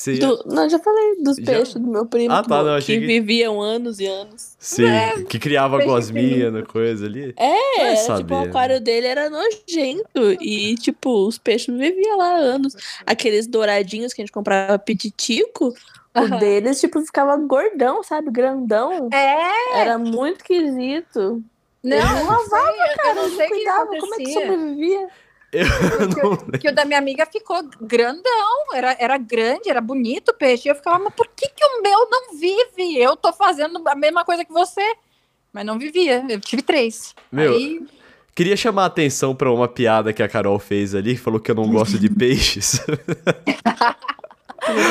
Ia... 0.08 0.20
Do- 0.20 0.44
não, 0.46 0.70
já 0.70 0.80
falei 0.80 1.16
dos 1.22 1.36
Já? 1.38 1.44
peixes 1.46 1.74
do 1.76 1.88
meu 1.88 2.06
primo 2.06 2.34
Ah, 2.34 2.42
que, 2.44 2.50
tá, 2.50 2.58
mo- 2.60 2.64
não, 2.70 2.80
que 2.80 2.86
que- 3.00 3.06
viviam 3.06 3.60
anos 3.62 4.00
e 4.00 4.06
anos. 4.06 4.56
Sim, 4.58 4.86
que 5.28 5.38
criava 5.40 5.84
gosminha 5.84 6.50
na 6.52 6.62
coisa 6.64 7.06
ali. 7.06 7.34
É, 7.38 7.82
era, 7.82 7.96
saber, 7.98 8.22
tipo, 8.24 8.36
o 8.36 8.42
né? 8.42 8.48
aquário 8.50 8.80
dele 8.80 9.08
era 9.08 9.30
nojento. 9.30 10.32
E, 10.40 10.76
tipo, 10.76 11.28
os 11.28 11.38
peixes 11.38 11.76
viviam 11.76 12.18
lá 12.18 12.36
anos. 12.36 12.76
Aqueles 13.06 13.48
douradinhos 13.48 14.14
que 14.14 14.22
a 14.22 14.24
gente 14.26 14.32
comprava 14.32 14.78
pititico, 14.80 15.74
o 16.16 16.40
deles, 16.40 16.80
tipo, 16.80 17.02
ficava 17.02 17.36
gordão, 17.38 18.04
sabe? 18.04 18.30
Grandão. 18.32 19.10
É, 19.12 19.80
Era 19.80 19.98
muito 19.98 20.38
esquisito. 20.42 21.44
não, 21.84 21.98
eu 21.98 22.26
não 22.26 22.46
sei, 22.48 23.10
eu 23.10 23.16
não 23.16 23.30
sei 23.36 23.46
o 23.48 23.50
que 23.50 23.56
Cuidava, 23.56 23.98
como 24.00 24.14
é 24.14 24.18
que 24.18 24.34
sobrevivia? 24.34 25.08
Eu 25.52 25.66
que, 26.52 26.60
que 26.60 26.70
o 26.70 26.76
da 26.76 26.86
minha 26.86 27.00
amiga 27.00 27.26
ficou 27.26 27.62
grandão, 27.82 28.74
era, 28.74 28.96
era 29.00 29.18
grande, 29.18 29.70
era 29.70 29.82
bonito 29.82 30.30
o 30.30 30.34
peixe. 30.34 30.68
E 30.68 30.72
eu 30.72 30.76
ficava, 30.76 30.98
mas 31.00 31.14
por 31.14 31.28
que, 31.28 31.48
que 31.50 31.66
o 31.66 31.82
meu 31.82 32.10
não 32.10 32.38
vive? 32.40 32.98
Eu 32.98 33.18
tô 33.18 33.34
fazendo 33.34 33.82
a 33.88 33.96
mesma 33.96 34.24
coisa 34.24 34.46
que 34.46 34.54
você. 34.54 34.82
Mas 35.52 35.66
não 35.66 35.78
vivia, 35.78 36.26
eu 36.30 36.40
tive 36.40 36.62
três. 36.62 37.14
Meu, 37.32 37.54
Aí, 37.54 37.82
Queria 38.34 38.56
chamar 38.56 38.84
a 38.84 38.86
atenção 38.86 39.36
pra 39.36 39.52
uma 39.52 39.68
piada 39.68 40.14
que 40.14 40.24
a 40.24 40.28
Carol 40.28 40.58
fez 40.58 40.96
ali, 40.96 41.18
falou 41.18 41.40
que 41.40 41.52
eu 41.52 41.56
não 41.56 41.70
gosto 41.70 42.00
de 42.00 42.10
peixes. 42.10 42.82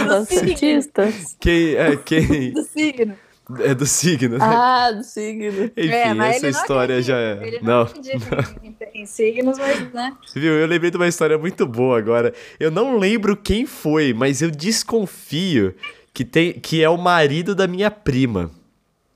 Dos 0.07 0.29
cientistas. 0.29 1.37
quem, 1.41 1.75
é, 1.75 1.97
quem 1.97 2.53
do 2.53 2.63
signo. 2.65 3.17
É 3.61 3.75
do 3.75 3.87
signo, 3.87 4.39
né? 4.39 4.45
Ah, 4.45 4.93
do 4.93 5.03
signo. 5.03 5.65
Enfim, 5.77 5.91
É, 5.91 6.15
mas 6.15 6.37
essa 6.37 6.47
ele 6.47 6.53
não 6.53 6.61
história 6.61 6.95
acredita, 6.99 7.13
já 7.13 7.19
é. 7.19 7.47
Ele 7.47 7.59
Não, 7.63 7.83
acredita 7.83 8.55
em, 8.63 8.77
em- 9.03 9.07
signos, 9.07 9.59
mas, 9.59 9.93
né? 9.93 10.17
viu? 10.35 10.53
Eu 10.53 10.67
lembrei 10.67 10.91
de 10.91 10.97
uma 10.97 11.09
história 11.09 11.37
muito 11.39 11.67
boa 11.67 11.99
agora. 11.99 12.33
Eu 12.59 12.71
não 12.71 12.99
lembro 12.99 13.37
quem 13.37 13.67
foi, 13.67 14.13
mas 14.15 14.41
eu 14.43 14.51
desconfio 14.51 15.75
que, 16.13 16.25
tem, 16.25 16.53
que 16.53 16.83
é 16.83 16.89
o 16.89 16.97
marido 16.97 17.55
da 17.55 17.67
minha 17.67 17.91
prima. 17.91 18.51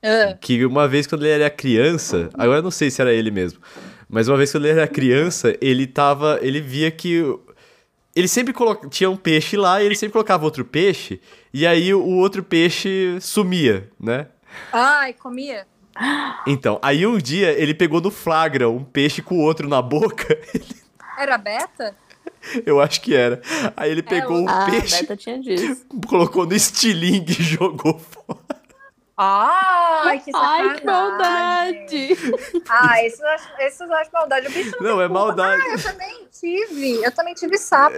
Ah, 0.02 0.36
Que 0.40 0.64
uma 0.66 0.86
vez 0.86 1.06
quando 1.06 1.22
ele 1.24 1.32
era 1.32 1.48
criança, 1.50 2.28
agora 2.34 2.58
eu 2.58 2.62
não 2.62 2.70
sei 2.70 2.90
se 2.90 3.00
era 3.00 3.12
ele 3.12 3.30
mesmo, 3.30 3.58
mas 4.08 4.28
uma 4.28 4.36
vez 4.36 4.52
quando 4.52 4.66
ele 4.66 4.78
era 4.78 4.86
criança, 4.86 5.56
ele 5.62 5.86
tava, 5.86 6.38
ele 6.42 6.60
via 6.60 6.90
que 6.90 7.22
o- 7.22 7.40
ele 8.14 8.28
sempre 8.28 8.52
colo... 8.52 8.76
tinha 8.88 9.10
um 9.10 9.16
peixe 9.16 9.56
lá 9.56 9.82
e 9.82 9.86
ele 9.86 9.96
sempre 9.96 10.12
colocava 10.12 10.44
outro 10.44 10.64
peixe 10.64 11.20
e 11.52 11.66
aí 11.66 11.92
o 11.92 12.16
outro 12.16 12.42
peixe 12.42 13.18
sumia, 13.20 13.90
né? 13.98 14.28
Ai, 14.72 15.12
comia. 15.12 15.66
Então, 16.46 16.78
aí 16.82 17.06
um 17.06 17.18
dia 17.18 17.52
ele 17.52 17.74
pegou 17.74 18.00
no 18.00 18.10
flagra 18.10 18.68
um 18.68 18.84
peixe 18.84 19.22
com 19.22 19.36
o 19.36 19.40
outro 19.40 19.68
na 19.68 19.80
boca. 19.80 20.38
Era 21.18 21.38
beta? 21.38 21.96
Eu 22.66 22.80
acho 22.80 23.00
que 23.00 23.14
era. 23.14 23.40
Aí 23.76 23.90
ele 23.90 24.02
pegou 24.02 24.42
um 24.42 24.48
Ah, 24.48 24.66
peixe, 24.68 25.06
colocou 26.06 26.44
no 26.44 26.54
estilingue 26.54 27.40
e 27.40 27.42
jogou 27.42 27.98
fora. 27.98 28.43
Ai, 29.16 30.18
que 30.20 30.32
sacanagem. 30.32 30.70
Ai, 30.70 30.78
que 30.80 30.86
maldade! 30.86 32.08
Ah, 32.68 33.04
esses 33.04 33.20
eu 33.20 33.28
acho, 33.28 33.48
esses 33.60 33.80
eu 33.80 33.92
acho 33.94 34.10
maldade. 34.12 34.46
O 34.48 34.50
bicho 34.50 34.76
não, 34.80 34.88
Não, 34.88 34.96
tem 34.96 35.04
é 35.04 35.08
culpa. 35.08 35.20
maldade. 35.20 35.62
Ah, 35.62 35.68
eu 35.72 35.82
também 35.82 36.28
tive. 36.32 37.04
Eu 37.04 37.12
também 37.12 37.34
tive 37.34 37.56
sapo. 37.58 37.96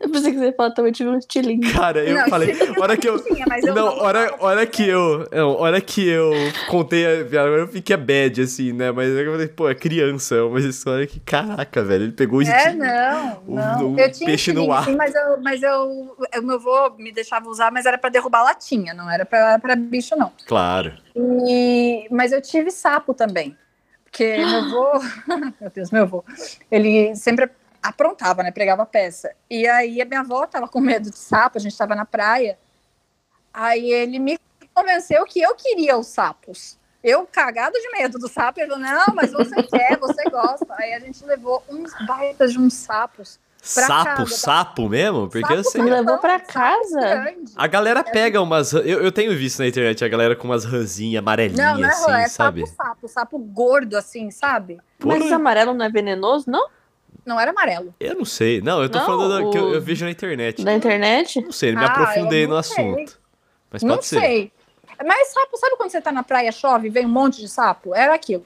Eu 0.00 0.08
pensei 0.10 0.30
que 0.30 0.38
você 0.38 0.46
ia 0.46 0.52
falar 0.52 0.70
também 0.70 0.92
tive 0.92 1.10
um 1.10 1.18
estilingue. 1.18 1.72
Cara, 1.72 2.04
eu 2.04 2.16
Não, 2.18 2.28
falei, 2.28 2.50
eu 2.52 2.74
hora 2.80 2.96
que 2.96 3.08
eu. 3.08 3.18
tinha, 3.18 3.44
mas 3.48 3.66
eu 3.66 3.74
Não, 3.74 3.86
não 3.86 3.98
hora, 3.98 4.32
hora 4.38 4.64
que 4.66 4.86
eu. 4.88 5.28
Não, 5.32 5.50
hora 5.56 5.80
que 5.80 6.06
eu 6.08 6.52
contei 6.68 7.04
a 7.22 7.24
piada, 7.24 7.48
eu 7.48 7.66
fiquei 7.66 7.96
bad, 7.96 8.40
assim, 8.42 8.72
né? 8.72 8.92
Mas 8.92 9.08
eu 9.08 9.32
falei, 9.32 9.48
pô, 9.48 9.68
é 9.68 9.74
criança, 9.74 10.36
é 10.36 10.42
uma 10.42 10.60
história 10.60 11.04
que, 11.04 11.18
caraca, 11.18 11.82
velho, 11.82 12.04
ele 12.04 12.12
pegou 12.12 12.38
o 12.38 12.42
É, 12.42 12.72
não, 12.72 13.42
o- 13.46 13.54
não. 13.56 13.94
o 13.94 13.98
eu 13.98 14.12
tinha 14.12 14.30
peixe 14.30 14.52
no 14.52 14.70
ar. 14.70 14.84
Sim, 14.84 14.94
mas 14.94 15.12
eu, 15.14 15.40
mas 15.42 15.62
eu, 15.64 16.16
o 16.36 16.42
meu 16.42 16.54
avô 16.56 16.90
me 16.96 17.10
deixava 17.10 17.48
usar, 17.48 17.72
mas 17.72 17.84
era 17.84 17.98
pra 17.98 18.08
derrubar 18.08 18.44
latinha, 18.44 18.94
não 18.94 19.10
era 19.10 19.26
pra, 19.26 19.58
pra 19.58 19.74
bicho, 19.74 20.14
não. 20.16 20.32
Claro. 20.46 20.92
E, 21.16 22.06
mas 22.10 22.30
eu 22.30 22.40
tive 22.40 22.70
sapo 22.70 23.12
também. 23.14 23.56
Porque 24.04 24.36
meu 24.46 24.60
avô, 24.62 24.92
meu 25.60 25.70
Deus, 25.74 25.90
meu 25.90 26.02
avô, 26.04 26.24
ele 26.70 27.16
sempre 27.16 27.50
aprontava, 27.88 28.42
né? 28.42 28.50
Pregava 28.50 28.84
peça. 28.86 29.32
E 29.50 29.66
aí 29.66 30.00
a 30.00 30.04
minha 30.04 30.20
avó 30.20 30.46
tava 30.46 30.68
com 30.68 30.80
medo 30.80 31.10
de 31.10 31.18
sapo, 31.18 31.58
a 31.58 31.60
gente 31.60 31.76
tava 31.76 31.94
na 31.94 32.04
praia. 32.04 32.58
Aí 33.52 33.90
ele 33.90 34.18
me 34.18 34.38
convenceu 34.74 35.24
que 35.24 35.40
eu 35.40 35.54
queria 35.54 35.96
os 35.96 36.06
sapos. 36.06 36.78
Eu, 37.02 37.26
cagado 37.26 37.74
de 37.78 37.90
medo 37.92 38.18
do 38.18 38.28
sapo, 38.28 38.60
ele 38.60 38.68
falou: 38.68 38.84
Não, 38.84 39.06
mas 39.14 39.32
você 39.32 39.62
quer, 39.64 39.98
você 39.98 40.28
gosta. 40.30 40.66
Aí 40.78 40.94
a 40.94 41.00
gente 41.00 41.24
levou 41.24 41.62
uns 41.68 41.92
baitas 42.06 42.52
de 42.52 42.58
uns 42.58 42.74
sapos. 42.74 43.38
Pra 43.74 43.86
sapo, 43.86 44.04
casa, 44.04 44.36
sapo 44.36 44.88
mesmo? 44.88 45.28
Porque 45.28 45.64
Sapo. 45.64 45.82
Me 45.82 45.90
levou 45.90 46.18
pra 46.18 46.38
casa? 46.38 47.34
A 47.56 47.66
galera 47.66 48.04
pega 48.04 48.40
umas. 48.40 48.72
Eu, 48.72 49.02
eu 49.02 49.10
tenho 49.10 49.36
visto 49.36 49.58
na 49.58 49.66
internet 49.66 50.04
a 50.04 50.08
galera 50.08 50.36
com 50.36 50.46
umas 50.46 50.64
ranzinhas 50.64 51.20
amarelinhas, 51.20 51.66
Não, 51.66 51.78
não 51.78 51.84
é, 51.84 51.90
assim, 51.90 52.12
é 52.12 52.28
sabe? 52.28 52.66
sapo, 52.66 52.76
sapo, 52.76 53.08
sapo 53.08 53.38
gordo, 53.38 53.96
assim, 53.96 54.30
sabe? 54.30 54.78
Mas 54.98 55.16
Porra. 55.16 55.24
esse 55.24 55.34
amarelo 55.34 55.74
não 55.74 55.84
é 55.84 55.88
venenoso, 55.88 56.48
não? 56.48 56.68
Não 57.24 57.38
era 57.38 57.50
amarelo. 57.50 57.94
Eu 58.00 58.14
não 58.14 58.24
sei. 58.24 58.60
Não, 58.60 58.82
eu 58.82 58.88
tô 58.88 58.98
Não, 58.98 59.06
falando 59.06 59.44
do 59.44 59.50
que 59.50 59.58
eu, 59.58 59.64
o- 59.68 59.74
eu 59.74 59.80
vejo 59.82 60.04
na 60.04 60.10
internet. 60.10 60.64
Da 60.64 60.72
internet? 60.72 61.40
Não 61.42 61.52
sei, 61.52 61.72
não 61.72 61.80
me 61.80 61.84
Ah, 61.84 61.88
aprofundei 61.88 62.44
eu 62.44 62.48
no 62.48 62.54
não 62.54 62.62
sei. 62.62 62.84
assunto. 62.84 63.18
Mas 63.70 63.82
não 63.82 63.94
pode 63.96 64.06
ser. 64.06 64.20
sei. 64.20 64.52
Mas 65.04 65.28
sapo, 65.28 65.56
sabe 65.58 65.76
quando 65.76 65.90
você 65.90 66.00
tá 66.00 66.10
na 66.10 66.22
praia, 66.22 66.50
chove, 66.50 66.88
e 66.88 66.90
vem 66.90 67.04
um 67.06 67.10
monte 67.10 67.40
de 67.40 67.48
sapo? 67.48 67.94
Era 67.94 68.14
aquilo. 68.14 68.44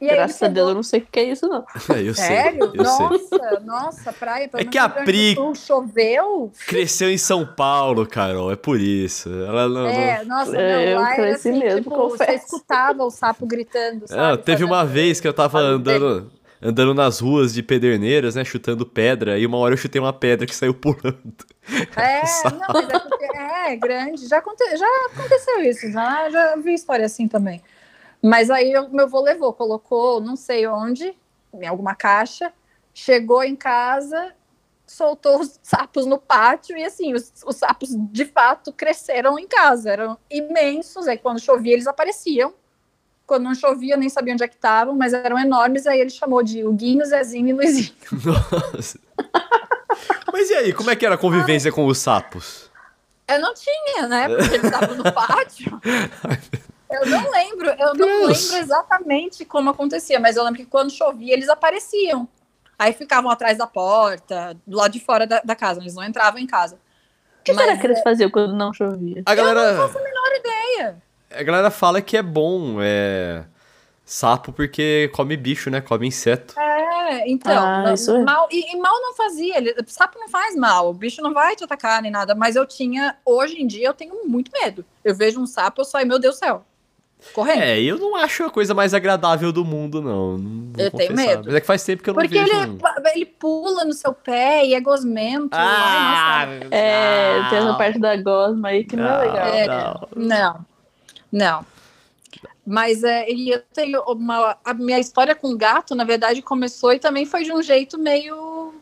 E 0.00 0.06
Graças 0.06 0.40
a 0.42 0.46
Deus, 0.48 0.68
eu 0.68 0.74
não 0.76 0.82
sei 0.82 1.00
o 1.00 1.06
que 1.10 1.18
é 1.18 1.24
isso, 1.24 1.48
não. 1.48 1.64
É, 1.94 2.02
eu 2.06 2.14
Sério? 2.14 2.70
sei. 2.72 2.80
Eu 2.80 2.84
sei. 2.84 3.06
nossa, 3.08 3.60
nossa, 3.64 4.12
praia. 4.12 4.48
É 4.54 4.64
que 4.64 4.78
a 4.78 4.88
Pri- 4.88 5.34
Sul 5.34 5.54
Choveu. 5.56 6.52
Cresceu 6.68 7.10
em 7.10 7.18
São 7.18 7.44
Paulo, 7.46 8.06
Carol, 8.06 8.52
é 8.52 8.56
por 8.56 8.80
isso. 8.80 9.28
Ela 9.28 9.68
não. 9.68 9.88
É, 9.88 10.24
nossa, 10.24 10.56
É, 10.56 10.72
não, 10.72 10.82
eu 10.92 11.00
lá 11.00 11.12
era 11.14 11.22
cresci 11.22 11.48
assim, 11.48 11.58
mesmo, 11.58 11.82
tipo, 11.82 11.96
você 11.96 12.24
confesso. 12.26 12.44
escutava 12.44 13.02
o 13.04 13.10
sapo 13.10 13.44
gritando, 13.46 14.00
não... 14.00 14.06
sabe? 14.06 14.20
Ah, 14.22 14.36
teve 14.36 14.62
uma 14.64 14.84
vez 14.84 15.20
que 15.20 15.26
eu 15.26 15.32
tava 15.34 15.58
andando, 15.58 16.30
andando 16.62 16.94
nas 16.94 17.20
ruas 17.20 17.54
de 17.54 17.62
Pederneiras, 17.62 18.34
né? 18.34 18.44
Chutando 18.44 18.86
pedra, 18.86 19.38
e 19.38 19.46
uma 19.46 19.58
hora 19.58 19.74
eu 19.74 19.78
chutei 19.78 20.00
uma 20.00 20.12
pedra 20.12 20.46
que 20.46 20.54
saiu 20.54 20.74
pulando. 20.74 21.34
É, 21.96 22.50
não, 22.52 22.68
mas 22.72 22.88
é, 23.20 23.72
é 23.72 23.76
grande. 23.76 24.26
Já, 24.26 24.38
aconte- 24.38 24.76
já 24.76 24.86
aconteceu 25.12 25.62
isso, 25.64 25.90
já, 25.90 26.30
já 26.30 26.56
vi 26.56 26.74
história 26.74 27.06
assim 27.06 27.28
também. 27.28 27.62
Mas 28.22 28.50
aí 28.50 28.76
o 28.78 28.90
meu 28.90 29.06
avô 29.06 29.20
levou, 29.20 29.52
colocou 29.52 30.20
não 30.20 30.36
sei 30.36 30.66
onde, 30.66 31.16
em 31.54 31.66
alguma 31.66 31.94
caixa, 31.94 32.52
chegou 32.94 33.44
em 33.44 33.56
casa, 33.56 34.34
soltou 34.86 35.40
os 35.40 35.60
sapos 35.62 36.06
no 36.06 36.18
pátio 36.18 36.76
e 36.78 36.84
assim, 36.84 37.14
os, 37.14 37.32
os 37.46 37.56
sapos 37.56 37.90
de 37.92 38.24
fato 38.26 38.72
cresceram 38.72 39.38
em 39.38 39.46
casa, 39.48 39.90
eram 39.92 40.18
imensos. 40.30 41.08
Aí 41.08 41.18
quando 41.18 41.40
chovia, 41.40 41.74
eles 41.74 41.86
apareciam. 41.86 42.54
Quando 43.28 43.44
não 43.44 43.54
chovia, 43.54 43.92
eu 43.92 43.98
nem 43.98 44.08
sabia 44.08 44.32
onde 44.32 44.42
é 44.42 44.48
que 44.48 44.54
estavam, 44.54 44.96
mas 44.96 45.12
eram 45.12 45.38
enormes. 45.38 45.86
Aí 45.86 46.00
ele 46.00 46.08
chamou 46.08 46.42
de 46.42 46.64
Huguinho, 46.64 47.04
Zezinho 47.04 47.48
e 47.48 47.52
Luizinho. 47.52 47.92
Nossa. 48.72 48.98
Mas 50.32 50.48
e 50.48 50.54
aí, 50.54 50.72
como 50.72 50.90
é 50.90 50.96
que 50.96 51.04
era 51.04 51.14
a 51.14 51.18
convivência 51.18 51.70
com 51.70 51.84
os 51.86 51.98
sapos? 51.98 52.70
Eu 53.28 53.38
não 53.38 53.52
tinha, 53.52 54.08
né? 54.08 54.28
Porque 54.28 54.54
ele 54.54 54.66
estava 54.66 54.94
no 54.94 55.12
pátio. 55.12 55.78
Eu 56.90 57.04
não 57.04 57.30
lembro, 57.30 57.68
eu 57.68 57.88
não 57.88 57.92
Deus. 57.94 58.44
lembro 58.44 58.56
exatamente 58.64 59.44
como 59.44 59.68
acontecia, 59.68 60.18
mas 60.18 60.36
eu 60.36 60.42
lembro 60.42 60.58
que 60.58 60.64
quando 60.64 60.90
chovia, 60.90 61.34
eles 61.34 61.50
apareciam. 61.50 62.26
Aí 62.78 62.94
ficavam 62.94 63.30
atrás 63.30 63.58
da 63.58 63.66
porta, 63.66 64.56
do 64.66 64.74
lado 64.74 64.92
de 64.92 64.98
fora 64.98 65.26
da, 65.26 65.42
da 65.44 65.54
casa, 65.54 65.80
eles 65.80 65.94
não 65.94 66.02
entravam 66.02 66.40
em 66.40 66.46
casa. 66.46 66.76
O 66.76 67.44
que 67.44 67.52
Mas 67.52 67.62
será 67.62 67.76
que 67.76 67.86
eles 67.86 68.00
faziam 68.00 68.30
quando 68.30 68.54
não 68.54 68.72
chovia? 68.72 69.22
A 69.26 69.34
galera, 69.34 69.76
ideia. 70.38 71.02
A 71.30 71.42
galera 71.42 71.70
fala 71.70 72.00
que 72.00 72.16
é 72.16 72.22
bom, 72.22 72.76
é. 72.80 73.44
Sapo 74.04 74.52
porque 74.54 75.10
come 75.14 75.36
bicho, 75.36 75.68
né? 75.68 75.82
Come 75.82 76.06
inseto. 76.06 76.58
É, 76.58 77.28
então, 77.30 77.52
Ah, 77.62 77.82
não- 77.84 77.94
isso 77.94 78.10
é. 78.16 78.22
mal, 78.24 78.48
e, 78.50 78.74
e 78.74 78.76
mal 78.78 78.94
não 79.02 79.14
fazia, 79.14 79.58
ele, 79.58 79.74
sapo 79.86 80.18
não 80.18 80.28
faz 80.30 80.56
mal, 80.56 80.88
o 80.88 80.94
bicho 80.94 81.20
não 81.20 81.34
vai 81.34 81.54
te 81.54 81.62
atacar 81.62 82.00
nem 82.00 82.10
nada, 82.10 82.34
mas 82.34 82.56
eu 82.56 82.64
tinha, 82.66 83.16
hoje 83.24 83.60
em 83.60 83.66
dia, 83.66 83.86
eu 83.88 83.92
tenho 83.92 84.26
muito 84.26 84.50
medo. 84.50 84.82
Eu 85.04 85.14
vejo 85.14 85.38
um 85.38 85.46
sapo, 85.46 85.82
eu 85.82 85.84
saio, 85.84 86.06
meu 86.06 86.18
Deus 86.18 86.36
do 86.36 86.38
céu, 86.38 86.64
correndo. 87.34 87.62
É, 87.62 87.78
eu 87.82 87.98
não 87.98 88.16
acho 88.16 88.44
a 88.44 88.50
coisa 88.50 88.72
mais 88.72 88.94
agradável 88.94 89.52
do 89.52 89.62
mundo, 89.62 90.00
não. 90.00 90.38
não 90.38 90.72
Eu 90.78 90.90
tenho 90.90 91.14
medo. 91.14 91.42
Mas 91.44 91.54
é 91.56 91.60
que 91.60 91.66
faz 91.66 91.84
tempo 91.84 92.02
que 92.02 92.08
eu 92.08 92.14
não 92.14 92.22
Porque 92.22 92.38
vejo. 92.38 92.50
ele, 92.50 92.70
um. 92.70 92.78
ele 93.14 93.26
pula 93.26 93.84
no 93.84 93.92
seu 93.92 94.14
pé 94.14 94.64
e 94.64 94.72
é 94.72 94.80
gosmento. 94.80 95.50
Ah, 95.52 96.44
Ai, 96.46 96.60
nossa, 96.60 96.74
É, 96.74 97.48
tem 97.50 97.58
essa 97.58 97.74
parte 97.74 97.98
da 97.98 98.16
gosma 98.16 98.68
aí 98.68 98.84
que 98.84 98.96
não, 98.96 99.04
é 99.04 99.10
Não. 99.10 99.20
legal. 99.20 99.46
É, 99.48 99.66
não. 99.66 100.08
Não, 100.16 100.66
não. 101.30 101.64
Mas 102.66 103.02
é, 103.02 103.30
e 103.30 103.50
eu 103.50 103.62
tenho 103.72 104.02
uma. 104.02 104.58
A 104.64 104.74
minha 104.74 104.98
história 104.98 105.34
com 105.34 105.56
gato, 105.56 105.94
na 105.94 106.04
verdade, 106.04 106.42
começou 106.42 106.92
e 106.92 106.98
também 106.98 107.24
foi 107.24 107.42
de 107.42 107.52
um 107.52 107.62
jeito 107.62 107.98
meio 107.98 108.74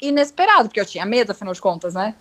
inesperado, 0.00 0.68
porque 0.68 0.80
eu 0.80 0.86
tinha 0.86 1.06
medo, 1.06 1.30
afinal 1.30 1.54
de 1.54 1.60
contas, 1.60 1.94
né? 1.94 2.16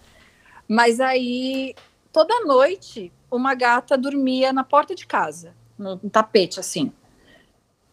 Mas 0.68 1.00
aí, 1.00 1.76
toda 2.12 2.46
noite, 2.46 3.12
uma 3.32 3.56
gata 3.56 3.98
dormia 3.98 4.54
na 4.54 4.64
porta 4.64 4.94
de 4.94 5.08
casa, 5.08 5.56
no 5.78 5.98
tapete, 6.10 6.60
assim. 6.60 6.92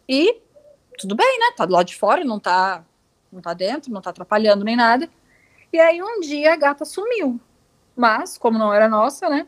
E 0.09 0.41
tudo 0.99 1.15
bem, 1.15 1.39
né? 1.41 1.53
Tá 1.57 1.65
do 1.65 1.73
lado 1.73 1.87
de 1.87 1.97
fora, 1.97 2.25
não 2.25 2.39
tá, 2.39 2.85
não 3.33 3.41
tá 3.41 3.55
dentro, 3.55 3.93
não 3.93 4.03
tá 4.03 4.11
atrapalhando 4.11 4.65
nem 4.65 4.77
nada. 4.77 5.09
E 5.73 5.81
aí, 5.81 6.03
um 6.03 6.21
dia, 6.21 6.53
a 6.53 6.57
gata 6.57 6.85
sumiu. 6.85 7.41
Mas, 7.97 8.37
como 8.37 8.59
não 8.59 8.73
era 8.73 8.89
nossa, 8.89 9.29
né? 9.29 9.47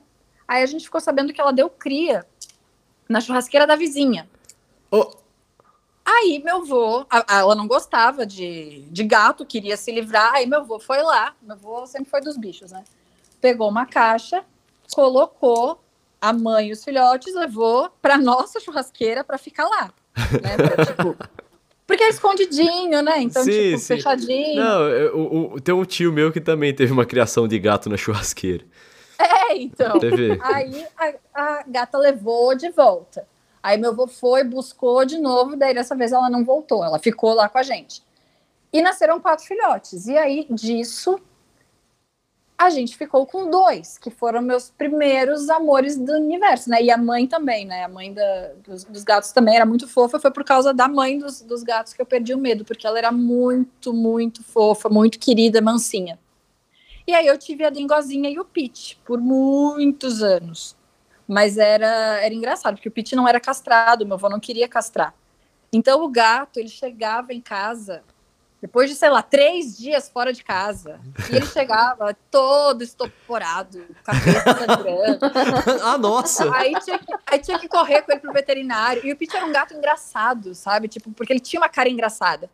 Aí 0.48 0.62
a 0.62 0.66
gente 0.66 0.84
ficou 0.84 1.00
sabendo 1.00 1.32
que 1.32 1.40
ela 1.40 1.52
deu 1.52 1.68
cria 1.68 2.24
na 3.08 3.20
churrasqueira 3.20 3.66
da 3.66 3.76
vizinha. 3.76 4.28
Ô, 4.90 5.10
Aí 6.08 6.40
meu 6.44 6.58
avô, 6.58 7.04
a- 7.10 7.24
a- 7.36 7.40
ela 7.40 7.54
não 7.56 7.66
gostava 7.66 8.24
de, 8.24 8.82
de 8.90 9.02
gato, 9.02 9.44
queria 9.44 9.76
se 9.76 9.90
livrar. 9.90 10.34
Aí 10.34 10.46
meu 10.46 10.60
avô 10.60 10.78
foi 10.78 11.02
lá, 11.02 11.34
meu 11.42 11.56
avô 11.56 11.84
sempre 11.86 12.08
foi 12.08 12.20
dos 12.20 12.36
bichos, 12.36 12.70
né? 12.70 12.84
Pegou 13.40 13.68
uma 13.68 13.84
caixa, 13.86 14.44
colocou 14.94 15.80
a 16.20 16.32
mãe 16.32 16.68
e 16.68 16.72
os 16.72 16.84
filhotes, 16.84 17.34
levou 17.34 17.90
pra 18.00 18.16
nossa 18.16 18.60
churrasqueira 18.60 19.24
pra 19.24 19.36
ficar 19.36 19.64
lá. 19.68 19.92
Né? 20.42 20.56
Pra, 20.56 20.86
tipo, 20.86 21.16
porque 21.86 22.04
é 22.04 22.08
escondidinho, 22.08 23.02
né? 23.02 23.20
Então, 23.22 23.42
Sim, 23.42 23.50
tipo, 23.50 23.78
sim. 23.78 23.86
fechadinho. 23.96 24.56
Não, 24.62 24.82
eu- 24.88 25.52
o- 25.54 25.60
tem 25.60 25.74
um 25.74 25.84
tio 25.84 26.12
meu 26.12 26.30
que 26.32 26.40
também 26.40 26.72
teve 26.72 26.92
uma 26.92 27.04
criação 27.04 27.48
de 27.48 27.58
gato 27.58 27.88
na 27.90 27.96
churrasqueira. 27.96 28.64
É, 29.50 29.56
então. 29.56 29.98
Teve. 29.98 30.38
Aí 30.42 30.86
a, 30.98 31.14
a 31.34 31.62
gata 31.66 31.98
levou 31.98 32.54
de 32.54 32.70
volta. 32.70 33.26
Aí 33.62 33.76
meu 33.78 33.90
avô 33.90 34.06
foi, 34.06 34.44
buscou 34.44 35.04
de 35.04 35.18
novo, 35.18 35.56
daí 35.56 35.74
dessa 35.74 35.96
vez 35.96 36.12
ela 36.12 36.30
não 36.30 36.44
voltou, 36.44 36.84
ela 36.84 36.98
ficou 36.98 37.34
lá 37.34 37.48
com 37.48 37.58
a 37.58 37.62
gente. 37.62 38.02
E 38.72 38.80
nasceram 38.80 39.20
quatro 39.20 39.44
filhotes. 39.44 40.06
E 40.06 40.16
aí 40.16 40.46
disso 40.50 41.18
a 42.58 42.70
gente 42.70 42.96
ficou 42.96 43.26
com 43.26 43.50
dois, 43.50 43.98
que 43.98 44.10
foram 44.10 44.40
meus 44.40 44.70
primeiros 44.70 45.50
amores 45.50 45.96
do 45.98 46.12
universo, 46.12 46.70
né? 46.70 46.82
E 46.82 46.90
a 46.90 46.96
mãe 46.96 47.26
também, 47.26 47.66
né? 47.66 47.84
A 47.84 47.88
mãe 47.88 48.14
da- 48.14 48.52
dos, 48.66 48.84
dos 48.84 49.04
gatos 49.04 49.30
também 49.30 49.56
era 49.56 49.66
muito 49.66 49.86
fofa. 49.86 50.18
Foi 50.18 50.30
por 50.30 50.42
causa 50.42 50.72
da 50.72 50.88
mãe 50.88 51.18
dos, 51.18 51.42
dos 51.42 51.62
gatos 51.62 51.92
que 51.92 52.00
eu 52.00 52.06
perdi 52.06 52.32
o 52.32 52.38
medo, 52.38 52.64
porque 52.64 52.86
ela 52.86 52.98
era 52.98 53.12
muito, 53.12 53.92
muito 53.92 54.42
fofa, 54.42 54.88
muito 54.88 55.18
querida, 55.18 55.60
mansinha. 55.60 56.18
E 57.06 57.14
aí 57.14 57.26
eu 57.26 57.38
tive 57.38 57.64
a 57.64 57.70
Dengozinha 57.70 58.28
e 58.28 58.38
o 58.38 58.44
Pete 58.44 59.00
por 59.04 59.20
muitos 59.20 60.22
anos. 60.22 60.76
Mas 61.26 61.56
era, 61.56 61.86
era 62.20 62.34
engraçado, 62.34 62.74
porque 62.74 62.88
o 62.88 62.92
Pete 62.92 63.14
não 63.14 63.28
era 63.28 63.40
castrado, 63.40 64.04
meu 64.04 64.14
avô 64.14 64.28
não 64.28 64.40
queria 64.40 64.68
castrar. 64.68 65.14
Então 65.72 66.02
o 66.02 66.08
gato, 66.08 66.58
ele 66.58 66.68
chegava 66.68 67.32
em 67.32 67.40
casa, 67.40 68.02
depois 68.60 68.88
de, 68.88 68.96
sei 68.96 69.10
lá, 69.10 69.22
três 69.22 69.76
dias 69.76 70.08
fora 70.08 70.32
de 70.32 70.42
casa, 70.42 71.00
e 71.30 71.36
ele 71.36 71.46
chegava 71.46 72.16
todo 72.30 72.82
estoporado, 72.82 73.84
cabeça 74.02 74.54
sangrando. 74.54 75.20
ah, 75.84 75.98
nossa! 75.98 76.52
Aí 76.54 76.74
tinha, 76.80 76.98
que, 76.98 77.14
aí 77.26 77.38
tinha 77.38 77.58
que 77.58 77.68
correr 77.68 78.02
com 78.02 78.12
ele 78.12 78.20
pro 78.20 78.32
veterinário. 78.32 79.04
E 79.04 79.12
o 79.12 79.16
Pete 79.16 79.36
era 79.36 79.46
um 79.46 79.52
gato 79.52 79.74
engraçado, 79.74 80.54
sabe? 80.54 80.88
Tipo, 80.88 81.12
porque 81.12 81.32
ele 81.32 81.40
tinha 81.40 81.60
uma 81.60 81.68
cara 81.68 81.88
engraçada. 81.88 82.50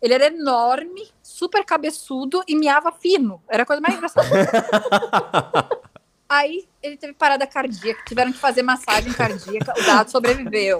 Ele 0.00 0.14
era 0.14 0.26
enorme, 0.28 1.08
super 1.22 1.64
cabeçudo 1.64 2.42
e 2.48 2.56
miava 2.56 2.90
fino. 2.92 3.42
Era 3.48 3.64
a 3.64 3.66
coisa 3.66 3.82
mais 3.82 3.94
engraçada. 3.94 4.28
Aí 6.28 6.64
ele 6.80 6.96
teve 6.96 7.12
parada 7.12 7.44
cardíaca, 7.44 8.04
tiveram 8.06 8.30
que 8.30 8.38
fazer 8.38 8.62
massagem 8.62 9.12
cardíaca, 9.12 9.74
o 9.76 9.84
gato 9.84 10.12
sobreviveu. 10.12 10.78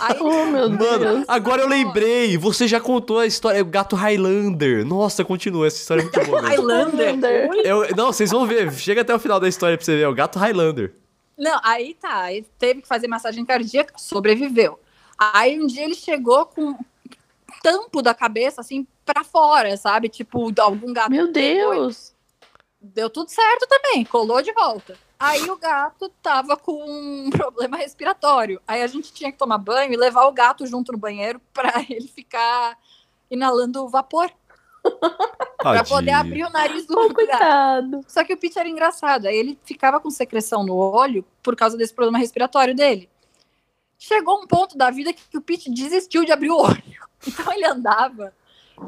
Aí 0.00 0.16
Oh, 0.20 0.46
meu 0.46 0.68
Mano, 0.68 0.98
Deus. 0.98 1.24
agora 1.28 1.62
eu 1.62 1.68
lembrei. 1.68 2.36
Você 2.36 2.66
já 2.66 2.80
contou 2.80 3.20
a 3.20 3.26
história. 3.26 3.58
É 3.58 3.62
o 3.62 3.66
gato 3.66 3.94
Highlander. 3.94 4.84
Nossa, 4.84 5.24
continua. 5.24 5.68
Essa 5.68 5.76
história 5.76 6.00
é 6.00 6.04
muito 6.04 6.24
boa. 6.26 6.40
Highlander. 6.42 7.14
Eu- 7.64 7.86
não, 7.96 8.06
vocês 8.12 8.32
vão 8.32 8.44
ver. 8.48 8.72
Chega 8.72 9.02
até 9.02 9.14
o 9.14 9.18
final 9.20 9.38
da 9.38 9.46
história 9.48 9.76
pra 9.78 9.84
você 9.84 9.94
ver. 9.94 10.02
É 10.02 10.08
o 10.08 10.14
gato 10.14 10.40
Highlander. 10.40 10.92
Não, 11.38 11.60
aí 11.62 11.94
tá, 11.94 12.32
ele 12.32 12.46
teve 12.58 12.82
que 12.82 12.88
fazer 12.88 13.06
massagem 13.06 13.44
cardíaca, 13.44 13.94
sobreviveu. 13.96 14.78
Aí 15.16 15.58
um 15.60 15.68
dia 15.68 15.84
ele 15.84 15.94
chegou 15.94 16.46
com 16.46 16.76
tampo 17.62 18.02
da 18.02 18.14
cabeça 18.14 18.60
assim 18.60 18.86
pra 19.04 19.22
fora, 19.24 19.76
sabe? 19.76 20.08
Tipo, 20.08 20.52
algum 20.60 20.92
gato 20.92 21.10
Meu 21.10 21.30
Deus. 21.30 22.14
deu 22.80 23.08
tudo 23.10 23.28
certo 23.30 23.66
também, 23.68 24.04
colou 24.04 24.40
de 24.42 24.52
volta. 24.52 24.96
Aí 25.18 25.50
o 25.50 25.56
gato 25.56 26.08
tava 26.22 26.56
com 26.56 26.72
um 26.82 27.28
problema 27.30 27.76
respiratório. 27.76 28.60
Aí 28.66 28.82
a 28.82 28.86
gente 28.86 29.12
tinha 29.12 29.30
que 29.30 29.36
tomar 29.38 29.58
banho 29.58 29.92
e 29.92 29.96
levar 29.96 30.24
o 30.26 30.32
gato 30.32 30.66
junto 30.66 30.92
no 30.92 30.98
banheiro 30.98 31.40
pra 31.52 31.84
ele 31.88 32.08
ficar 32.08 32.78
inalando 33.30 33.86
vapor, 33.88 34.30
pra 35.58 35.84
poder 35.84 36.12
abrir 36.12 36.44
o 36.44 36.50
nariz 36.50 36.86
do, 36.86 36.98
Oh, 36.98 37.08
do 37.08 37.14
gato. 37.14 37.14
coitado. 37.14 38.00
Só 38.08 38.24
que 38.24 38.32
o 38.32 38.36
Pete 38.36 38.58
era 38.58 38.68
engraçado. 38.68 39.26
Aí 39.26 39.36
ele 39.36 39.58
ficava 39.62 40.00
com 40.00 40.10
secreção 40.10 40.64
no 40.64 40.74
olho 40.76 41.24
por 41.42 41.54
causa 41.54 41.76
desse 41.76 41.92
problema 41.94 42.18
respiratório 42.18 42.74
dele. 42.74 43.08
Chegou 44.02 44.40
um 44.42 44.46
ponto 44.46 44.78
da 44.78 44.90
vida 44.90 45.12
que 45.12 45.36
o 45.36 45.42
Pete 45.42 45.70
desistiu 45.70 46.24
de 46.24 46.32
abrir 46.32 46.50
o 46.50 46.56
olho. 46.56 46.82
Então 47.28 47.52
ele 47.52 47.66
andava 47.66 48.32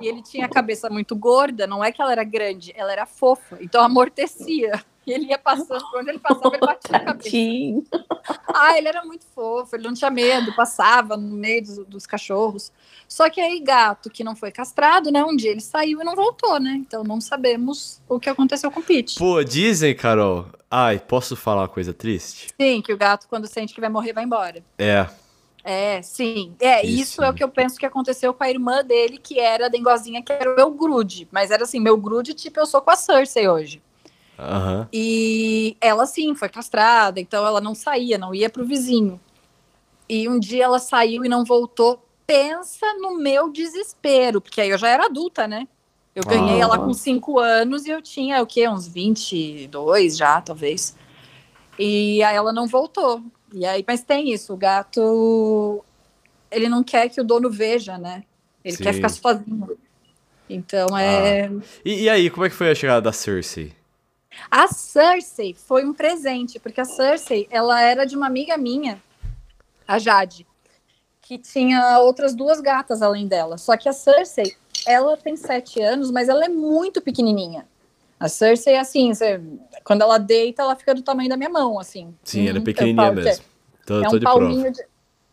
e 0.01 0.09
ele 0.09 0.23
tinha 0.23 0.47
a 0.47 0.49
cabeça 0.49 0.89
muito 0.89 1.15
gorda. 1.15 1.67
Não 1.67 1.85
é 1.85 1.93
que 1.93 2.01
ela 2.01 2.13
era 2.13 2.25
grande, 2.25 2.73
ela 2.75 2.91
era 2.91 3.05
fofa. 3.05 3.59
Então 3.61 3.85
amortecia. 3.85 4.83
E 5.07 5.13
ele 5.13 5.27
ia 5.27 5.37
passando, 5.37 5.85
quando 5.91 6.09
ele 6.09 6.19
passava, 6.19 6.57
ele 6.57 6.65
batia 6.65 6.97
a 6.97 7.01
cabeça. 7.01 7.29
Ah, 8.55 8.79
ele 8.79 8.89
era 8.89 9.05
muito 9.05 9.27
fofo, 9.27 9.77
ele 9.77 9.85
não 9.85 9.93
tinha 9.93 10.11
medo, 10.11 10.55
passava 10.55 11.15
no 11.15 11.37
meio 11.37 11.63
dos, 11.63 11.79
dos 11.87 12.07
cachorros. 12.07 12.73
Só 13.13 13.29
que 13.29 13.43
aí, 13.43 13.61
gato 13.61 14.09
que 14.09 14.25
não 14.25 14.35
foi 14.35 14.51
castrado, 14.51 15.13
né? 15.13 15.23
Um 15.23 15.37
dia 15.37 15.51
ele 15.51 15.61
saiu 15.61 16.01
e 16.01 16.05
não 16.05 16.17
voltou, 16.17 16.59
né? 16.59 16.77
Então 16.79 17.05
não 17.05 17.21
sabemos 17.21 18.01
o 18.09 18.19
que 18.19 18.31
aconteceu 18.31 18.71
com 18.71 18.81
o 18.81 18.83
Pete. 18.83 19.19
Pô, 19.19 19.45
dizem, 19.45 19.95
Carol. 19.95 20.47
Ai, 20.71 20.99
posso 20.99 21.37
falar 21.37 21.61
uma 21.61 21.69
coisa 21.69 21.93
triste? 21.93 22.49
Sim, 22.59 22.81
que 22.81 22.91
o 22.91 22.97
gato, 22.97 23.29
quando 23.29 23.47
sente 23.47 23.75
que 23.75 23.83
vai 23.83 23.91
morrer, 23.91 24.15
vai 24.15 24.25
embora. 24.25 24.65
É. 24.79 25.07
É, 25.63 26.01
sim. 26.01 26.57
É, 26.59 26.83
Isso. 26.83 27.03
isso, 27.03 27.23
é 27.23 27.29
o 27.29 27.35
que 27.35 27.45
eu 27.45 27.51
penso 27.51 27.79
que 27.79 27.85
aconteceu 27.85 28.33
com 28.33 28.45
a 28.45 28.49
irmã 28.49 28.83
dele, 28.83 29.19
que 29.19 29.39
era 29.39 29.67
a 29.67 29.69
dengozinha, 29.69 30.23
que 30.23 30.33
era 30.33 30.51
o 30.51 30.57
meu 30.57 30.71
grude. 30.71 31.29
Mas 31.31 31.51
era 31.51 31.65
assim, 31.65 31.81
meu 31.81 31.99
grude, 31.99 32.33
tipo, 32.33 32.61
eu 32.61 32.65
sou 32.65 32.81
com 32.81 32.93
a 32.93 32.97
Cersei 32.97 33.47
hoje. 33.47 33.83
Aham. 34.39 34.89
E 34.91 35.77
ela, 35.83 36.07
sim, 36.07 36.35
foi 36.35 36.49
castrada, 36.49 37.21
então 37.21 37.47
ela 37.47 37.61
não 37.61 37.75
saía, 37.75 38.17
não 38.17 38.35
ia 38.35 38.49
pro 38.49 38.65
vizinho. 38.65 39.21
E 40.09 40.27
um 40.31 40.39
dia 40.39 40.65
ela 40.65 40.79
saiu 40.79 41.27
e 41.27 41.29
não 41.29 41.45
voltou. 41.45 42.03
Pensa 42.27 42.87
no 42.95 43.17
meu 43.19 43.51
desespero, 43.51 44.41
porque 44.41 44.61
aí 44.61 44.71
eu 44.71 44.79
já 44.79 44.89
era 44.89 45.07
adulta, 45.07 45.47
né? 45.47 45.67
Eu 46.15 46.23
ganhei 46.25 46.57
Ah. 46.61 46.65
ela 46.65 46.79
com 46.79 46.93
5 46.93 47.39
anos 47.39 47.87
e 47.87 47.91
eu 47.91 48.03
tinha 48.03 48.43
o 48.43 48.47
quê? 48.47 48.69
Uns 48.69 48.87
22 48.87 50.17
já, 50.17 50.41
talvez. 50.41 50.95
E 51.79 52.23
aí 52.23 52.37
ela 52.37 52.53
não 52.53 52.67
voltou. 52.67 53.23
E 53.53 53.65
aí, 53.67 53.85
mas 53.87 54.03
tem 54.03 54.33
isso, 54.33 54.53
o 54.53 54.57
gato 54.57 55.85
ele 56.51 56.69
não 56.69 56.83
quer 56.85 57.09
que 57.09 57.21
o 57.21 57.25
dono 57.25 57.51
veja, 57.51 57.97
né? 57.97 58.25
Ele 58.65 58.77
quer 58.77 58.91
Sim. 58.93 58.97
ficar 58.97 59.09
sozinho. 59.09 59.79
Então 60.49 60.97
é. 60.99 61.51
E, 61.85 62.03
e 62.03 62.09
aí, 62.11 62.29
como 62.31 62.45
é 62.45 62.51
que 62.51 62.55
foi 62.55 62.71
a 62.71 62.75
chegada 62.75 63.01
da 63.01 63.13
Cersei? 63.13 63.75
A 64.51 64.69
Cersei 64.69 65.55
foi 65.55 65.85
um 65.85 65.95
presente, 65.95 66.59
porque 66.59 66.81
a 66.81 66.85
Cersei, 66.85 67.47
ela 67.51 67.81
era 67.81 68.05
de 68.05 68.17
uma 68.17 68.27
amiga 68.27 68.57
minha, 68.59 69.03
a 69.89 69.99
Jade, 69.99 70.47
que 71.33 71.39
tinha 71.39 71.99
outras 72.01 72.35
duas 72.35 72.61
gatas 72.61 73.01
além 73.01 73.27
dela. 73.27 73.57
Só 73.57 73.75
que 73.77 73.89
a 73.89 73.93
Cersei, 73.93 74.55
ela 74.87 75.17
tem 75.17 75.35
sete 75.37 75.81
anos, 75.81 76.11
mas 76.11 76.29
ela 76.29 76.45
é 76.45 76.49
muito 76.49 77.01
pequenininha. 77.01 77.67
A 78.21 78.29
Cersei, 78.29 78.77
assim, 78.77 79.15
você- 79.15 79.41
quando 79.83 80.03
ela 80.03 80.19
deita, 80.19 80.63
ela 80.63 80.77
fica 80.77 80.95
do 80.95 81.03
tamanho 81.03 81.29
da 81.31 81.37
minha 81.37 81.49
mão, 81.49 81.79
assim. 81.81 82.15
Sim, 82.23 82.49
ela 82.49 82.59
é 82.59 82.61
Hum, 82.61 82.65
pequenininha 82.65 83.09
que 83.09 83.15
mesmo. 83.17 83.45
Tô, 83.87 84.03
É 84.03 84.09
um, 84.09 84.13
de 84.13 84.21
prova. 84.21 84.39
palminho 84.41 84.71
de, 84.73 84.85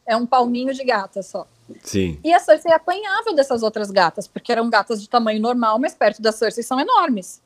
é 0.08 0.16
um 0.16 0.26
palminho 0.26 0.74
de 0.74 0.84
gata 0.86 1.22
só. 1.22 1.46
Sim. 1.84 2.18
E 2.24 2.34
a 2.34 2.40
Cersei 2.40 2.72
apanhava 2.72 3.34
dessas 3.34 3.62
outras 3.62 3.92
gatas, 3.92 4.26
porque 4.28 4.52
eram 4.52 4.70
gatas 4.70 5.02
de 5.02 5.10
tamanho 5.10 5.42
normal, 5.42 5.78
mas 5.78 5.94
perto 5.94 6.22
da 6.22 6.32
Cersei 6.32 6.64
são 6.64 6.80
enormes. 6.80 7.42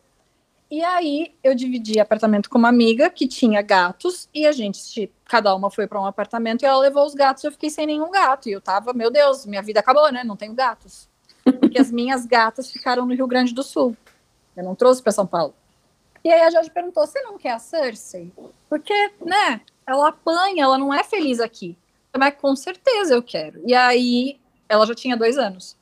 E 0.74 0.84
aí 0.84 1.36
eu 1.44 1.54
dividi 1.54 2.00
apartamento 2.00 2.50
com 2.50 2.58
uma 2.58 2.70
amiga 2.70 3.08
que 3.08 3.28
tinha 3.28 3.62
gatos 3.62 4.28
e 4.34 4.48
a 4.48 4.52
gente, 4.52 5.08
cada 5.24 5.54
uma 5.54 5.70
foi 5.70 5.86
para 5.86 6.02
um 6.02 6.06
apartamento 6.08 6.64
e 6.64 6.66
ela 6.66 6.80
levou 6.80 7.06
os 7.06 7.14
gatos 7.14 7.44
eu 7.44 7.52
fiquei 7.52 7.70
sem 7.70 7.86
nenhum 7.86 8.10
gato. 8.10 8.50
E 8.50 8.54
eu 8.54 8.60
tava, 8.60 8.92
meu 8.92 9.12
Deus, 9.12 9.46
minha 9.46 9.62
vida 9.62 9.82
acabou, 9.82 10.12
né? 10.12 10.24
Não 10.24 10.36
tenho 10.36 10.56
gatos. 10.56 11.08
Porque 11.60 11.80
as 11.80 11.92
minhas 11.92 12.26
gatas 12.26 12.72
ficaram 12.72 13.06
no 13.06 13.14
Rio 13.14 13.28
Grande 13.28 13.54
do 13.54 13.62
Sul. 13.62 13.96
Eu 14.58 14.64
não 14.64 14.74
trouxe 14.74 15.04
para 15.04 15.12
São 15.12 15.28
Paulo. 15.28 15.54
E 16.24 16.32
aí 16.32 16.42
a 16.42 16.50
Jorge 16.50 16.72
perguntou: 16.72 17.06
você 17.06 17.22
não 17.22 17.38
quer 17.38 17.52
a 17.52 17.60
Cersei? 17.60 18.32
Porque, 18.68 19.12
né, 19.24 19.62
ela 19.86 20.08
apanha, 20.08 20.64
ela 20.64 20.80
não 20.80 20.92
é 20.92 21.04
feliz 21.04 21.40
aqui. 21.40 21.78
Mas 22.18 22.34
com 22.42 22.56
certeza 22.56 23.14
eu 23.14 23.22
quero. 23.22 23.62
E 23.64 23.76
aí 23.76 24.40
ela 24.68 24.88
já 24.88 24.96
tinha 24.96 25.16
dois 25.16 25.38
anos. 25.38 25.78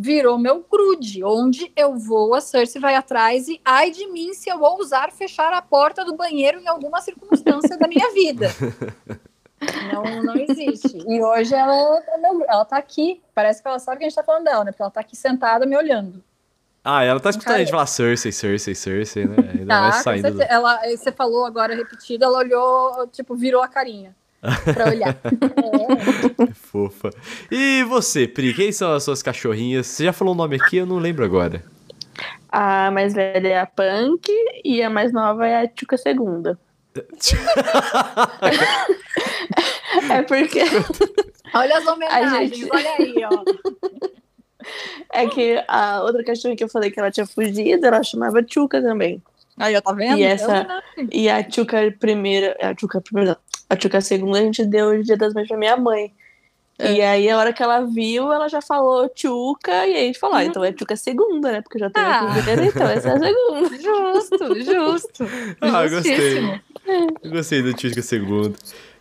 Virou 0.00 0.38
meu 0.38 0.64
grude, 0.70 1.24
onde 1.24 1.72
eu 1.74 1.96
vou, 1.96 2.32
a 2.32 2.40
Cersei 2.40 2.80
vai 2.80 2.94
atrás 2.94 3.48
e 3.48 3.60
ai 3.64 3.90
de 3.90 4.06
mim 4.06 4.32
se 4.32 4.48
eu 4.48 4.62
ousar 4.62 5.10
fechar 5.10 5.52
a 5.52 5.60
porta 5.60 6.04
do 6.04 6.14
banheiro 6.14 6.60
em 6.60 6.68
alguma 6.68 7.00
circunstância 7.00 7.76
da 7.76 7.88
minha 7.88 8.08
vida. 8.12 8.46
Não, 9.92 10.22
não 10.22 10.36
existe. 10.36 10.98
E 11.04 11.20
hoje 11.20 11.52
ela, 11.52 11.98
é 11.98 12.20
ela 12.46 12.64
tá 12.64 12.76
aqui. 12.76 13.20
Parece 13.34 13.60
que 13.60 13.66
ela 13.66 13.80
sabe 13.80 13.98
que 13.98 14.04
a 14.04 14.08
gente 14.08 14.14
tá 14.14 14.22
falando 14.22 14.44
dela, 14.44 14.64
né? 14.64 14.70
Porque 14.70 14.82
ela 14.82 14.90
tá 14.90 15.00
aqui 15.00 15.16
sentada 15.16 15.66
me 15.66 15.76
olhando. 15.76 16.22
Ah, 16.84 17.02
ela 17.02 17.18
tá 17.18 17.30
escutando 17.30 17.56
a 17.56 17.58
gente 17.58 17.72
falar 17.72 17.86
Cersei, 17.86 18.30
Cersei, 18.30 18.76
Cersei, 18.76 19.26
né? 19.26 19.36
Ainda 19.52 19.66
Tá, 19.66 19.80
mais 19.80 19.96
saindo 19.96 20.30
do... 20.30 20.42
ela, 20.42 20.78
você 20.96 21.10
falou 21.10 21.44
agora 21.44 21.74
repetido, 21.74 22.24
ela 22.24 22.38
olhou, 22.38 23.08
tipo, 23.08 23.34
virou 23.34 23.60
a 23.60 23.66
carinha 23.66 24.14
pra 24.74 24.88
olhar. 24.88 25.16
É. 26.40 26.54
Fofa. 26.54 27.10
E 27.50 27.82
você, 27.84 28.28
Pri, 28.28 28.52
quem 28.54 28.70
são 28.72 28.92
as 28.92 29.02
suas 29.02 29.22
cachorrinhas? 29.22 29.86
Você 29.86 30.04
já 30.04 30.12
falou 30.12 30.34
o 30.34 30.36
nome 30.36 30.56
aqui, 30.56 30.76
eu 30.76 30.86
não 30.86 30.98
lembro 30.98 31.24
agora. 31.24 31.64
A 32.50 32.90
mais 32.90 33.14
velha 33.14 33.48
é 33.48 33.60
a 33.60 33.66
Punk 33.66 34.28
e 34.64 34.82
a 34.82 34.88
mais 34.90 35.12
nova 35.12 35.46
é 35.46 35.62
a 35.62 35.68
Tchuca 35.68 35.96
Segunda. 35.96 36.58
É 40.10 40.22
porque 40.22 40.60
Olha 41.54 41.78
as 41.78 41.86
homenagens, 41.86 42.56
gente- 42.56 42.68
olha 42.70 42.90
aí, 42.98 43.14
ó. 43.24 43.42
é 45.12 45.26
que 45.26 45.62
a 45.66 46.02
outra 46.02 46.22
cachorra 46.24 46.54
que 46.56 46.62
eu 46.64 46.68
falei 46.68 46.90
que 46.90 46.98
ela 47.00 47.10
tinha 47.10 47.26
fugido, 47.26 47.86
ela 47.86 48.02
chamava 48.02 48.42
Tchuca 48.42 48.80
também. 48.82 49.22
Aí, 49.58 49.76
ó, 49.76 49.80
tá 49.80 49.92
vendo? 49.92 50.18
E 50.18 50.22
essa- 50.22 50.82
É. 50.96 51.02
E 51.12 51.28
a 51.28 51.42
Tchuca 51.42 51.94
primeira, 51.98 52.56
a 52.60 52.74
Tchuca 52.74 53.00
primeira, 53.00 53.30
não. 53.32 53.36
a 53.70 53.76
Tchuca 53.76 54.00
segunda 54.00 54.38
a 54.38 54.42
gente 54.42 54.64
deu 54.64 54.88
o 54.90 55.02
dia 55.02 55.16
das 55.16 55.34
mães 55.34 55.48
pra 55.48 55.56
minha 55.56 55.76
mãe. 55.76 56.12
E 56.80 57.02
aí, 57.02 57.28
a 57.28 57.36
hora 57.36 57.52
que 57.52 57.60
ela 57.60 57.80
viu, 57.80 58.32
ela 58.32 58.48
já 58.48 58.62
falou 58.62 59.08
Tchuca, 59.08 59.72
e 59.84 59.94
aí 59.94 59.96
a 59.96 60.06
gente 60.06 60.18
falou, 60.20 60.36
ah, 60.36 60.44
então 60.44 60.62
é 60.62 60.72
Tchuca 60.72 60.94
segunda, 60.94 61.50
né? 61.50 61.60
Porque 61.60 61.76
já 61.76 61.90
tem 61.90 62.00
Ah. 62.02 62.20
a 62.20 62.32
primeira, 62.34 62.64
então 62.66 62.86
essa 62.88 63.08
é 63.08 63.12
a 63.14 63.18
segunda. 63.18 63.68
Justo, 63.82 64.60
justo. 64.62 65.24
Ah, 65.60 65.88
gostei. 65.88 66.60
Eu 67.22 67.30
gostei 67.32 67.62
do 67.62 67.74
Tisca 67.74 68.00
Segundo. 68.00 68.54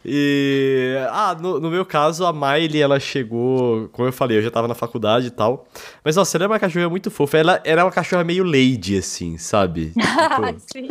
E. 0.09 0.95
Ah, 1.11 1.35
no, 1.39 1.59
no 1.59 1.69
meu 1.69 1.85
caso, 1.85 2.25
a 2.25 2.31
Miley, 2.31 2.81
ela 2.81 2.97
chegou. 2.99 3.89
Como 3.89 4.07
eu 4.07 4.11
falei, 4.13 4.37
eu 4.37 4.41
já 4.41 4.49
tava 4.49 4.67
na 4.67 4.73
faculdade 4.73 5.27
e 5.27 5.31
tal. 5.31 5.67
Mas, 6.03 6.15
nossa, 6.15 6.37
ela 6.37 6.45
é 6.45 6.47
uma 6.47 6.59
cachorra 6.59 6.89
muito 6.89 7.11
fofa. 7.11 7.37
Ela 7.37 7.61
era 7.65 7.83
uma 7.83 7.91
cachorra 7.91 8.23
meio 8.23 8.43
lady, 8.45 8.97
assim, 8.97 9.37
sabe? 9.37 9.91
Tipo, 9.99 10.59
Sim. 10.73 10.87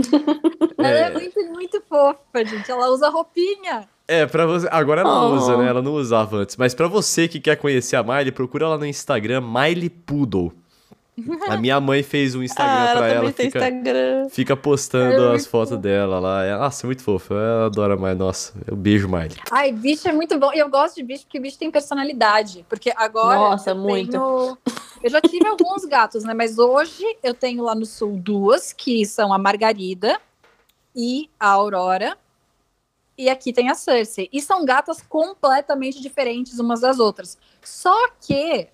Ela 0.79 0.89
é 0.99 1.11
muito, 1.13 1.41
muito 1.53 1.83
fofa, 1.89 2.45
gente. 2.45 2.71
Ela 2.71 2.89
usa 2.91 3.09
roupinha. 3.09 3.89
é, 4.07 4.27
pra 4.27 4.45
você. 4.47 4.69
Agora 4.71 5.01
ela 5.01 5.11
não 5.11 5.33
Oh. 5.33 5.37
usa, 5.37 5.57
né? 5.57 5.67
Ela 5.69 5.81
não 5.83 5.95
usava 5.95 6.37
antes. 6.37 6.57
Mas 6.57 6.75
pra 6.75 6.87
você 6.87 7.27
que 7.27 7.41
quer 7.41 7.57
conhecer 7.57 7.97
a 7.97 8.03
Miley, 8.03 8.31
procura 8.33 8.67
ela 8.67 8.77
no 8.79 8.85
Instagram, 8.87 9.41
Miley 9.41 9.89
Poodle. 9.89 10.53
A 11.49 11.57
minha 11.57 11.81
mãe 11.81 12.03
fez 12.03 12.35
um 12.35 12.43
Instagram 12.43 12.73
ah, 12.75 12.89
ela 12.91 12.99
pra 12.99 13.09
ela. 13.09 13.33
Fica, 13.33 13.45
Instagram. 13.47 14.29
fica 14.29 14.57
postando 14.57 15.33
É 15.33 15.35
as 15.37 15.47
fotos 15.47 15.71
fofo. 15.71 15.81
dela 15.83 16.19
lá. 16.21 16.45
É- 16.45 16.57
Nossa, 16.57 16.85
é 16.85 16.87
muito 16.87 17.03
fofa. 17.03 17.33
Eu 17.35 17.65
adoro 17.67 17.95
a 17.95 17.97
Miley. 17.97 18.15
Nossa, 18.17 18.53
eu 18.67 18.77
beijo 18.77 19.09
Miley. 19.09 19.37
Ai, 19.51 19.73
bicho 19.73 20.07
é 20.07 20.13
muito 20.13 20.39
bom. 20.39 20.53
E 20.53 20.59
eu 20.59 20.69
gosto 20.69 20.97
de 20.97 21.03
bicho 21.03 21.25
porque 21.25 21.41
bicho 21.41 21.59
tem 21.59 21.71
personalidade. 21.71 22.67
Porque 22.69 22.93
agora. 22.95 23.39
Nossa, 23.39 23.71
eu 23.71 23.77
muito. 23.77 24.11
tenho- 24.13 24.59
Eu 25.03 25.11
já 25.11 25.21
tive 25.23 25.47
alguns 25.47 25.85
gatos, 25.87 26.23
né? 26.23 26.35
Mas 26.35 26.59
hoje 26.59 27.05
eu 27.23 27.33
tenho 27.33 27.63
lá 27.63 27.75
no 27.75 27.87
sul 27.87 28.17
duas, 28.19 28.73
que 28.75 29.07
são 29.07 29.33
a 29.33 29.39
Margarida 29.39 30.21
e 30.95 31.31
a 31.41 31.49
Aurora. 31.49 32.17
E 33.17 33.31
aqui 33.31 33.55
tem 33.55 33.71
a 33.71 33.75
Cersei. 33.75 34.29
E 34.31 34.43
são 34.43 34.67
gatas 34.67 35.01
completamente 35.01 36.03
diferentes 36.03 36.59
umas 36.59 36.81
das 36.83 36.99
outras. 36.99 37.39
Só 37.63 37.95
que, 38.21 38.69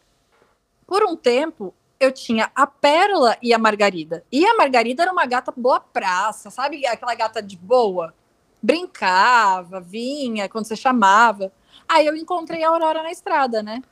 por 0.84 1.04
um 1.04 1.14
tempo, 1.14 1.72
eu 2.04 2.12
tinha 2.12 2.50
a 2.54 2.66
Pérola 2.66 3.36
e 3.40 3.54
a 3.54 3.58
Margarida. 3.58 4.24
E 4.30 4.44
a 4.44 4.56
Margarida 4.56 5.02
era 5.02 5.12
uma 5.12 5.26
gata 5.26 5.52
boa 5.56 5.80
praça, 5.80 6.50
sabe? 6.50 6.86
Aquela 6.86 7.14
gata 7.14 7.42
de 7.42 7.56
boa. 7.56 8.14
Brincava, 8.62 9.80
vinha 9.80 10.48
quando 10.48 10.66
você 10.66 10.76
chamava. 10.76 11.52
Aí 11.88 12.06
eu 12.06 12.16
encontrei 12.16 12.64
a 12.64 12.68
Aurora 12.68 13.02
na 13.02 13.10
estrada, 13.10 13.62
né? 13.62 13.82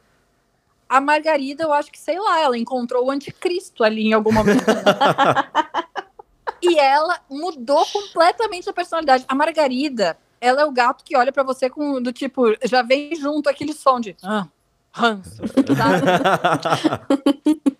A 0.88 1.00
Margarida, 1.00 1.62
eu 1.62 1.72
acho 1.72 1.92
que, 1.92 1.98
sei 1.98 2.18
lá, 2.18 2.40
ela 2.40 2.58
encontrou 2.58 3.06
o 3.06 3.10
anticristo 3.10 3.84
ali 3.84 4.08
em 4.08 4.12
algum 4.12 4.32
momento. 4.32 4.64
E 6.62 6.78
ela 6.78 7.18
mudou 7.30 7.84
completamente 7.86 8.68
a 8.68 8.72
personalidade. 8.72 9.24
A 9.26 9.34
Margarida, 9.34 10.18
ela 10.40 10.62
é 10.62 10.64
o 10.64 10.70
gato 10.70 11.02
que 11.04 11.16
olha 11.16 11.32
para 11.32 11.42
você 11.42 11.70
com 11.70 12.02
do 12.02 12.12
tipo, 12.12 12.54
já 12.64 12.82
vem 12.82 13.14
junto 13.14 13.48
aquele 13.48 13.72
som 13.72 13.98
de 13.98 14.14
ah, 14.22 14.46
ranço. 14.92 15.42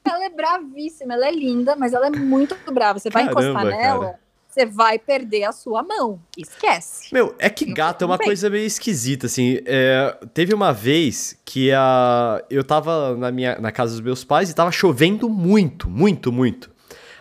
ela 0.04 0.24
é 0.24 0.30
bravíssima, 0.30 1.14
ela 1.14 1.26
é 1.26 1.32
linda, 1.32 1.76
mas 1.76 1.92
ela 1.92 2.06
é 2.06 2.10
muito 2.10 2.56
brava. 2.72 2.98
Você 2.98 3.10
vai 3.10 3.24
Caramba, 3.24 3.42
encostar 3.42 3.64
nela, 3.66 4.04
cara. 4.06 4.20
você 4.48 4.66
vai 4.66 4.98
perder 4.98 5.44
a 5.44 5.52
sua 5.52 5.82
mão. 5.82 6.20
Esquece. 6.36 7.12
Meu, 7.12 7.34
é 7.38 7.48
que 7.50 7.64
gato 7.72 8.02
é 8.02 8.06
uma 8.06 8.18
coisa 8.18 8.48
meio 8.50 8.66
esquisita, 8.66 9.26
assim. 9.26 9.58
É, 9.64 10.16
teve 10.32 10.54
uma 10.54 10.72
vez 10.72 11.38
que 11.44 11.72
a, 11.72 12.42
eu 12.50 12.64
tava 12.64 13.16
na, 13.16 13.30
minha, 13.30 13.58
na 13.58 13.72
casa 13.72 13.92
dos 13.92 14.00
meus 14.00 14.24
pais 14.24 14.50
e 14.50 14.54
tava 14.54 14.72
chovendo 14.72 15.28
muito, 15.28 15.88
muito, 15.88 16.32
muito. 16.32 16.70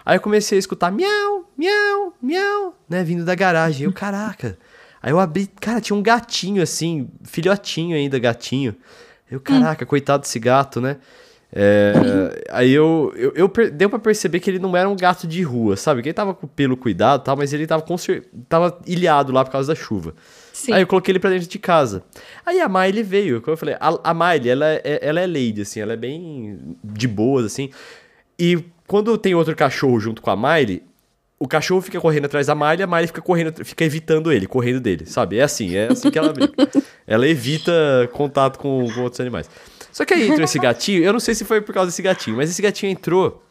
Aí 0.06 0.18
eu 0.18 0.22
comecei 0.22 0.58
a 0.58 0.60
escutar 0.60 0.92
miau, 0.92 1.52
miau, 1.58 2.14
miau, 2.22 2.76
né, 2.90 3.04
vindo 3.04 3.24
da 3.24 3.36
garagem. 3.36 3.86
Eu, 3.86 3.94
caraca. 3.94 4.58
Aí 5.02 5.12
eu 5.12 5.20
abri, 5.20 5.48
cara, 5.62 5.80
tinha 5.80 5.96
um 5.96 6.02
gatinho 6.02 6.62
assim, 6.62 7.10
filhotinho 7.24 7.96
ainda, 7.96 8.18
gatinho. 8.20 8.76
Eu, 9.30 9.40
caraca, 9.40 9.84
hum. 9.84 9.88
coitado 9.88 10.22
desse 10.22 10.40
gato, 10.40 10.82
né? 10.82 10.98
É, 11.52 12.44
aí 12.52 12.72
eu, 12.72 13.12
eu, 13.16 13.34
eu 13.36 13.52
deu 13.72 13.90
para 13.90 13.98
perceber 13.98 14.40
que 14.40 14.50
ele 14.50 14.60
não 14.60 14.78
era 14.78 14.88
um 14.88 14.96
gato 14.96 15.28
de 15.28 15.42
rua, 15.42 15.76
sabe? 15.76 16.02
Que 16.02 16.10
ele 16.10 16.14
tava 16.14 16.34
com 16.34 16.48
pelo 16.48 16.78
cuidado 16.78 17.24
tal, 17.24 17.36
mas 17.36 17.54
ele 17.54 17.66
tava, 17.66 17.84
tava 18.48 18.80
ilhado 18.86 19.32
lá 19.32 19.44
por 19.44 19.52
causa 19.52 19.74
da 19.74 19.80
chuva. 19.80 20.14
Sim. 20.54 20.74
Aí 20.74 20.84
eu 20.84 20.88
coloquei 20.88 21.12
ele 21.12 21.20
pra 21.20 21.30
dentro 21.30 21.50
de 21.50 21.58
casa. 21.58 22.04
Aí 22.46 22.60
a 22.60 22.70
Miley 22.70 23.02
veio, 23.02 23.42
como 23.42 23.54
eu 23.54 23.58
falei, 23.58 23.76
a, 23.80 24.00
a 24.04 24.14
Miley, 24.14 24.50
ela 24.50 24.66
é, 24.68 25.00
ela 25.02 25.20
é 25.20 25.26
lady, 25.26 25.62
assim, 25.62 25.80
ela 25.80 25.94
é 25.94 25.98
bem 25.98 26.78
de 26.84 27.08
boas, 27.08 27.46
assim. 27.46 27.72
E 28.38 28.64
quando 28.86 29.18
tem 29.18 29.34
outro 29.34 29.56
cachorro 29.56 30.00
junto 30.00 30.22
com 30.22 30.30
a 30.30 30.36
Miley, 30.36 30.84
o 31.40 31.48
cachorro 31.48 31.82
fica 31.82 32.02
correndo 32.02 32.26
atrás 32.26 32.48
da 32.48 32.54
Miley, 32.54 32.84
a 32.84 32.88
Miley 32.88 33.08
fica 33.08 33.22
correndo, 33.22 33.64
fica 33.64 33.86
evitando 33.86 34.32
ele, 34.32 34.46
correndo 34.46 34.82
dele, 34.82 35.06
sabe? 35.06 35.38
É 35.38 35.44
assim, 35.44 35.74
é 35.74 35.88
assim 35.88 36.12
que 36.12 36.20
ela 36.20 36.34
brinca. 36.34 36.70
ela 37.08 37.26
evita 37.26 37.72
contato 38.12 38.60
com, 38.60 38.86
com 38.94 39.02
outros 39.02 39.22
animais. 39.22 39.50
Só 39.92 40.04
que 40.04 40.14
aí 40.14 40.28
entrou 40.28 40.44
esse 40.44 40.60
gatinho, 40.60 41.02
eu 41.02 41.14
não 41.14 41.20
sei 41.20 41.34
se 41.34 41.46
foi 41.46 41.62
por 41.62 41.74
causa 41.74 41.90
desse 41.90 42.02
gatinho, 42.02 42.36
mas 42.36 42.50
esse 42.50 42.62
gatinho 42.62 42.92
entrou. 42.92 43.42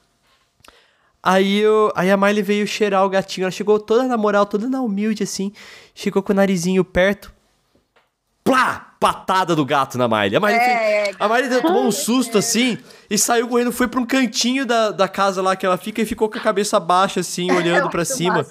Aí, 1.22 1.58
eu, 1.58 1.90
aí 1.96 2.10
a 2.10 2.16
Miley 2.16 2.42
veio 2.42 2.66
cheirar 2.66 3.04
o 3.04 3.08
gatinho, 3.08 3.44
ela 3.44 3.50
chegou 3.50 3.80
toda 3.80 4.04
na 4.04 4.16
moral, 4.16 4.44
toda 4.44 4.68
na 4.68 4.82
humilde 4.82 5.22
assim, 5.22 5.50
chegou 5.94 6.22
com 6.22 6.32
o 6.32 6.36
narizinho 6.36 6.84
perto. 6.84 7.32
Plá! 8.44 8.87
Patada 9.00 9.54
do 9.54 9.64
gato 9.64 9.96
na 9.96 10.08
Miley. 10.08 10.36
A 10.36 10.40
Miley, 10.40 10.56
é, 10.56 11.04
fez, 11.04 11.16
a 11.18 11.28
Miley 11.28 11.62
tomou 11.62 11.86
um 11.86 11.92
susto 11.92 12.38
assim 12.38 12.78
e 13.08 13.16
saiu 13.16 13.48
correndo, 13.48 13.72
foi 13.72 13.88
pra 13.88 14.00
um 14.00 14.06
cantinho 14.06 14.66
da, 14.66 14.90
da 14.90 15.08
casa 15.08 15.40
lá 15.40 15.54
que 15.54 15.64
ela 15.64 15.76
fica 15.76 16.02
e 16.02 16.06
ficou 16.06 16.28
com 16.28 16.38
a 16.38 16.40
cabeça 16.40 16.80
baixa 16.80 17.20
assim, 17.20 17.50
olhando 17.52 17.88
para 17.90 18.04
cima. 18.04 18.44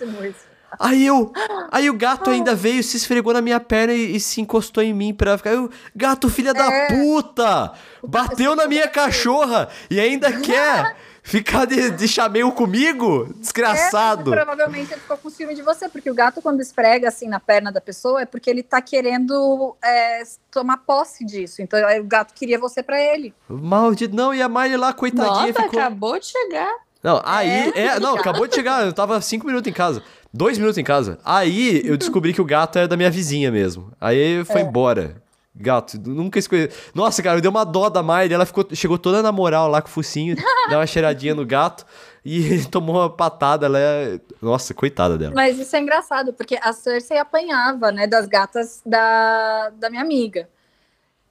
Aí 0.80 1.06
eu, 1.06 1.32
aí 1.72 1.89
o 1.89 1.93
gato 1.93 2.30
ainda 2.30 2.54
veio, 2.54 2.84
se 2.84 2.98
esfregou 2.98 3.34
na 3.34 3.41
minha 3.41 3.60
perna 3.60 3.93
e, 3.93 4.16
e 4.16 4.20
se 4.20 4.41
encostou 4.41 4.84
em 4.84 4.93
mim 4.93 5.14
pra 5.14 5.38
ficar. 5.38 5.52
Eu, 5.52 5.70
gato, 5.95 6.30
filha 6.30 6.50
é. 6.50 6.54
da 6.54 6.88
puta! 6.88 7.72
Bateu 8.06 8.56
na 8.56 8.68
minha 8.68 8.88
cachorra 8.88 9.70
e 9.89 10.00
ainda 10.00 10.32
quer 10.39 10.95
Ficar 11.28 11.66
de, 11.66 11.92
de 11.92 12.08
chameio 12.08 12.50
comigo? 12.54 13.28
Desgraçado. 13.36 14.34
É, 14.34 14.38
provavelmente 14.38 14.94
ele 14.94 15.02
ficou 15.02 15.18
com 15.18 15.30
ciúme 15.30 15.54
de 15.54 15.62
você, 15.62 15.90
porque 15.90 16.10
o 16.10 16.14
gato, 16.14 16.42
quando 16.42 16.62
esfrega 16.62 17.10
assim 17.10 17.28
na 17.28 17.38
perna 17.38 17.70
da 17.70 17.82
pessoa, 17.82 18.22
é 18.22 18.26
porque 18.26 18.50
ele 18.50 18.64
tá 18.64 18.82
querendo 18.82 19.76
é, 19.84 20.24
tomar 20.50 20.78
posse 20.78 21.26
disso. 21.26 21.62
Então 21.62 21.78
o 22.00 22.04
gato 22.06 22.34
queria 22.34 22.58
você 22.58 22.82
para 22.82 22.98
ele. 22.98 23.34
Maldito. 23.50 24.16
Não, 24.16 24.34
e 24.34 24.42
a 24.42 24.48
Miley 24.48 24.78
lá, 24.78 24.94
coitadinha, 24.94 25.48
Nossa, 25.48 25.64
ficou. 25.64 25.80
acabou 25.82 26.18
de 26.18 26.28
chegar. 26.28 26.74
Não, 27.04 27.22
aí. 27.26 27.74
É, 27.76 27.80
é 27.88 28.00
não, 28.00 28.16
acabou 28.16 28.48
de 28.48 28.56
chegar. 28.56 28.86
Eu 28.86 28.94
tava 28.94 29.20
cinco 29.20 29.46
minutos 29.46 29.70
em 29.70 29.74
casa. 29.74 30.02
Dois 30.34 30.58
minutos 30.58 30.78
em 30.78 30.84
casa. 30.84 31.20
Aí 31.26 31.82
eu 31.86 31.98
descobri 31.98 32.34
que 32.34 32.42
o 32.42 32.46
gato 32.46 32.78
era 32.80 32.88
da 32.88 32.96
minha 32.96 33.12
vizinha 33.12 33.52
mesmo. 33.52 33.92
Aí 34.00 34.46
foi 34.46 34.62
é. 34.62 34.64
embora. 34.64 35.22
Gato, 35.60 35.99
nunca 36.05 36.38
escolhi. 36.38 36.70
Nossa, 36.93 37.24
cara, 37.24 37.41
deu 37.41 37.49
uma 37.49 37.64
dó 37.64 37.89
da 37.89 38.03
Miley. 38.03 38.34
Ela 38.34 38.45
ficou, 38.45 38.68
chegou 38.74 38.97
toda 38.97 39.24
na 39.24 39.32
moral 39.32 39.68
lá 39.68 39.82
com 39.82 39.88
o 39.88 39.91
focinho, 39.91 40.36
deu 40.70 40.78
uma 40.78 40.86
cheiradinha 40.86 41.34
no 41.34 41.45
gato 41.45 41.86
e 42.24 42.64
tomou 42.70 42.95
uma 42.95 43.10
patada. 43.10 43.66
Ela 43.66 43.80
é. 43.80 44.20
Nossa, 44.41 44.74
coitada 44.74 45.18
dela. 45.18 45.34
Mas 45.36 45.58
isso 45.58 45.76
é 45.76 45.80
engraçado, 45.80 46.32
porque 46.32 46.60
a 46.62 46.72
Cersei 46.72 47.18
apanhava, 47.18 47.91
né, 47.91 48.05
das 48.05 48.28
gatas 48.28 48.82
da, 48.86 49.72
da 49.72 49.89
minha 49.89 50.03
amiga. 50.03 50.47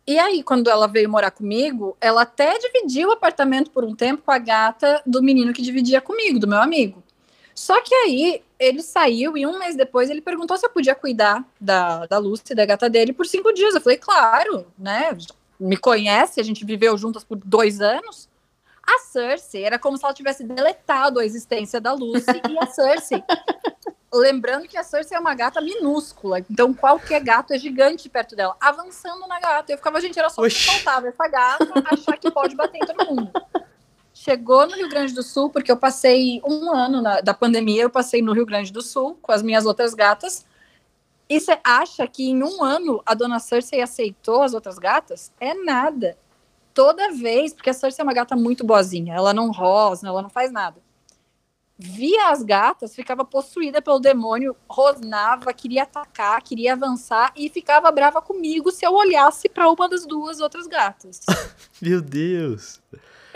E 0.06 0.18
aí, 0.18 0.42
quando 0.42 0.70
ela 0.70 0.86
veio 0.86 1.10
morar 1.10 1.32
comigo, 1.32 1.96
ela 2.00 2.22
até 2.22 2.58
dividiu 2.58 3.08
o 3.08 3.12
apartamento 3.12 3.70
por 3.70 3.84
um 3.84 3.94
tempo 3.94 4.22
com 4.24 4.30
a 4.30 4.38
gata 4.38 5.02
do 5.04 5.20
menino 5.20 5.52
que 5.52 5.62
dividia 5.62 6.00
comigo, 6.00 6.38
do 6.38 6.46
meu 6.46 6.60
amigo. 6.60 7.02
Só 7.56 7.80
que 7.80 7.94
aí 7.94 8.44
ele 8.58 8.82
saiu 8.82 9.34
e 9.34 9.46
um 9.46 9.58
mês 9.58 9.74
depois 9.74 10.10
ele 10.10 10.20
perguntou 10.20 10.58
se 10.58 10.66
eu 10.66 10.70
podia 10.70 10.94
cuidar 10.94 11.42
da, 11.58 12.04
da 12.04 12.18
Lucy, 12.18 12.54
da 12.54 12.66
gata 12.66 12.88
dele, 12.88 13.14
por 13.14 13.24
cinco 13.26 13.50
dias. 13.50 13.74
Eu 13.74 13.80
falei, 13.80 13.96
claro, 13.96 14.66
né? 14.78 15.16
Me 15.58 15.78
conhece, 15.78 16.38
a 16.38 16.44
gente 16.44 16.66
viveu 16.66 16.98
juntas 16.98 17.24
por 17.24 17.38
dois 17.38 17.80
anos. 17.80 18.28
A 18.86 18.98
Cersei 18.98 19.64
era 19.64 19.78
como 19.78 19.96
se 19.96 20.04
ela 20.04 20.12
tivesse 20.12 20.44
deletado 20.44 21.18
a 21.18 21.24
existência 21.24 21.80
da 21.80 21.94
Lucy 21.94 22.26
e 22.48 22.58
a 22.58 22.66
Cersei. 22.66 23.24
Lembrando 24.12 24.68
que 24.68 24.76
a 24.76 24.84
Cersei 24.84 25.16
é 25.16 25.20
uma 25.20 25.34
gata 25.34 25.60
minúscula, 25.60 26.38
então 26.50 26.72
qualquer 26.74 27.22
gato 27.22 27.52
é 27.52 27.58
gigante 27.58 28.08
perto 28.08 28.36
dela, 28.36 28.54
avançando 28.60 29.26
na 29.26 29.40
gata. 29.40 29.72
Eu 29.72 29.78
ficava, 29.78 30.00
gente, 30.00 30.18
era 30.18 30.28
só 30.28 30.42
que 30.42 30.50
faltava 30.50 31.08
essa 31.08 31.26
gata 31.26 31.66
achar 31.90 32.18
que 32.18 32.30
pode 32.30 32.54
bater 32.54 32.78
em 32.78 32.86
todo 32.86 33.06
mundo 33.06 33.32
chegou 34.26 34.66
no 34.66 34.74
Rio 34.74 34.88
Grande 34.88 35.14
do 35.14 35.22
Sul, 35.22 35.48
porque 35.50 35.70
eu 35.70 35.76
passei 35.76 36.42
um 36.44 36.74
ano 36.74 37.00
na, 37.00 37.20
da 37.20 37.32
pandemia, 37.32 37.82
eu 37.82 37.90
passei 37.90 38.20
no 38.20 38.32
Rio 38.32 38.44
Grande 38.44 38.72
do 38.72 38.82
Sul 38.82 39.16
com 39.22 39.30
as 39.30 39.40
minhas 39.40 39.64
outras 39.64 39.94
gatas. 39.94 40.44
E 41.28 41.38
você 41.38 41.56
acha 41.62 42.04
que 42.08 42.28
em 42.28 42.42
um 42.42 42.64
ano 42.64 43.00
a 43.06 43.14
dona 43.14 43.38
Cersei 43.38 43.80
aceitou 43.80 44.42
as 44.42 44.52
outras 44.52 44.80
gatas? 44.80 45.32
É 45.38 45.54
nada. 45.54 46.18
Toda 46.74 47.12
vez, 47.12 47.54
porque 47.54 47.70
a 47.70 47.72
Cersei 47.72 48.02
é 48.02 48.04
uma 48.04 48.12
gata 48.12 48.34
muito 48.34 48.66
boazinha, 48.66 49.14
ela 49.14 49.32
não 49.32 49.52
rosna, 49.52 50.08
ela 50.08 50.22
não 50.22 50.28
faz 50.28 50.50
nada. 50.50 50.84
Via 51.78 52.30
as 52.30 52.42
gatas, 52.42 52.96
ficava 52.96 53.24
possuída 53.24 53.80
pelo 53.80 54.00
demônio, 54.00 54.56
rosnava, 54.68 55.52
queria 55.52 55.84
atacar, 55.84 56.42
queria 56.42 56.72
avançar 56.72 57.32
e 57.36 57.48
ficava 57.48 57.92
brava 57.92 58.20
comigo 58.20 58.72
se 58.72 58.84
eu 58.84 58.92
olhasse 58.92 59.48
para 59.48 59.70
uma 59.70 59.88
das 59.88 60.04
duas 60.04 60.40
outras 60.40 60.66
gatas. 60.66 61.20
Meu 61.80 62.00
Deus! 62.00 62.80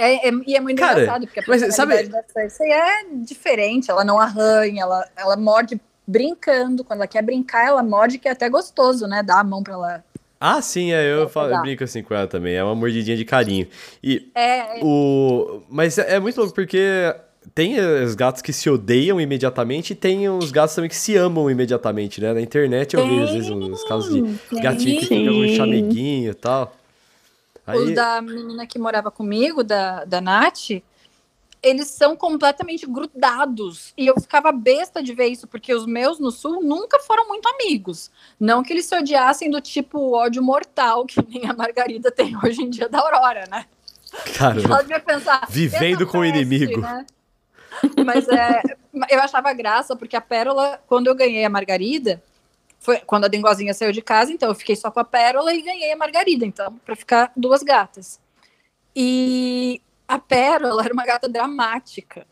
É, 0.00 0.28
é, 0.28 0.32
e 0.46 0.56
é 0.56 0.60
muito 0.60 0.78
Cara, 0.78 1.00
engraçado, 1.00 1.26
porque 1.26 1.40
a 1.40 1.42
personalidade 1.42 2.10
sabe... 2.10 2.26
da 2.26 2.32
Cersei 2.32 2.72
é 2.72 3.04
diferente, 3.22 3.90
ela 3.90 4.02
não 4.02 4.18
arranha, 4.18 4.82
ela, 4.82 5.06
ela 5.14 5.36
morde 5.36 5.78
brincando, 6.06 6.82
quando 6.82 7.00
ela 7.00 7.06
quer 7.06 7.22
brincar, 7.22 7.66
ela 7.66 7.82
morde 7.82 8.18
que 8.18 8.26
é 8.26 8.32
até 8.32 8.48
gostoso, 8.48 9.06
né, 9.06 9.22
dar 9.22 9.40
a 9.40 9.44
mão 9.44 9.62
pra 9.62 9.74
ela 9.74 10.04
ah, 10.42 10.62
sim, 10.62 10.90
é, 10.90 11.04
eu, 11.12 11.28
falo, 11.28 11.52
eu 11.52 11.60
brinco 11.60 11.84
assim 11.84 12.02
com 12.02 12.14
ela 12.14 12.26
também. 12.26 12.54
É 12.54 12.64
uma 12.64 12.74
mordidinha 12.74 13.14
de 13.14 13.26
carinho. 13.26 13.68
E 14.02 14.30
é, 14.34 14.80
é. 14.80 14.80
o. 14.82 15.60
Mas 15.68 15.98
é, 15.98 16.14
é 16.14 16.18
muito 16.18 16.38
louco 16.38 16.54
porque 16.54 17.14
tem 17.54 17.78
os 17.78 18.14
gatos 18.14 18.40
que 18.40 18.50
se 18.50 18.70
odeiam 18.70 19.20
imediatamente 19.20 19.90
e 19.90 19.94
tem 19.94 20.30
os 20.30 20.50
gatos 20.50 20.74
também 20.74 20.88
que 20.88 20.96
se 20.96 21.14
amam 21.14 21.50
imediatamente, 21.50 22.22
né? 22.22 22.32
Na 22.32 22.40
internet 22.40 22.96
eu 22.96 23.06
vejo 23.06 23.22
às 23.22 23.30
vezes 23.32 23.50
uns 23.50 23.84
casos 23.84 24.14
de 24.14 24.60
gatinho 24.62 25.00
que 25.00 25.06
fica 25.06 25.30
com 25.30 25.36
um 25.36 25.48
chameguinho 25.54 26.30
e 26.30 26.34
tal. 26.34 26.74
Aí... 27.70 27.78
Os 27.78 27.94
da 27.94 28.20
menina 28.20 28.66
que 28.66 28.78
morava 28.78 29.10
comigo, 29.10 29.62
da, 29.62 30.04
da 30.04 30.20
Nath, 30.20 30.82
eles 31.62 31.88
são 31.88 32.16
completamente 32.16 32.86
grudados. 32.86 33.92
E 33.96 34.06
eu 34.06 34.14
ficava 34.20 34.50
besta 34.50 35.02
de 35.02 35.12
ver 35.14 35.26
isso, 35.26 35.46
porque 35.46 35.74
os 35.74 35.86
meus 35.86 36.18
no 36.18 36.30
sul 36.30 36.62
nunca 36.62 36.98
foram 37.00 37.28
muito 37.28 37.48
amigos. 37.48 38.10
Não 38.38 38.62
que 38.62 38.72
eles 38.72 38.86
se 38.86 38.96
odiassem 38.96 39.50
do 39.50 39.60
tipo 39.60 40.12
ódio 40.12 40.42
mortal 40.42 41.04
que 41.04 41.20
nem 41.28 41.48
a 41.48 41.52
Margarida 41.52 42.10
tem 42.10 42.36
hoje 42.42 42.62
em 42.62 42.70
dia 42.70 42.88
da 42.88 43.00
Aurora, 43.00 43.44
né? 43.50 43.66
Cara, 44.36 44.60
ela 44.60 44.80
devia 44.80 45.00
pensar. 45.00 45.46
Vivendo 45.48 46.06
com 46.06 46.18
o 46.18 46.24
inimigo. 46.24 46.80
Né? 46.80 47.06
Mas 48.04 48.28
é, 48.28 48.62
eu 49.08 49.20
achava 49.20 49.52
graça, 49.52 49.94
porque 49.94 50.16
a 50.16 50.20
Pérola, 50.20 50.80
quando 50.86 51.06
eu 51.06 51.14
ganhei 51.14 51.44
a 51.44 51.50
Margarida, 51.50 52.22
foi 52.90 53.00
quando 53.06 53.24
a 53.26 53.28
dengozinha 53.28 53.72
saiu 53.72 53.92
de 53.92 54.02
casa, 54.02 54.32
então 54.32 54.48
eu 54.48 54.54
fiquei 54.54 54.74
só 54.74 54.90
com 54.90 54.98
a 54.98 55.04
Pérola 55.04 55.54
e 55.54 55.62
ganhei 55.62 55.92
a 55.92 55.96
Margarida, 55.96 56.44
então, 56.44 56.74
para 56.84 56.96
ficar 56.96 57.32
duas 57.36 57.62
gatas. 57.62 58.20
E 58.94 59.80
a 60.08 60.18
Pérola 60.18 60.84
era 60.84 60.92
uma 60.92 61.04
gata 61.04 61.28
dramática. 61.28 62.26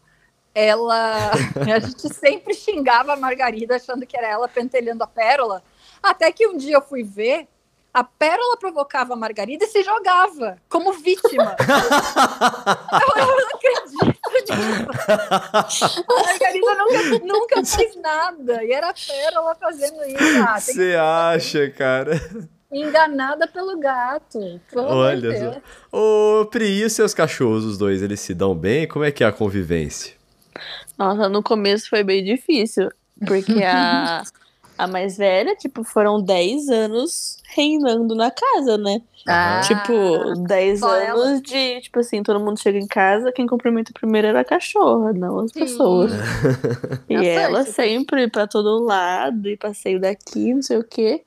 Ela. 0.53 1.31
a 1.73 1.79
gente 1.79 2.13
sempre 2.13 2.55
xingava 2.55 3.13
a 3.13 3.17
Margarida 3.17 3.77
achando 3.77 4.05
que 4.05 4.17
era 4.17 4.27
ela 4.27 4.49
pentelhando 4.49 5.05
a 5.05 5.07
Pérola. 5.07 5.63
Até 6.03 6.33
que 6.33 6.49
um 6.49 6.57
dia 6.57 6.75
eu 6.75 6.83
fui 6.83 7.05
ver, 7.05 7.47
a 7.99 8.05
Pérola 8.05 8.57
provocava 8.61 9.15
a 9.15 9.17
Margarida 9.17 9.65
e 9.65 9.67
se 9.67 9.83
jogava 9.83 10.57
como 10.69 10.93
vítima. 10.93 11.57
eu, 12.93 13.23
eu 13.23 13.27
não 13.27 13.49
acredito 13.49 13.99
A 16.07 16.23
Margarida 16.23 16.75
nunca, 16.77 17.27
nunca 17.27 17.65
fez 17.65 17.97
nada. 17.97 18.63
E 18.63 18.71
era 18.71 18.91
a 18.91 18.95
Pérola 18.95 19.57
fazendo 19.57 20.05
isso. 20.05 20.43
Ah, 20.47 20.61
Você 20.61 20.95
acha, 20.95 21.69
cara? 21.71 22.21
Enganada 22.71 23.49
pelo 23.49 23.77
gato. 23.81 24.61
Pelo 24.71 24.87
Olha 24.87 25.33
Deus. 25.33 25.57
Ô, 25.91 26.47
Pri, 26.47 26.79
e 26.79 26.85
os 26.85 26.93
seus 26.93 27.13
cachorros, 27.13 27.65
os 27.65 27.77
dois, 27.77 28.01
eles 28.01 28.21
se 28.21 28.33
dão 28.33 28.55
bem? 28.55 28.87
Como 28.87 29.05
é 29.05 29.11
que 29.11 29.25
é 29.25 29.27
a 29.27 29.33
convivência? 29.33 30.15
Nossa, 30.97 31.29
no 31.29 31.43
começo 31.43 31.91
foi 31.91 32.05
bem 32.05 32.23
difícil. 32.23 32.91
Porque 33.27 33.65
a, 33.65 34.23
a 34.79 34.87
mais 34.87 35.17
velha, 35.17 35.57
tipo, 35.57 35.83
foram 35.83 36.23
10 36.23 36.69
anos 36.69 37.38
reinando 37.59 38.15
na 38.15 38.31
casa, 38.31 38.79
né? 38.79 39.03
Ah. 39.27 39.61
Tipo, 39.67 40.43
10 40.47 40.79
só 40.81 40.89
anos 40.91 41.07
ela. 41.09 41.41
de, 41.41 41.81
tipo 41.81 41.99
assim, 41.99 42.23
todo 42.23 42.39
mundo 42.41 42.59
chega 42.61 42.79
em 42.79 42.87
casa, 42.87 43.33
quem 43.33 43.47
cumprimenta 43.47 43.93
primeiro 43.93 44.29
era 44.29 44.41
a 44.41 44.45
cachorra, 44.45 45.13
não 45.13 45.41
as 45.41 45.51
Sim. 45.51 45.61
pessoas. 45.61 46.13
E 47.11 47.15
ela 47.27 47.65
Cersei. 47.65 47.89
sempre 47.91 48.29
pra 48.29 48.47
todo 48.47 48.83
lado, 48.85 49.49
e 49.49 49.57
passeio 49.57 50.01
daqui, 50.01 50.55
não 50.55 50.63
sei 50.63 50.79
o 50.79 50.85
quê. 50.85 51.23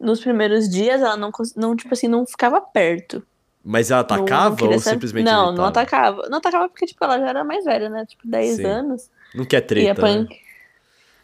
Nos 0.00 0.20
primeiros 0.20 0.68
dias, 0.68 1.00
ela 1.00 1.16
não, 1.16 1.30
não 1.56 1.76
tipo 1.76 1.94
assim, 1.94 2.08
não 2.08 2.26
ficava 2.26 2.60
perto. 2.60 3.22
Mas 3.64 3.90
ela 3.90 4.02
Não- 4.08 4.16
não 4.16 4.24
atacava 4.24 4.56
queria 4.56 4.74
ou 4.74 4.80
simplesmente 4.80 5.24
Não, 5.24 5.32
evitava? 5.48 5.56
não 5.56 5.64
atacava. 5.64 6.28
Não 6.28 6.38
atacava 6.38 6.68
porque, 6.68 6.86
tipo, 6.86 7.02
ela 7.04 7.18
já 7.18 7.28
era 7.28 7.44
mais 7.44 7.64
velha, 7.64 7.88
né? 7.88 8.04
Tipo, 8.06 8.26
10 8.28 8.56
Sim. 8.56 8.64
anos. 8.64 9.10
Não 9.34 9.44
quer 9.44 9.56
E 9.56 9.58
a 9.58 9.62
treta, 9.94 10.02
né? 10.02 10.26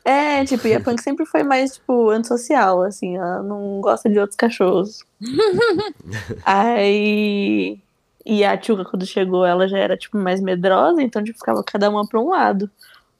É, 0.05 0.44
tipo, 0.44 0.66
e 0.66 0.74
a 0.74 0.80
Punk 0.80 1.00
sempre 1.00 1.24
foi 1.24 1.42
mais, 1.44 1.74
tipo, 1.74 2.11
antissocial, 2.11 2.82
assim, 2.82 3.16
ela 3.16 3.42
não 3.42 3.80
gosta 3.80 4.09
de 4.11 4.18
outros 4.18 4.36
cachorros. 4.36 5.05
Aí. 6.44 7.78
E 8.24 8.44
a 8.44 8.57
Tchuca, 8.57 8.84
quando 8.84 9.05
chegou, 9.07 9.44
ela 9.44 9.66
já 9.66 9.78
era, 9.78 9.96
tipo, 9.96 10.16
mais 10.16 10.40
medrosa, 10.40 11.03
então, 11.03 11.22
tipo, 11.22 11.38
ficava 11.38 11.62
cada 11.64 11.90
uma 11.90 12.07
pra 12.07 12.20
um 12.20 12.28
lado. 12.28 12.70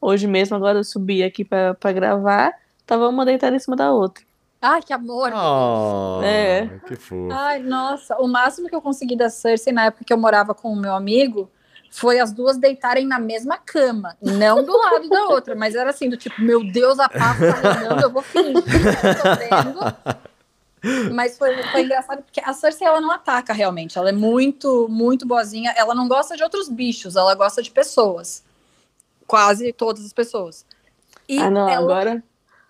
Hoje 0.01 0.27
mesmo, 0.27 0.57
agora 0.57 0.79
eu 0.79 0.85
subi 0.85 1.23
aqui 1.23 1.45
pra, 1.45 1.75
pra 1.75 1.93
gravar, 1.93 2.53
tava 2.87 3.09
uma 3.09 3.25
deitada 3.25 3.55
em 3.55 3.59
cima 3.59 3.77
da 3.77 3.93
outra. 3.93 4.23
Ai, 4.61 4.81
que 4.81 4.93
amor. 4.93 5.33
Oh, 5.35 6.21
É. 6.23 6.69
que 6.87 6.95
fofo. 6.95 7.29
Ai, 7.33 7.59
nossa. 7.61 8.17
O 8.21 8.29
máximo 8.29 8.69
que 8.69 8.75
eu 8.77 8.81
consegui 8.81 9.17
da 9.17 9.29
Cersei 9.29 9.73
na 9.73 9.87
época 9.87 10.05
que 10.05 10.13
eu 10.13 10.19
morava 10.19 10.55
com 10.55 10.73
o 10.73 10.77
meu 10.77 10.95
amigo 10.95 11.51
foi 11.95 12.19
as 12.19 12.33
duas 12.33 12.57
deitarem 12.57 13.07
na 13.07 13.19
mesma 13.19 13.59
cama. 13.59 14.17
Não 14.21 14.65
do 14.65 14.77
lado 14.77 15.09
da 15.11 15.27
outra, 15.29 15.55
mas 15.55 15.75
era 15.75 15.91
assim, 15.91 16.09
do 16.09 16.17
tipo, 16.17 16.41
meu 16.41 16.65
Deus, 16.65 16.99
a 16.99 17.07
paz 17.07 17.39
tá 17.39 17.71
reinando, 17.75 18.03
eu 18.03 18.11
vou 18.11 18.23
fingir 18.23 18.55
que 18.63 18.71
eu 18.71 19.37
vendo. 19.37 21.13
Mas 21.15 21.37
foi, 21.39 21.55
foi 21.65 21.83
engraçado 21.83 22.23
porque 22.23 22.41
a 22.43 22.53
Cersei 22.55 22.87
ela 22.87 23.01
não 23.01 23.11
ataca 23.11 23.53
realmente. 23.53 23.99
Ela 23.99 24.09
é 24.09 24.13
muito, 24.13 24.89
muito 24.89 25.27
boazinha. 25.27 25.73
Ela 25.77 25.95
não 25.95 26.09
gosta 26.09 26.35
de 26.37 26.43
outros 26.43 26.69
bichos, 26.69 27.15
ela 27.15 27.35
gosta 27.35 27.63
de 27.63 27.71
pessoas. 27.71 28.43
Quase 29.27 29.73
todas 29.73 30.05
as 30.05 30.13
pessoas. 30.15 30.65
E 31.29 31.39
ah, 31.39 31.51
não, 31.51 31.69
ela- 31.69 31.85
agora. 31.85 32.25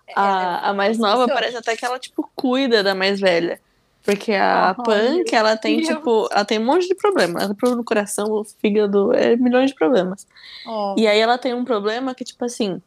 é- 0.05 0.13
A, 0.15 0.69
a 0.69 0.73
mais 0.73 0.97
nova 0.99 1.27
parece 1.27 1.55
até 1.57 1.75
que 1.77 1.85
ela, 1.85 1.97
tipo, 1.97 2.29
cuida 2.35 2.83
da 2.83 2.93
mais 2.93 3.19
velha. 3.19 3.59
Porque 4.03 4.33
a 4.33 4.69
Ai, 4.69 4.75
Punk, 4.75 5.33
ela 5.33 5.55
tem, 5.55 5.77
Deus. 5.77 5.87
tipo, 5.87 6.27
ela 6.29 6.43
tem 6.43 6.59
um 6.59 6.65
monte 6.65 6.87
de 6.87 6.95
problema. 6.95 7.39
Ela 7.39 7.47
tem 7.49 7.55
problema 7.55 7.77
no 7.77 7.85
coração, 7.85 8.29
o 8.31 8.43
fígado, 8.43 9.13
é 9.13 9.35
milhões 9.37 9.71
de 9.71 9.75
problemas. 9.75 10.27
Ó, 10.67 10.95
E 10.97 11.07
aí 11.07 11.19
ela 11.19 11.37
tem 11.37 11.53
um 11.53 11.63
problema 11.63 12.13
que, 12.13 12.25
tipo 12.25 12.43
assim, 12.43 12.81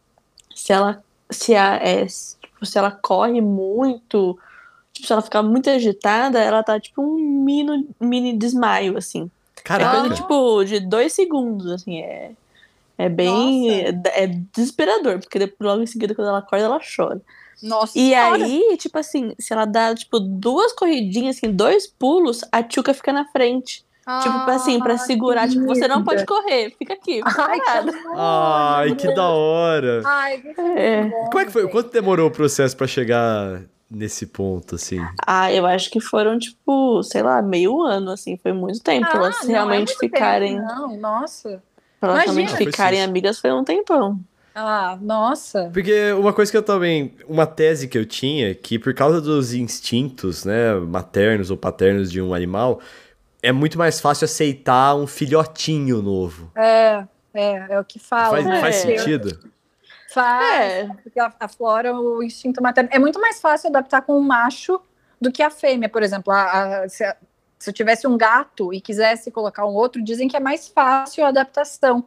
se 0.55 0.73
ela 0.73 1.03
se, 1.31 1.55
a, 1.55 1.77
é, 1.77 2.05
tipo, 2.07 2.67
se 2.67 2.79
ela 2.79 2.91
corre 2.91 3.41
muito, 3.41 4.39
tipo, 4.93 5.07
se 5.07 5.13
ela 5.13 5.23
ficar 5.23 5.43
muito 5.43 5.71
agitada, 5.71 6.39
ela 6.39 6.63
tá 6.63 6.79
tipo 6.79 7.03
um 7.03 7.15
mini, 7.45 7.89
mini 8.01 8.37
desmaio, 8.37 8.97
assim. 8.99 9.31
É 9.57 9.61
Caraca. 9.63 10.01
coisa, 10.01 10.15
tipo, 10.15 10.65
de 10.65 10.81
dois 10.81 11.13
segundos, 11.13 11.67
assim, 11.71 12.01
é. 12.01 12.33
É 12.99 13.09
bem. 13.09 13.71
É, 13.71 13.89
é 14.05 14.27
desesperador, 14.27 15.19
porque 15.19 15.39
depois, 15.39 15.71
logo 15.71 15.83
em 15.83 15.87
seguida, 15.87 16.15
quando 16.15 16.29
ela 16.29 16.39
acorda, 16.39 16.65
ela 16.65 16.81
chora. 16.81 17.21
Nossa 17.63 17.99
E 17.99 18.11
senhora. 18.11 18.45
aí, 18.45 18.77
tipo 18.79 18.99
assim, 18.99 19.35
se 19.39 19.53
ela 19.53 19.65
dá, 19.65 19.95
tipo, 19.95 20.21
duas 20.21 20.73
corridinhas, 20.73 21.37
assim, 21.37 21.51
dois 21.51 21.87
pulos, 21.87 22.41
a 22.53 22.63
Tchuca 22.63 22.93
fica 22.93 23.13
na 23.13 23.25
frente. 23.27 23.85
tipo, 24.23 24.45
pra, 24.45 24.55
assim, 24.55 24.79
pra 24.79 24.93
Ai, 24.93 24.99
segurar, 24.99 25.49
tipo, 25.49 25.65
você 25.67 25.89
não 25.89 26.05
pode 26.05 26.25
correr, 26.27 26.73
fica 26.79 26.95
aqui, 26.95 27.17
fica 27.17 27.43
Ai, 27.45 27.59
que 27.59 27.65
parada. 27.67 27.93
Ai, 28.17 28.95
que 28.95 29.13
da 29.15 29.29
hora. 29.31 30.03
Ai, 30.05 30.39
que 30.41 30.61
É. 30.61 31.05
bom, 31.07 31.25
Como 31.25 31.39
é 31.41 31.45
que 31.47 31.51
foi? 31.51 31.69
Quanto 31.69 31.91
demorou 31.91 32.29
o 32.29 32.31
processo 32.31 32.77
pra 32.77 32.87
chegar 32.87 33.63
nesse 33.91 34.27
ponto, 34.27 34.77
assim? 34.77 35.01
Ah, 35.27 35.53
eu 35.53 35.67
acho 35.67 35.91
que 35.91 35.99
foram, 36.01 36.39
tipo, 36.39 37.03
sei 37.03 37.23
lá, 37.23 37.43
meio 37.43 37.83
ano, 37.83 38.13
assim, 38.13 38.37
foi 38.37 38.53
muito 38.53 38.81
tempo. 38.81 39.09
pra 39.11 39.19
Ah, 39.19 39.23
elas 39.25 39.37
não, 39.43 39.49
é 39.49 39.53
realmente 39.55 39.89
muito 39.89 39.99
ficarem. 39.99 40.57
tempo, 40.61 40.67
não, 40.73 40.97
nossa. 40.99 41.63
Pra 41.99 42.11
elas 42.11 42.23
realmente 42.25 42.51
Imagina. 42.51 42.71
Ficarem 42.71 43.03
amigas 43.03 43.41
foi 43.41 43.51
um 43.53 43.65
tempão. 43.65 44.21
Ah, 44.59 44.97
nossa. 45.03 45.69
Porque 45.71 46.13
uma 46.13 46.33
coisa 46.33 46.51
que 46.51 46.57
eu 46.57 46.63
também. 46.63 47.15
Uma 47.29 47.47
tese 47.47 47.87
que 47.89 47.99
eu 47.99 48.07
tinha, 48.07 48.55
que 48.55 48.79
por 48.79 48.95
causa 48.95 49.21
dos 49.21 49.53
instintos, 49.53 50.47
né, 50.47 50.73
maternos 50.75 51.51
ou 51.51 51.59
paternos 51.59 52.11
de 52.11 52.23
um 52.23 52.33
animal, 52.33 52.81
é 53.43 53.53
muito 53.53 53.77
mais 53.77 54.01
fácil 54.01 54.25
aceitar 54.25 54.95
um 54.97 55.07
filhotinho 55.07 56.01
novo. 56.01 56.51
É, 56.57 57.05
é, 57.35 57.67
é 57.75 57.79
o 57.81 57.85
que 57.85 57.99
fala. 57.99 58.31
Faz, 58.31 58.47
né? 58.47 58.61
faz 58.63 58.77
É. 58.77 58.97
sentido? 58.97 59.39
Faz, 60.15 60.55
É. 60.55 60.89
porque 61.03 61.21
a- 61.21 61.35
aflora 61.39 61.95
o 61.95 62.23
instinto 62.23 62.63
materno. 62.63 62.89
É 62.91 62.99
muito 62.99 63.21
mais 63.21 63.39
fácil 63.41 63.69
adaptar 63.69 64.01
com 64.03 64.17
o 64.19 64.23
macho 64.23 64.81
do 65.21 65.31
que 65.31 65.43
a 65.43 65.51
fêmea, 65.51 65.89
por 65.91 66.03
exemplo. 66.03 66.33
A- 66.33 66.85
a- 66.85 66.89
se, 66.89 67.05
a- 67.05 67.15
se 67.59 67.69
eu 67.69 67.75
tivesse 67.75 68.07
um 68.07 68.17
gato 68.17 68.73
e 68.73 68.81
quisesse 68.81 69.31
colocar 69.31 69.67
um 69.67 69.75
outro, 69.75 70.03
dizem 70.03 70.29
que 70.29 70.37
é 70.37 70.41
mais 70.41 70.67
fácil 70.67 71.27
a 71.27 71.29
adaptação. 71.29 72.05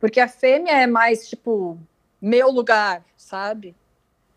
Porque 0.00 0.18
a 0.18 0.26
fêmea 0.26 0.72
é 0.72 0.86
mais, 0.86 1.28
tipo, 1.28 1.78
meu 2.20 2.50
lugar, 2.50 3.04
sabe? 3.16 3.76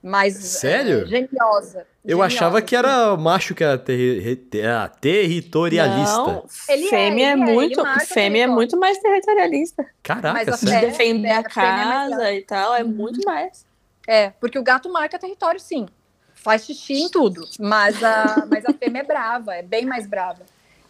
Mais 0.03 0.35
Sério? 0.35 1.03
é, 1.03 1.05
geniosa. 1.07 1.87
Eu 2.03 2.17
geniosa, 2.17 2.25
achava 2.25 2.61
que 2.61 2.75
assim. 2.75 2.85
era 2.85 3.15
macho 3.17 3.55
que 3.55 3.63
era 3.63 3.77
terri- 3.77 4.35
te- 4.35 4.61
ah, 4.61 4.89
territorialista. 4.89 6.17
Não, 6.17 6.45
Ele 6.67 6.85
é, 6.85 6.89
fêmea 6.89 7.27
é, 7.29 7.31
ele 7.33 7.41
é, 7.41 7.45
ele 7.45 7.55
muito. 7.55 7.81
marca 7.81 8.05
fêmea 8.05 8.43
é 8.43 8.47
muito 8.47 8.77
mais 8.77 8.97
territorialista. 8.99 9.85
Caraca, 10.03 10.33
Mas 10.33 10.49
a 10.49 10.75
É, 10.75 10.81
defender 10.81 11.27
é, 11.29 11.35
a 11.35 11.39
a 11.39 11.43
fêmea 11.49 11.81
é 11.81 11.85
casa 12.09 12.33
e 12.33 12.41
tal, 12.41 12.75
é 12.75 12.83
Uhum. 12.83 12.89
muito 12.89 13.23
mais. 13.23 13.65
É, 14.05 14.31
porque 14.31 14.59
o 14.59 14.63
gato 14.63 14.91
marca 14.91 15.17
território, 15.17 15.59
sim. 15.61 15.87
Faz 16.35 16.65
xixi 16.65 16.93
em 17.03 17.09
tudo. 17.09 17.47
Mas 17.57 18.03
a, 18.03 18.45
mas 18.49 18.65
a 18.65 18.73
fêmea 18.73 18.99
é 18.99 19.05
brava, 19.05 19.55
é 19.55 19.61
bem 19.61 19.85
mais 19.85 20.05
brava. 20.05 20.41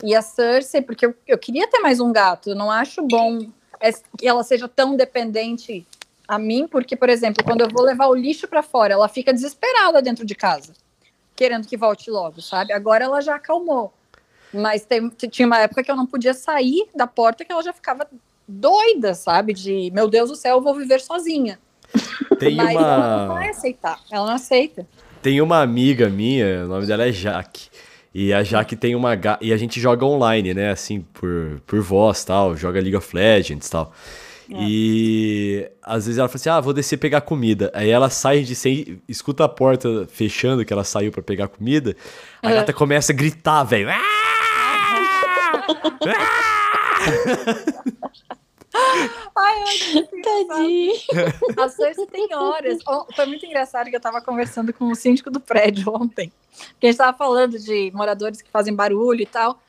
E 0.04 0.16
a 0.16 0.22
Cersei, 0.24 0.82
porque 0.82 1.06
eu, 1.06 1.16
eu 1.28 1.38
queria 1.38 1.68
ter 1.68 1.80
mais 1.80 2.00
um 2.00 2.12
gato, 2.12 2.50
eu 2.50 2.56
não 2.56 2.72
acho 2.72 3.04
bom 3.04 3.40
é, 3.40 3.46
que 4.18 4.28
ela 4.28 4.44
seja 4.44 4.68
tão 4.68 4.96
dependente 4.96 5.86
a 6.28 6.40
mim, 6.40 6.68
porque, 6.68 6.96
por 6.96 7.10
exemplo, 7.10 7.44
quando 7.44 7.62
eu 7.62 7.70
vou 7.70 7.84
levar 7.84 8.08
o 8.08 8.16
lixo 8.16 8.48
para 8.48 8.64
fora, 8.64 8.94
ela 8.94 9.10
fica 9.10 9.34
desesperada 9.34 10.02
dentro 10.02 10.26
de 10.26 10.34
casa, 10.36 10.74
querendo 11.36 11.68
que 11.68 11.76
volte 11.76 12.10
logo, 12.10 12.42
sabe? 12.42 12.72
Agora 12.72 13.04
ela 13.04 13.20
já 13.22 13.36
acalmou. 13.36 13.94
Mas 14.54 14.86
tem- 14.86 15.10
tinha 15.10 15.46
uma 15.48 15.60
época 15.60 15.84
que 15.84 15.92
eu 15.92 15.96
não 15.96 16.06
podia 16.06 16.34
sair 16.34 16.88
da 16.96 17.08
porta 17.08 17.44
que 17.44 17.52
ela 17.52 17.64
já 17.64 17.74
ficava 17.74 18.08
doida, 18.48 19.14
sabe? 19.14 19.54
De 19.54 19.90
meu 19.92 20.08
Deus 20.08 20.30
do 20.30 20.36
céu, 20.36 20.58
eu 20.58 20.62
vou 20.62 20.76
viver 20.76 21.02
sozinha. 21.02 21.60
Tem 22.40 22.56
Mas 22.56 22.76
ela 22.76 23.18
não 23.18 23.26
uma, 23.26 23.34
vai 23.36 23.50
aceitar. 23.50 24.00
Ela 24.12 24.28
não 24.28 24.34
aceita. 24.36 24.88
tem 25.22 25.42
uma 25.42 25.62
amiga 25.62 26.08
minha, 26.10 26.66
o 26.66 26.68
nome 26.68 26.86
dela 26.86 27.08
é 27.08 27.12
Jaque. 27.12 27.70
E 28.14 28.32
a 28.32 28.44
Jaque 28.44 28.76
tem 28.76 28.94
uma. 28.96 29.16
ga- 29.16 29.40
E 29.42 29.52
a 29.52 29.58
gente 29.58 29.80
joga 29.82 30.06
online, 30.06 30.54
né? 30.54 30.70
Assim, 30.70 31.02
por, 31.14 31.60
por 31.66 31.82
voz 31.82 32.24
tal. 32.24 32.56
Joga 32.56 32.80
League 32.80 32.96
of 32.96 33.16
Legends 33.16 33.68
tal. 33.70 33.92
E 34.50 35.68
às 35.82 36.06
vezes 36.06 36.20
ela 36.20 36.28
fala 36.28 36.36
assim: 36.36 36.50
Ah, 36.50 36.60
vou 36.60 36.74
descer 36.74 36.98
pegar 36.98 37.22
comida. 37.22 37.72
Aí 37.74 37.90
ela 37.90 38.10
sai 38.10 38.44
de 38.44 38.54
sem. 38.56 39.02
Escuta 39.08 39.46
a 39.46 39.50
porta 39.50 40.06
fechando, 40.12 40.64
que 40.64 40.72
ela 40.72 40.84
saiu 40.84 41.12
pra 41.12 41.24
pegar 41.24 41.48
comida. 41.48 41.96
A 42.42 42.52
É. 42.52 42.56
gata 42.56 42.72
começa 42.74 43.12
a 43.12 43.16
gritar, 43.16 43.64
velho. 43.64 43.88
Ai, 48.74 49.64
eu. 49.96 50.08
Tadinho. 50.48 50.94
A 51.58 51.70
Cersei 51.70 52.08
tem 52.08 52.34
horas. 52.34 52.80
Foi 53.16 53.26
muito 53.26 53.46
engraçado 53.46 53.90
que 53.90 53.96
eu 53.96 54.02
tava 54.02 54.22
conversando 54.22 54.74
com 54.74 54.86
o 54.86 54.96
síndico 54.96 55.30
do 55.30 55.40
prédio 55.40 55.94
ontem. 55.94 56.32
Que 56.80 56.88
a 56.88 56.90
gente 56.92 56.98
tava 56.98 57.16
falando 57.18 57.60
de 57.60 57.92
moradores 57.94 58.42
que 58.42 58.50
fazem 58.50 58.76
barulho 58.76 59.22
e 59.22 59.26
tal. 59.26 59.60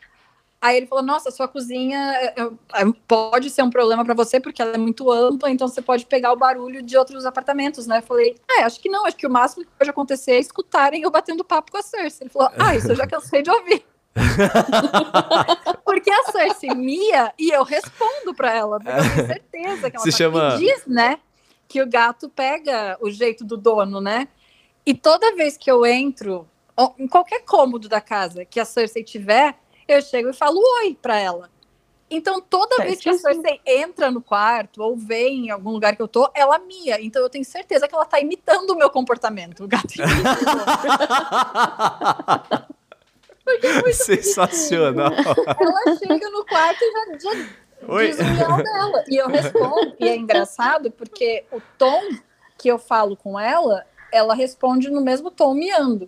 Aí 0.65 0.79
ele 0.79 0.87
falou: 0.87 1.05
Nossa, 1.05 1.31
sua 1.31 1.47
cozinha 1.47 1.99
é, 1.99 2.41
é, 2.41 2.85
pode 3.07 3.51
ser 3.51 3.63
um 3.63 3.69
problema 3.69 4.03
pra 4.03 4.15
você, 4.15 4.41
porque 4.41 4.63
ela 4.63 4.73
é 4.73 4.79
muito 4.79 5.11
ampla, 5.11 5.51
então 5.51 5.69
você 5.69 5.83
pode 5.83 6.07
pegar 6.07 6.33
o 6.33 6.37
barulho 6.37 6.83
de 6.83 6.97
outros 6.97 7.27
apartamentos, 7.27 7.87
né? 7.87 7.99
Eu 7.99 8.03
falei: 8.03 8.35
É, 8.51 8.63
acho 8.63 8.81
que 8.81 8.89
não, 8.89 9.05
acho 9.05 9.17
que 9.17 9.27
o 9.27 9.31
máximo 9.31 9.65
que 9.65 9.71
pode 9.79 9.91
acontecer 9.91 10.33
é 10.33 10.39
escutarem 10.39 11.03
eu 11.03 11.11
batendo 11.11 11.45
papo 11.45 11.71
com 11.71 11.77
a 11.77 11.83
Cersei. 11.83 12.25
Ele 12.25 12.31
falou: 12.31 12.49
Ah, 12.59 12.75
isso 12.75 12.91
eu 12.91 12.97
já 12.97 13.07
cansei 13.07 13.43
de 13.43 13.51
ouvir. 13.51 13.85
Porque 15.85 16.11
a 16.11 16.25
Cersei 16.33 16.71
mia 16.75 17.33
e 17.39 17.51
eu 17.51 17.63
respondo 17.65 18.35
pra 18.35 18.55
ela, 18.55 18.79
porque 18.79 18.91
eu 18.99 19.03
tenho 19.15 19.27
certeza 19.27 19.91
que 19.91 19.97
ela 19.97 20.05
Se 20.05 20.11
tá- 20.11 20.17
chama- 20.17 20.57
diz, 20.57 20.87
né, 20.87 21.19
que 21.69 21.83
o 21.83 21.89
gato 21.89 22.29
pega 22.29 22.97
o 23.01 23.11
jeito 23.11 23.45
do 23.45 23.57
dono, 23.57 24.01
né? 24.01 24.29
E 24.87 24.93
toda 24.95 25.35
vez 25.35 25.57
que 25.57 25.71
eu 25.71 25.85
entro 25.87 26.47
em 26.99 27.07
qualquer 27.09 27.45
cômodo 27.45 27.89
da 27.89 28.01
casa 28.01 28.45
que 28.45 28.61
a 28.61 28.65
Cersei 28.65 29.03
tiver, 29.05 29.55
eu 29.89 30.01
chego 30.03 30.31
e 30.31 30.33
falo 30.35 30.61
oi 30.83 30.97
pra 31.01 31.19
ela. 31.19 31.51
Então, 32.11 32.39
toda 32.41 32.83
vez 32.85 33.01
que 33.01 33.09
a. 33.09 33.15
Cersei 33.17 33.61
entra 33.67 34.11
no 34.11 34.21
quarto 34.21 34.83
ou 34.83 34.95
vem 34.97 35.47
em 35.47 35.51
algum 35.51 35.71
lugar 35.71 35.97
que 35.97 36.03
eu 36.03 36.07
tô, 36.09 36.31
ela 36.35 36.59
mia. 36.59 37.01
Então, 37.03 37.23
eu 37.23 37.31
tenho 37.31 37.45
certeza 37.45 37.89
que 37.89 37.95
ela 37.95 38.05
tá 38.05 38.21
imitando 38.21 38.71
o 38.71 38.77
meu 38.77 38.91
comportamento. 38.91 39.65
O 39.65 39.69
gato 39.69 39.89
imita. 39.97 40.37
Sensacional. 43.93 45.13
ela 45.13 45.99
chega 45.99 46.31
no 46.31 46.45
quarto 46.45 46.79
e 46.83 46.93
já, 46.93 47.33
já 47.33 47.47
Oi. 47.89 48.09
diz 48.09 48.19
o 48.19 48.25
miau 48.25 48.63
dela. 48.63 49.05
E 49.09 49.17
eu 49.17 49.29
respondo. 49.29 49.97
E 50.01 50.09
é 50.09 50.17
engraçado 50.17 50.91
porque 50.91 51.45
o 51.53 51.61
tom 51.79 52.01
que 52.59 52.69
eu 52.69 52.79
falo 52.79 53.17
com 53.17 53.39
ela, 53.39 53.85
ela 54.13 54.35
responde 54.35 54.91
no 54.91 55.01
mesmo 55.01 55.31
tom 55.31 55.55
miando. 55.55 56.05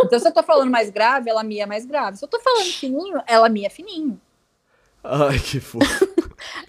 Então, 0.00 0.18
se 0.18 0.28
eu 0.28 0.32
tô 0.32 0.42
falando 0.42 0.70
mais 0.70 0.90
grave, 0.90 1.30
ela 1.30 1.42
mia 1.42 1.66
mais 1.66 1.84
grave. 1.84 2.18
Se 2.18 2.24
eu 2.24 2.28
tô 2.28 2.38
falando 2.40 2.66
fininho, 2.66 3.20
ela 3.26 3.48
mia 3.48 3.70
fininho. 3.70 4.20
Ai, 5.02 5.38
que 5.38 5.60
fofo. 5.60 6.08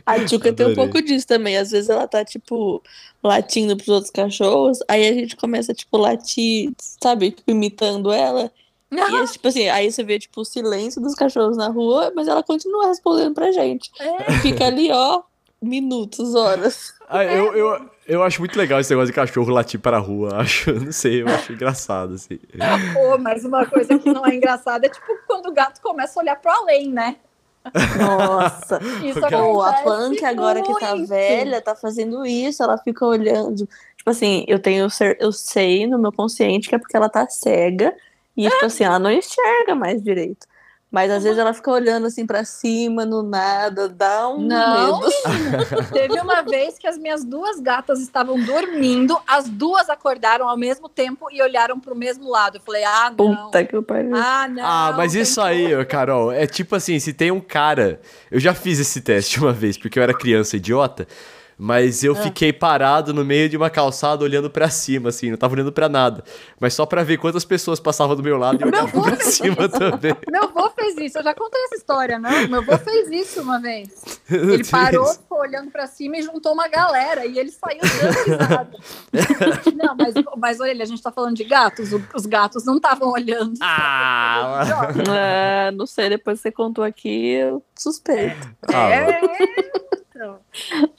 A 0.05 0.23
Tchuca 0.25 0.53
tem 0.53 0.67
um 0.67 0.75
pouco 0.75 1.01
disso 1.01 1.27
também. 1.27 1.57
Às 1.57 1.71
vezes 1.71 1.89
ela 1.89 2.07
tá, 2.07 2.23
tipo, 2.23 2.81
latindo 3.23 3.75
pros 3.75 3.89
outros 3.89 4.11
cachorros, 4.11 4.79
aí 4.87 5.07
a 5.07 5.13
gente 5.13 5.35
começa, 5.35 5.73
tipo, 5.73 5.97
latir, 5.97 6.71
sabe? 7.01 7.31
Tipo, 7.31 7.51
imitando 7.51 8.11
ela. 8.11 8.51
E, 8.91 8.99
é, 8.99 9.25
tipo 9.27 9.47
assim, 9.47 9.69
aí 9.69 9.91
você 9.91 10.03
vê, 10.03 10.17
tipo, 10.17 10.41
o 10.41 10.45
silêncio 10.45 11.01
dos 11.01 11.13
cachorros 11.13 11.57
na 11.57 11.67
rua, 11.67 12.11
mas 12.15 12.27
ela 12.27 12.41
continua 12.41 12.87
respondendo 12.87 13.33
pra 13.33 13.51
gente. 13.51 13.91
É. 13.99 14.31
Fica 14.41 14.65
ali, 14.65 14.91
ó, 14.91 15.21
minutos, 15.61 16.33
horas. 16.33 16.93
Ah, 17.07 17.23
eu, 17.23 17.55
eu, 17.55 17.89
eu 18.07 18.23
acho 18.23 18.39
muito 18.39 18.57
legal 18.57 18.79
esse 18.79 18.89
negócio 18.91 19.07
de 19.07 19.13
cachorro 19.13 19.51
latir 19.51 19.79
para 19.79 19.97
a 19.97 19.99
rua. 19.99 20.37
Acho, 20.37 20.73
não 20.73 20.91
sei, 20.91 21.21
eu 21.21 21.27
acho 21.27 21.53
engraçado, 21.53 22.15
assim. 22.15 22.39
Pô, 22.93 23.17
mas 23.17 23.45
uma 23.45 23.65
coisa 23.65 23.97
que 23.99 24.11
não 24.11 24.25
é 24.25 24.35
engraçada 24.35 24.87
é 24.87 24.89
tipo 24.89 25.05
quando 25.27 25.47
o 25.47 25.53
gato 25.53 25.81
começa 25.81 26.19
a 26.19 26.23
olhar 26.23 26.35
pro 26.35 26.51
além, 26.51 26.89
né? 26.91 27.17
Nossa. 27.99 28.79
Isso 29.03 29.19
Pô, 29.19 29.61
a 29.61 29.73
Punk 29.73 30.23
agora 30.23 30.61
que 30.61 30.79
tá 30.79 30.95
muito. 30.95 31.09
velha, 31.09 31.61
tá 31.61 31.75
fazendo 31.75 32.25
isso, 32.25 32.63
ela 32.63 32.77
fica 32.77 33.05
olhando. 33.05 33.67
Tipo 33.97 34.09
assim, 34.09 34.45
eu 34.47 34.59
tenho 34.59 34.87
eu 35.19 35.31
sei 35.31 35.85
no 35.85 35.99
meu 35.99 36.11
consciente 36.11 36.69
que 36.69 36.75
é 36.75 36.79
porque 36.79 36.95
ela 36.95 37.09
tá 37.09 37.27
cega 37.27 37.93
e 38.45 38.49
tipo 38.49 38.65
assim, 38.65 38.83
ela 38.83 38.99
não 38.99 39.11
enxerga 39.11 39.75
mais 39.75 40.03
direito. 40.03 40.47
Mas 40.91 41.11
às 41.11 41.23
vezes 41.23 41.37
ela 41.37 41.53
fica 41.53 41.69
olhando 41.69 42.07
assim 42.07 42.25
pra 42.25 42.43
cima, 42.43 43.05
no 43.05 43.21
nada, 43.21 43.87
dá 43.87 44.27
um 44.27 44.41
Não, 44.41 45.01
medo. 45.01 45.13
Teve 45.93 46.19
uma 46.19 46.41
vez 46.41 46.79
que 46.79 46.87
as 46.87 46.97
minhas 46.97 47.23
duas 47.23 47.59
gatas 47.59 47.99
estavam 47.99 48.39
dormindo, 48.43 49.15
as 49.27 49.47
duas 49.47 49.87
acordaram 49.87 50.49
ao 50.49 50.57
mesmo 50.57 50.89
tempo 50.89 51.27
e 51.31 51.41
olharam 51.43 51.79
pro 51.79 51.95
mesmo 51.95 52.27
lado. 52.27 52.57
Eu 52.57 52.61
falei, 52.61 52.83
ah, 52.83 53.13
não. 53.15 53.35
Puta 53.45 53.63
que 53.63 53.79
pariu. 53.83 54.15
Ah, 54.15 54.47
não. 54.47 54.65
Ah, 54.65 54.93
mas 54.97 55.13
isso 55.13 55.39
aí, 55.39 55.75
ô, 55.75 55.85
Carol, 55.85 56.31
é 56.31 56.47
tipo 56.47 56.75
assim, 56.75 56.99
se 56.99 57.13
tem 57.13 57.29
um 57.29 57.39
cara. 57.39 58.01
Eu 58.31 58.39
já 58.39 58.55
fiz 58.55 58.79
esse 58.79 58.99
teste 58.99 59.39
uma 59.39 59.53
vez, 59.53 59.77
porque 59.77 59.99
eu 59.99 60.03
era 60.03 60.13
criança 60.13 60.57
idiota. 60.57 61.07
Mas 61.61 62.05
eu 62.05 62.15
fiquei 62.15 62.53
parado 62.53 63.13
no 63.13 63.25
meio 63.25 63.49
de 63.49 63.57
uma 63.57 63.69
calçada 63.69 64.23
olhando 64.23 64.49
pra 64.49 64.69
cima, 64.69 65.09
assim, 65.09 65.29
não 65.29 65.35
tava 65.37 65.53
olhando 65.55 65.73
pra 65.73 65.89
nada. 65.89 66.23
Mas 66.57 66.73
só 66.73 66.85
pra 66.85 67.03
ver 67.03 67.17
quantas 67.17 67.43
pessoas 67.43 67.81
passavam 67.81 68.15
do 68.15 68.23
meu 68.23 68.37
lado 68.37 68.55
e 68.55 68.59
Meu 68.59 68.67
olhavam 68.69 69.01
avô 69.01 69.15
pra 69.17 69.25
cima 69.25 69.67
também. 69.67 70.15
Meu 70.31 70.43
avô 70.45 70.69
fez 70.69 70.95
isso, 70.97 71.17
eu 71.17 71.23
já 71.23 71.35
contei 71.35 71.61
essa 71.65 71.75
história, 71.75 72.17
não? 72.17 72.47
Meu 72.47 72.61
avô 72.61 72.77
fez 72.77 73.09
isso 73.11 73.41
uma 73.41 73.59
vez. 73.59 73.89
Ele 74.31 74.63
parou, 74.63 75.05
ficou 75.07 75.39
olhando 75.39 75.69
pra 75.69 75.85
cima 75.85 76.15
e 76.17 76.21
juntou 76.21 76.53
uma 76.53 76.69
galera. 76.69 77.25
E 77.25 77.37
ele 77.37 77.51
saiu 77.51 77.79
dando 77.81 78.23
risada. 78.25 78.77
Não, 79.75 79.95
mas, 79.97 80.13
mas 80.37 80.59
olha, 80.61 80.81
a 80.81 80.85
gente 80.85 81.01
tá 81.01 81.11
falando 81.11 81.35
de 81.35 81.43
gatos. 81.43 81.89
Os 82.13 82.25
gatos 82.25 82.63
não 82.63 82.77
estavam 82.77 83.09
olhando. 83.11 83.53
Ah, 83.61 84.61
Ah, 85.09 85.71
não 85.73 85.85
sei, 85.85 86.09
depois 86.09 86.39
que 86.39 86.43
você 86.43 86.51
contou 86.51 86.83
aqui, 86.83 87.33
eu 87.33 87.63
suspeito. 87.77 88.47
Ah, 88.73 88.89
É. 88.91 89.21
Então. 90.19 90.39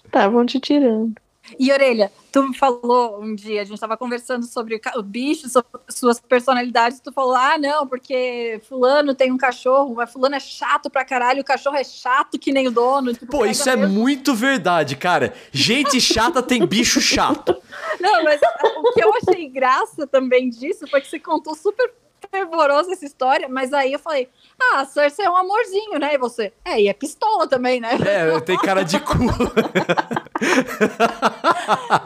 Estavam 0.03 0.47
te 0.47 0.59
tirando. 0.59 1.15
E 1.59 1.73
Orelha, 1.73 2.13
tu 2.31 2.45
me 2.45 2.57
falou 2.57 3.21
um 3.21 3.35
dia, 3.35 3.63
a 3.63 3.65
gente 3.65 3.81
tava 3.81 3.97
conversando 3.97 4.47
sobre 4.47 4.81
o 4.95 5.03
bicho, 5.03 5.49
sobre 5.49 5.69
suas 5.89 6.21
personalidades, 6.21 7.01
tu 7.01 7.13
falou, 7.13 7.35
ah, 7.35 7.59
não, 7.59 7.87
porque 7.87 8.61
fulano 8.69 9.15
tem 9.15 9.33
um 9.33 9.37
cachorro, 9.37 9.95
mas 9.97 10.13
fulano 10.13 10.37
é 10.37 10.41
chato 10.41 10.89
pra 10.89 11.05
caralho, 11.05 11.41
o 11.41 11.45
cachorro 11.45 11.77
é 11.77 11.83
chato 11.83 12.39
que 12.39 12.53
nem 12.53 12.69
o 12.69 12.71
dono. 12.71 13.13
tipo, 13.13 13.27
Pô, 13.27 13.45
isso 13.45 13.69
é 13.69 13.75
mesmo. 13.75 13.93
muito 13.93 14.33
verdade, 14.33 14.97
cara. 14.97 15.35
Gente 15.51 16.01
chata 16.01 16.41
tem 16.43 16.65
bicho 16.65 17.01
chato. 17.01 17.57
Não, 17.99 18.23
mas 18.23 18.41
o 18.79 18.93
que 18.93 19.03
eu 19.03 19.13
achei 19.17 19.49
graça 19.49 20.07
também 20.07 20.49
disso 20.49 20.87
foi 20.87 21.01
que 21.01 21.09
você 21.09 21.19
contou 21.19 21.55
super 21.55 21.93
fervoroso 22.31 22.93
essa 22.93 23.05
história, 23.05 23.49
mas 23.49 23.73
aí 23.73 23.93
eu 23.93 23.99
falei, 23.99 24.29
ah, 24.61 24.81
a 24.81 24.85
Cersei 24.85 25.27
é 25.27 25.31
um 25.31 25.37
amorzinho, 25.37 25.99
né? 25.99 26.15
E 26.15 26.19
você, 26.19 26.53
é, 26.65 26.81
e 26.81 26.89
é 26.89 26.93
pistola 26.93 27.49
também, 27.49 27.81
né? 27.81 27.91
É, 28.07 28.41
tem 28.41 28.57
cara 28.59 28.85
de 28.85 29.01
cu. 29.01 29.15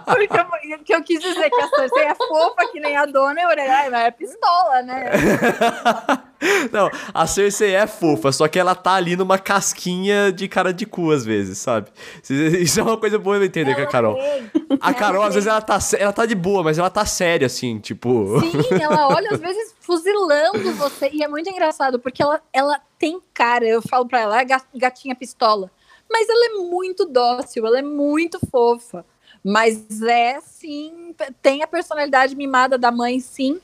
Porque 0.05 0.39
eu, 0.73 0.79
que 0.79 0.95
eu 0.95 1.03
quis 1.03 1.21
dizer 1.21 1.51
que 1.51 1.61
a 1.61 1.69
Cersei 1.69 2.05
é 2.05 2.15
fofa 2.15 2.69
que 2.73 2.81
nem 2.81 2.97
a 2.97 3.05
dona, 3.07 3.41
e 3.41 3.45
a 3.45 3.49
Orelha, 3.49 3.77
"Ai, 3.77 3.91
mas 3.91 4.05
é 4.07 4.11
pistola, 4.11 4.83
né? 4.83 5.11
Não, 6.73 6.91
a 7.13 7.27
Cersei 7.27 7.75
é 7.75 7.87
fofa, 7.87 8.31
só 8.33 8.47
que 8.49 8.59
ela 8.59 8.75
tá 8.75 8.95
ali 8.95 9.17
numa 9.17 9.39
casquinha 9.39 10.33
de 10.33 10.47
cara 10.49 10.73
de 10.73 10.87
cu 10.87 11.11
às 11.11 11.25
vezes, 11.25 11.59
sabe? 11.59 11.89
Isso 12.29 12.81
é 12.81 12.83
uma 12.83 12.97
coisa 12.99 13.19
boa 13.19 13.37
eu 13.37 13.45
entender 13.45 13.75
com 13.75 13.83
a 13.83 13.87
Carol. 13.87 14.19
A 14.81 14.93
Carol, 14.95 15.17
Ela 15.23 15.29
às 15.29 15.35
vezes, 15.35 15.47
ela 15.49 15.61
tá, 15.61 15.79
ela 15.99 16.13
tá 16.13 16.27
de 16.27 16.35
boa, 16.35 16.63
mas 16.63 16.79
ela 16.79 16.91
tá 16.91 17.05
séria, 17.07 17.47
assim, 17.47 17.79
tipo. 17.79 18.39
Sim, 18.41 18.81
ela 18.81 19.09
olha 19.15 19.31
às 19.33 19.41
vezes 19.41 19.75
fuzilando 19.81 20.73
você. 20.75 21.11
E 21.13 21.23
é 21.23 21.29
muito 21.29 21.49
engraçado, 21.51 21.99
porque 21.99 22.23
ela, 22.23 22.41
ela 22.53 22.81
tem 22.99 23.21
cara. 23.33 23.65
Eu 23.67 23.81
falo 23.83 24.07
pra 24.07 24.21
ela, 24.21 24.41
é 24.41 24.45
ga- 24.45 24.63
gatinha 24.75 25.15
pistola. 25.15 25.71
Mas 26.11 26.29
ela 26.29 26.47
é 26.47 26.59
muito 26.71 27.07
dócil, 27.07 27.67
ela 27.67 27.79
é 27.79 27.83
muito 27.83 28.39
fofa. 28.51 29.05
Mas 29.43 30.01
é, 30.03 30.41
sim, 30.41 31.15
tem 31.43 31.63
a 31.63 31.67
personalidade 31.67 32.35
mimada 32.35 32.79
da 32.79 32.91
mãe, 32.91 33.21
sim. 33.21 33.61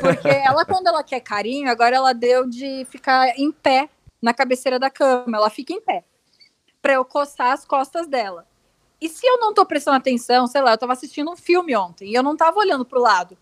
Porque 0.00 0.28
ela, 0.28 0.64
quando 0.64 0.86
ela 0.86 1.02
quer 1.02 1.20
carinho, 1.20 1.70
agora 1.70 1.96
ela 1.96 2.12
deu 2.12 2.48
de 2.48 2.84
ficar 2.86 3.28
em 3.38 3.50
pé 3.50 3.88
na 4.20 4.32
cabeceira 4.32 4.78
da 4.78 4.90
cama. 4.90 5.36
Ela 5.36 5.50
fica 5.50 5.72
em 5.72 5.80
pé. 5.80 6.04
Pra 6.80 6.94
eu 6.94 7.04
coçar 7.04 7.52
as 7.52 7.64
costas 7.64 8.06
dela. 8.06 8.46
E 9.00 9.08
se 9.08 9.26
eu 9.26 9.38
não 9.38 9.52
tô 9.52 9.66
prestando 9.66 9.96
atenção, 9.96 10.46
sei 10.46 10.62
lá, 10.62 10.72
eu 10.72 10.78
tava 10.78 10.92
assistindo 10.92 11.30
um 11.30 11.36
filme 11.36 11.76
ontem 11.76 12.10
e 12.10 12.14
eu 12.14 12.22
não 12.22 12.36
tava 12.36 12.58
olhando 12.58 12.84
pro 12.84 13.00
lado. 13.00 13.36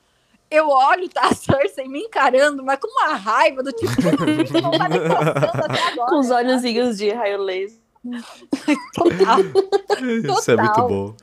Eu 0.51 0.69
olho, 0.69 1.09
tá 1.09 1.29
a 1.29 1.35
Cersei 1.35 1.89
me 1.89 2.01
encarando, 2.01 2.65
mas 2.65 2.79
com 2.79 2.89
uma 2.89 3.15
raiva 3.15 3.63
do 3.63 3.73
tipo, 3.73 3.93
"Gente, 4.01 4.53
não 4.61 4.71
tá 4.73 4.89
me 4.89 4.97
até 4.97 5.83
agora. 5.93 6.11
Com 6.11 6.19
os 6.19 6.31
olhozinhos 6.31 6.99
de 6.99 7.11
raio 7.11 7.43
laser. 7.43 7.79
Total. 8.95 9.39
Isso 9.41 10.51
é 10.51 10.57
muito 10.57 10.73
Total. 10.73 10.89
bom. 10.89 11.15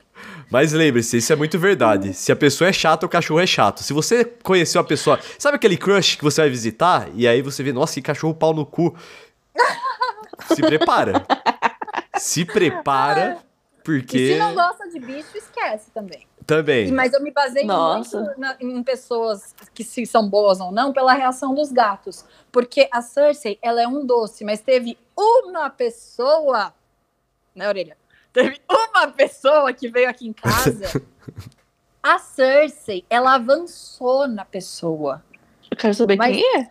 Mas 0.52 0.72
lembre-se, 0.72 1.16
isso 1.16 1.32
é 1.32 1.36
muito 1.36 1.58
verdade. 1.58 2.12
Se 2.12 2.30
a 2.30 2.36
pessoa 2.36 2.68
é 2.68 2.72
chata, 2.74 3.06
o 3.06 3.08
cachorro 3.08 3.40
é 3.40 3.46
chato. 3.46 3.82
Se 3.82 3.94
você 3.94 4.22
conheceu 4.22 4.82
a 4.82 4.84
pessoa. 4.84 5.18
Sabe 5.38 5.56
aquele 5.56 5.78
crush 5.78 6.16
que 6.16 6.22
você 6.22 6.42
vai 6.42 6.50
visitar? 6.50 7.08
E 7.14 7.26
aí 7.26 7.40
você 7.40 7.62
vê, 7.62 7.72
nossa, 7.72 7.94
que 7.94 8.02
cachorro 8.02 8.34
pau 8.34 8.52
no 8.52 8.66
cu. 8.66 8.94
Se 10.54 10.60
prepara. 10.60 11.24
Se 12.18 12.44
prepara, 12.44 13.38
porque. 13.82 14.18
E 14.18 14.32
se 14.34 14.38
não 14.38 14.54
gosta 14.54 14.90
de 14.90 15.00
bicho, 15.00 15.34
esquece 15.34 15.90
também. 15.90 16.26
Também. 16.46 16.92
Mas 16.92 17.14
eu 17.14 17.22
me 17.22 17.30
baseio 17.30 17.66
Nossa. 17.66 18.20
muito 18.20 18.38
na- 18.40 18.56
em 18.60 18.82
pessoas 18.82 19.54
que 19.72 19.82
se 19.82 20.04
são 20.04 20.28
boas 20.28 20.60
ou 20.60 20.70
não 20.70 20.92
pela 20.92 21.14
reação 21.14 21.54
dos 21.54 21.72
gatos. 21.72 22.26
Porque 22.50 22.88
a 22.92 23.00
Cersei, 23.00 23.58
ela 23.62 23.80
é 23.80 23.86
um 23.88 24.04
doce, 24.04 24.44
mas 24.44 24.60
teve 24.60 24.98
uma 25.16 25.70
pessoa, 25.70 26.74
né, 27.54 27.66
Orelha? 27.68 27.96
Teve 28.32 28.60
uma 28.70 29.08
pessoa 29.08 29.72
que 29.72 29.88
veio 29.88 30.08
aqui 30.08 30.26
em 30.26 30.32
casa. 30.32 31.02
a 32.02 32.18
Cersei, 32.18 33.04
ela 33.10 33.34
avançou 33.34 34.26
na 34.26 34.44
pessoa. 34.44 35.22
Eu 35.70 35.76
quero 35.76 35.94
saber 35.94 36.16
Mas- 36.16 36.36
quem 36.36 36.58
é. 36.60 36.70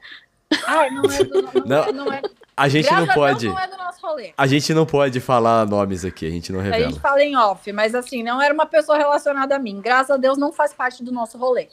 Ah, 0.68 0.90
não 0.92 1.04
é 1.10 1.24
do, 1.24 1.42
não, 1.42 1.66
Não. 1.66 1.84
é- 1.84 1.92
não 1.94 2.14
é. 2.14 2.22
A 2.58 2.68
gente 2.68 2.86
Graças 2.86 3.08
não 3.08 3.14
a 3.14 3.16
Deus, 3.16 3.34
pode. 3.34 3.48
não 3.48 3.60
é 3.60 3.68
do 3.68 3.78
nosso 3.78 4.06
rolê. 4.06 4.34
A 4.38 4.46
gente 4.46 4.74
não 4.74 4.86
pode 4.86 5.20
falar 5.22 5.66
nomes 5.66 6.04
aqui, 6.04 6.28
a 6.28 6.30
gente 6.30 6.52
não 6.52 6.60
A 6.60 6.64
revela. 6.64 6.84
gente 6.92 7.00
fala 7.00 7.24
em 7.24 7.36
off, 7.38 7.72
mas 7.72 7.96
assim, 7.96 8.22
não 8.22 8.42
era 8.42 8.54
uma 8.54 8.66
pessoa 8.66 8.98
relacionada 8.98 9.56
a 9.56 9.60
mim. 9.60 9.80
Graças 9.82 10.12
a 10.12 10.18
Deus 10.18 10.38
não 10.38 10.52
faz 10.52 10.74
parte 10.74 11.04
do 11.04 11.12
nosso 11.12 11.38
rolê. 11.38 11.70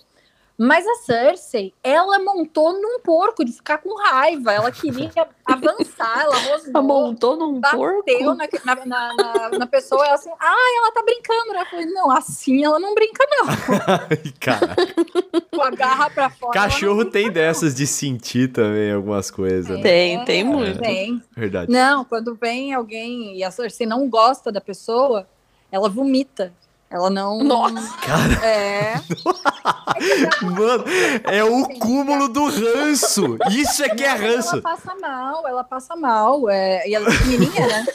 Mas 0.61 0.85
a 0.85 0.95
Cersei, 0.97 1.73
ela 1.85 2.19
montou 2.19 2.73
num 2.73 2.99
porco 2.99 3.45
de 3.45 3.53
ficar 3.53 3.79
com 3.79 3.95
raiva. 3.97 4.53
Ela 4.53 4.73
queria 4.73 5.09
avançar, 5.47 6.21
ela 6.23 6.37
Ela 6.37 6.51
rosnou, 6.57 6.83
montou 6.83 7.37
num 7.37 7.61
porco. 7.61 8.03
bateu 8.05 8.35
na, 8.35 8.49
na, 8.85 9.15
na, 9.15 9.49
na- 9.61 9.67
pessoa. 9.69 10.05
Ela 10.05 10.15
assim, 10.17 10.31
ah, 10.41 10.75
ela 10.79 10.93
tá 10.93 11.03
brincando. 11.05 11.53
né? 11.53 11.61
Eu 11.61 11.67
falei, 11.67 11.87
não, 11.87 12.11
assim 12.11 12.65
ela 12.65 12.81
não 12.81 12.93
brinca, 12.93 13.25
não. 13.31 13.47
Ai, 14.11 14.33
cara. 14.41 14.75
Com 15.55 15.63
a 15.63 15.71
garra 15.71 16.11
pra 16.11 16.29
fora. 16.29 16.59
ela 16.59 16.67
não 16.67 16.73
Cachorro 16.73 16.97
brinca, 17.03 17.13
tem 17.13 17.31
dessas 17.31 17.73
de 17.73 17.87
sentir 17.87 18.49
também 18.51 18.91
algumas 18.93 19.31
coisas. 19.31 19.77
né? 19.77 19.81
Tem, 19.83 20.25
tem 20.25 20.43
muito. 20.43 20.81
Tem. 20.81 21.23
Verdade. 21.37 21.71
Não, 21.71 22.05
quando 22.05 22.35
vem 22.35 22.75
alguém 22.75 23.37
e 23.37 23.45
a 23.45 23.51
Cersei 23.53 23.87
não 23.87 24.09
gosta 24.09 24.51
da 24.51 24.61
pessoa, 24.61 25.25
ela 25.71 25.89
vomita. 25.89 26.53
Ela 26.91 27.11
não. 27.11 27.43
Nossa. 27.45 27.97
Cara, 27.99 28.47
É. 28.47 28.95
mano, 30.43 30.85
é 31.25 31.45
o 31.45 31.69
cúmulo 31.79 32.29
do 32.29 32.47
ranço. 32.49 33.37
Isso 33.51 33.83
é 33.85 33.89
que 33.91 34.03
é 34.05 34.09
Ela 34.09 34.17
ranço. 34.37 34.63
passa 34.63 34.95
mal, 35.01 35.47
ela 35.47 35.65
passa 35.65 35.95
mal. 35.97 36.49
É, 36.49 36.89
e 36.89 36.95
ela 36.95 37.09
é 37.09 37.13
pequenininha, 37.13 37.67
né? 37.67 37.87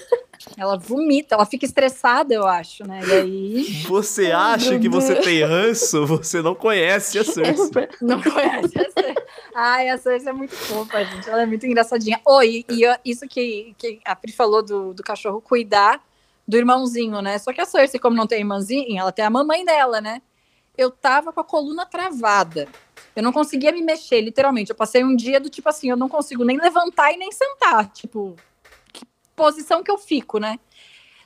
Ela 0.58 0.78
vomita, 0.78 1.36
ela 1.36 1.46
fica 1.46 1.66
estressada, 1.66 2.34
eu 2.34 2.46
acho, 2.46 2.86
né? 2.86 3.00
E 3.08 3.12
aí. 3.14 3.64
Você 3.88 4.32
acha 4.32 4.78
que 4.78 4.90
você 4.90 5.16
tem 5.16 5.44
ranço? 5.44 6.06
Você 6.06 6.42
não 6.42 6.54
conhece 6.54 7.18
a 7.18 7.24
Cersei. 7.24 7.88
Não 8.02 8.22
conhece 8.22 8.78
a 8.78 8.92
Cersei. 8.92 9.16
Ai, 9.56 9.90
a 9.90 9.98
Cersei 9.98 10.30
é 10.30 10.34
muito 10.34 10.54
fofa, 10.54 11.04
gente. 11.06 11.30
Ela 11.30 11.44
é 11.44 11.46
muito 11.46 11.66
engraçadinha. 11.66 12.20
Oi, 12.26 12.66
e 12.70 12.82
eu- 12.84 12.96
isso 13.06 13.26
que, 13.28 13.74
que 13.78 14.00
a 14.06 14.16
Pri 14.16 14.32
falou 14.34 14.62
do, 14.62 14.94
do 14.94 15.02
cachorro 15.02 15.42
cuidar 15.42 16.00
do 16.48 16.58
irmãozinho, 16.58 17.22
né? 17.22 17.38
Só 17.38 17.54
que 17.54 17.62
a 17.62 17.66
Cersei, 17.66 18.00
como 18.00 18.16
não 18.16 18.28
tem 18.28 18.40
irmãzinha, 18.40 19.02
ela 19.02 19.12
tem 19.12 19.26
a 19.26 19.30
mamãe 19.30 19.64
dela, 19.64 20.02
né? 20.02 20.22
Eu 20.78 20.92
tava 20.92 21.32
com 21.32 21.40
a 21.40 21.44
coluna 21.44 21.86
travada. 21.86 22.68
Eu 23.16 23.22
não 23.22 23.32
conseguia 23.32 23.72
me 23.72 23.82
mexer, 23.82 24.22
literalmente. 24.22 24.72
Eu 24.72 24.76
passei 24.76 25.04
um 25.04 25.16
dia 25.16 25.40
do 25.40 25.50
tipo 25.50 25.70
assim, 25.70 25.90
eu 25.90 25.98
não 25.98 26.10
consigo 26.10 26.44
nem 26.44 26.58
levantar 26.58 27.12
e 27.12 27.18
nem 27.18 27.32
sentar. 27.32 27.88
Tipo, 27.92 28.36
que 28.92 29.06
posição 29.36 29.84
que 29.84 29.92
eu 29.92 29.98
fico, 29.98 30.40
né? 30.40 30.60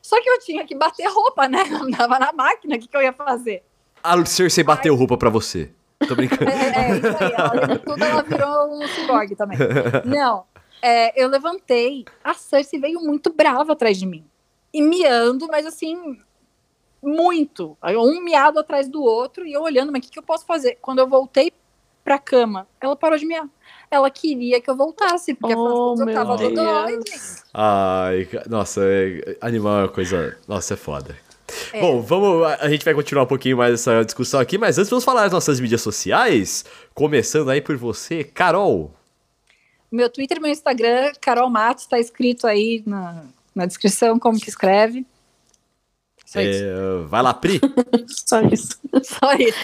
Só 0.01 0.21
que 0.21 0.29
eu 0.29 0.39
tinha 0.39 0.65
que 0.65 0.75
bater 0.75 1.07
roupa, 1.07 1.47
né? 1.47 1.63
Eu 1.69 1.83
andava 1.83 2.19
na 2.19 2.31
máquina, 2.33 2.75
o 2.75 2.79
que, 2.79 2.87
que 2.87 2.95
eu 2.95 3.01
ia 3.01 3.13
fazer? 3.13 3.63
A 4.03 4.23
Cersei 4.25 4.63
bateu 4.63 4.95
roupa 4.95 5.17
pra 5.17 5.29
você. 5.29 5.71
Tô 6.07 6.15
brincando. 6.15 6.49
É, 6.49 6.91
é, 6.91 6.97
isso 6.97 7.23
aí. 7.23 7.33
Ela, 7.33 7.79
tudo 7.79 8.03
ela 8.03 8.21
virou 8.21 8.81
um 8.81 8.87
ciborgue 8.87 9.35
também. 9.35 9.57
Não, 10.05 10.45
é, 10.81 11.21
eu 11.21 11.27
levantei, 11.27 12.05
a 12.23 12.33
Cersei 12.33 12.79
veio 12.79 13.01
muito 13.01 13.33
brava 13.33 13.73
atrás 13.73 13.97
de 13.97 14.05
mim. 14.05 14.25
E 14.77 14.81
miando, 14.81 15.47
mas 15.47 15.65
assim, 15.65 16.17
muito. 17.01 17.77
Um 17.83 18.21
miado 18.23 18.59
atrás 18.59 18.87
do 18.87 19.01
outro 19.01 19.45
e 19.45 19.53
eu 19.53 19.61
olhando, 19.63 19.91
mas 19.91 19.99
o 19.99 20.01
que, 20.03 20.11
que 20.11 20.19
eu 20.19 20.23
posso 20.23 20.45
fazer? 20.45 20.77
Quando 20.81 20.99
eu 20.99 21.07
voltei 21.07 21.51
pra 22.03 22.17
cama, 22.19 22.67
ela 22.79 22.95
parou 22.95 23.17
de 23.17 23.25
miar. 23.25 23.47
Ela 23.89 24.09
queria 24.09 24.59
que 24.61 24.69
eu 24.69 24.75
voltasse, 24.75 25.33
porque 25.33 25.55
Oh, 25.55 25.95
eu 25.99 26.13
tava 26.13 26.37
Deus. 26.37 26.53
dodói. 26.53 26.99
Ai, 27.53 28.27
nossa, 28.49 28.81
é- 28.83 29.37
animal 29.41 29.79
é 29.79 29.81
uma 29.83 29.89
coisa. 29.89 30.37
Nossa, 30.47 30.73
é 30.73 30.77
foda. 30.77 31.17
É. 31.71 31.79
Bom, 31.79 32.01
vamos. 32.01 32.45
A 32.45 32.65
a 32.65 32.69
gente 32.69 32.83
vai 32.83 32.93
continuar 32.93 33.23
um 33.23 33.27
pouquinho 33.27 33.57
mais 33.57 33.73
essa 33.73 34.03
discussão 34.03 34.39
aqui, 34.39 34.57
mas 34.57 34.77
antes 34.77 34.89
vamos 34.89 35.05
falar 35.05 35.23
das 35.23 35.31
nossas 35.31 35.59
mídias 35.59 35.81
sociais. 35.81 36.65
Começando 36.93 37.49
aí 37.49 37.61
por 37.61 37.77
você, 37.77 38.23
Carol. 38.23 38.91
Meu 39.89 40.09
Twitter 40.09 40.37
e 40.37 40.41
meu 40.41 40.51
Instagram, 40.51 41.13
Carol 41.21 41.49
Matos, 41.49 41.85
tá 41.85 41.97
escrito 41.97 42.45
aí 42.45 42.83
na, 42.85 43.23
na 43.57 43.65
descrição 43.65 44.19
como 44.19 44.39
que 44.39 44.49
escreve. 44.49 45.05
Só 46.23 46.39
isso. 46.39 46.63
É, 46.63 47.05
vai 47.07 47.23
lá, 47.23 47.33
Pri. 47.33 47.59
Só 48.07 48.41
isso. 48.41 48.79
Só 49.03 49.33
isso. 49.33 49.57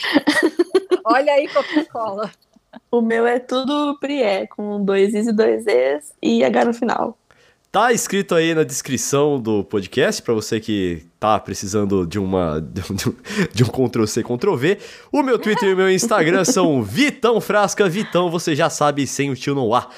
Olha 1.06 1.34
aí 1.34 1.48
Coca-Cola. 1.48 2.32
O 2.90 3.02
meu 3.02 3.28
é 3.28 3.38
tudo 3.38 3.98
Prié, 4.00 4.48
com 4.48 4.84
dois 4.84 5.14
Is 5.14 5.28
e 5.28 5.32
dois 5.32 5.68
Es 5.68 6.12
e 6.22 6.44
H 6.44 6.66
no 6.66 6.74
final. 6.74 7.18
Tá 7.72 7.92
escrito 7.92 8.36
aí 8.36 8.54
na 8.54 8.64
descrição 8.64 9.40
do 9.40 9.64
podcast 9.64 10.22
pra 10.22 10.34
você 10.34 10.60
que 10.60 11.04
tá 11.20 11.40
precisando 11.40 12.06
de 12.06 12.20
uma 12.20 12.60
de 12.62 12.82
um, 12.82 12.96
de 13.52 13.64
um 13.64 13.68
Ctrl 13.68 14.06
C 14.06 14.24
Ctrl 14.24 14.56
V. 14.56 14.78
O 15.12 15.22
meu 15.22 15.38
Twitter 15.38 15.70
e 15.70 15.74
o 15.74 15.78
meu 15.78 15.90
Instagram 15.92 16.46
são 16.46 16.82
Vitão 16.84 17.42
Frasca 17.42 17.90
Vitão, 17.90 18.30
você 18.30 18.56
já 18.56 18.70
sabe 18.70 19.06
sem 19.06 19.30
o 19.30 19.36
tio 19.36 19.54
no 19.54 19.74
ar. 19.74 19.90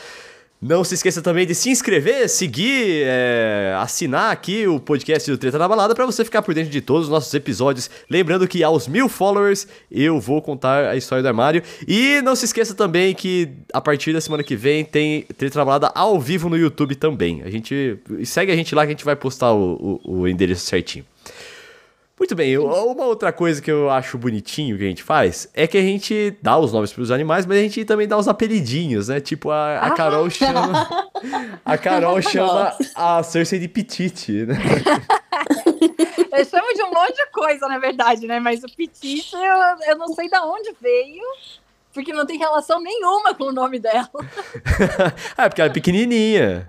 Não 0.68 0.84
se 0.84 0.95
esqueça 0.95 1.22
também 1.22 1.45
de 1.45 1.53
se 1.53 1.70
inscrever, 1.70 2.28
seguir, 2.28 3.03
é, 3.05 3.76
assinar 3.78 4.32
aqui 4.32 4.66
o 4.66 4.80
podcast 4.80 5.30
do 5.30 5.38
Treta 5.38 5.59
na 5.59 5.68
Balada 5.68 5.93
pra 5.93 6.07
você 6.07 6.26
ficar 6.26 6.41
por 6.41 6.55
dentro 6.55 6.72
de 6.72 6.82
todos 6.82 7.03
os 7.03 7.09
nossos 7.11 7.32
episódios. 7.36 7.88
Lembrando 8.09 8.47
que 8.47 8.63
aos 8.63 8.88
mil 8.88 9.07
followers 9.07 9.68
eu 9.91 10.20
vou 10.20 10.41
contar 10.41 10.86
a 10.89 10.95
história 10.95 11.22
do 11.22 11.28
armário. 11.28 11.61
E 11.88 12.20
não 12.24 12.36
se 12.36 12.45
esqueça 12.45 12.74
também 12.74 13.13
que 13.13 13.47
a 13.72 13.80
partir 13.80 14.11
da 14.11 14.20
semana 14.20 14.41
que 14.43 14.55
vem 14.55 14.84
tem 14.84 15.22
Treta 15.38 15.59
na 15.59 15.66
Balada 15.66 15.91
ao 15.93 16.20
vivo 16.20 16.49
no 16.49 16.57
YouTube 16.57 16.95
também. 16.95 17.43
A 17.43 17.51
gente 17.51 17.99
segue 18.24 18.51
a 18.51 18.55
gente 18.55 18.74
lá 18.74 18.82
que 18.84 18.88
a 18.88 18.95
gente 18.95 19.05
vai 19.05 19.16
postar 19.16 19.53
o, 19.53 19.99
o- 20.03 20.22
o 20.22 20.28
endereço 20.28 20.66
certinho. 20.66 21.05
Muito 22.18 22.34
bem, 22.34 22.49
eu- 22.51 22.66
uma 22.66 23.05
outra 23.05 23.34
coisa 23.34 23.61
que 23.61 23.70
eu 23.70 23.89
acho 23.89 24.18
bonitinho 24.18 24.78
que 24.78 24.84
a 24.86 24.88
gente 24.88 25.03
faz 25.03 25.49
é 25.53 25.68
que 25.68 25.78
a 25.78 25.82
gente 25.82 26.34
dá 26.41 26.57
os 26.57 26.72
nomes 26.72 26.93
pros 26.93 27.11
animais, 27.11 27.45
mas 27.45 27.57
a 27.57 27.61
gente 27.61 27.84
também 27.84 28.07
dá 28.07 28.18
os 28.18 28.28
apelidinhos, 28.30 29.09
né? 29.09 29.20
Tipo, 29.20 29.51
a, 29.51 29.80
a 29.80 29.91
Carol 29.91 30.30
chama. 30.30 30.88
A 31.66 31.78
Carol 31.78 32.22
chama 32.22 32.76
a 32.93 33.24
Cersei 33.24 33.57
de 33.57 33.68
Petite, 33.68 34.45
né? 34.45 34.55
Eu 36.38 36.45
chamo 36.45 36.74
de 36.74 36.84
um 36.84 36.91
monte 36.91 37.16
de 37.16 37.26
coisa, 37.32 37.68
na 37.68 37.80
verdade, 37.80 38.28
né? 38.28 38.39
Mas 38.39 38.61
o 38.63 38.68
Petit, 38.76 39.34
eu, 39.34 39.89
eu 39.89 39.97
não 39.97 40.07
sei 40.09 40.30
de 40.30 40.38
onde 40.38 40.76
veio, 40.82 41.24
porque 41.95 42.13
não 42.13 42.25
tem 42.25 42.37
relação 42.37 42.79
nenhuma 42.79 43.33
com 43.33 43.45
o 43.45 43.51
nome 43.51 43.79
dela. 43.79 44.07
ah, 45.35 45.45
é 45.45 45.49
porque 45.49 45.61
ela 45.61 45.71
é 45.71 45.73
pequenininha. 45.73 46.65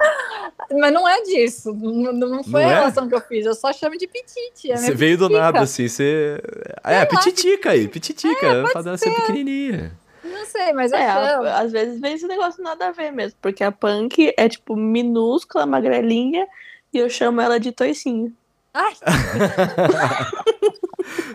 Mas 0.71 0.93
não 0.93 1.07
é 1.07 1.21
disso. 1.23 1.75
Não, 1.75 2.13
não 2.13 2.43
foi 2.45 2.63
Não 2.63 2.69
a 2.71 2.73
é? 2.73 2.75
relação 2.77 3.09
que 3.09 3.15
eu 3.15 3.21
fiz. 3.21 3.45
Eu 3.45 3.55
só 3.55 3.73
chamo 3.73 3.99
de 3.99 4.07
Petite. 4.07 4.73
é 4.73 4.77
Você 4.77 4.95
veio 4.95 5.19
do 5.19 5.29
nada, 5.29 5.61
assim, 5.61 5.87
você. 5.89 6.41
É, 6.83 7.05
pititica 7.05 7.71
aí, 7.73 7.87
pititica. 7.89 8.47
É, 8.47 8.63
pra 8.63 8.81
ela 8.81 8.97
ser 8.97 9.13
pequenininha. 9.13 9.93
Não 10.25 10.45
sei, 10.47 10.73
mas 10.73 10.93
É, 10.93 11.07
a- 11.09 11.59
às 11.61 11.71
vezes 11.73 12.01
vem 12.01 12.15
esse 12.15 12.27
negócio 12.27 12.63
nada 12.63 12.89
a 12.89 12.93
ver 12.93 13.11
mesmo, 13.13 13.39
porque 13.43 13.63
a 13.63 13.71
Punk 13.71 14.33
é 14.37 14.49
tipo 14.49 14.75
minúscula, 14.75 15.67
magrelinha, 15.67 16.47
e 16.93 16.99
eu 16.99 17.09
chamo 17.11 17.41
ela 17.41 17.61
de 17.61 17.71
toicinho. 17.73 18.33
Ai, 18.77 18.93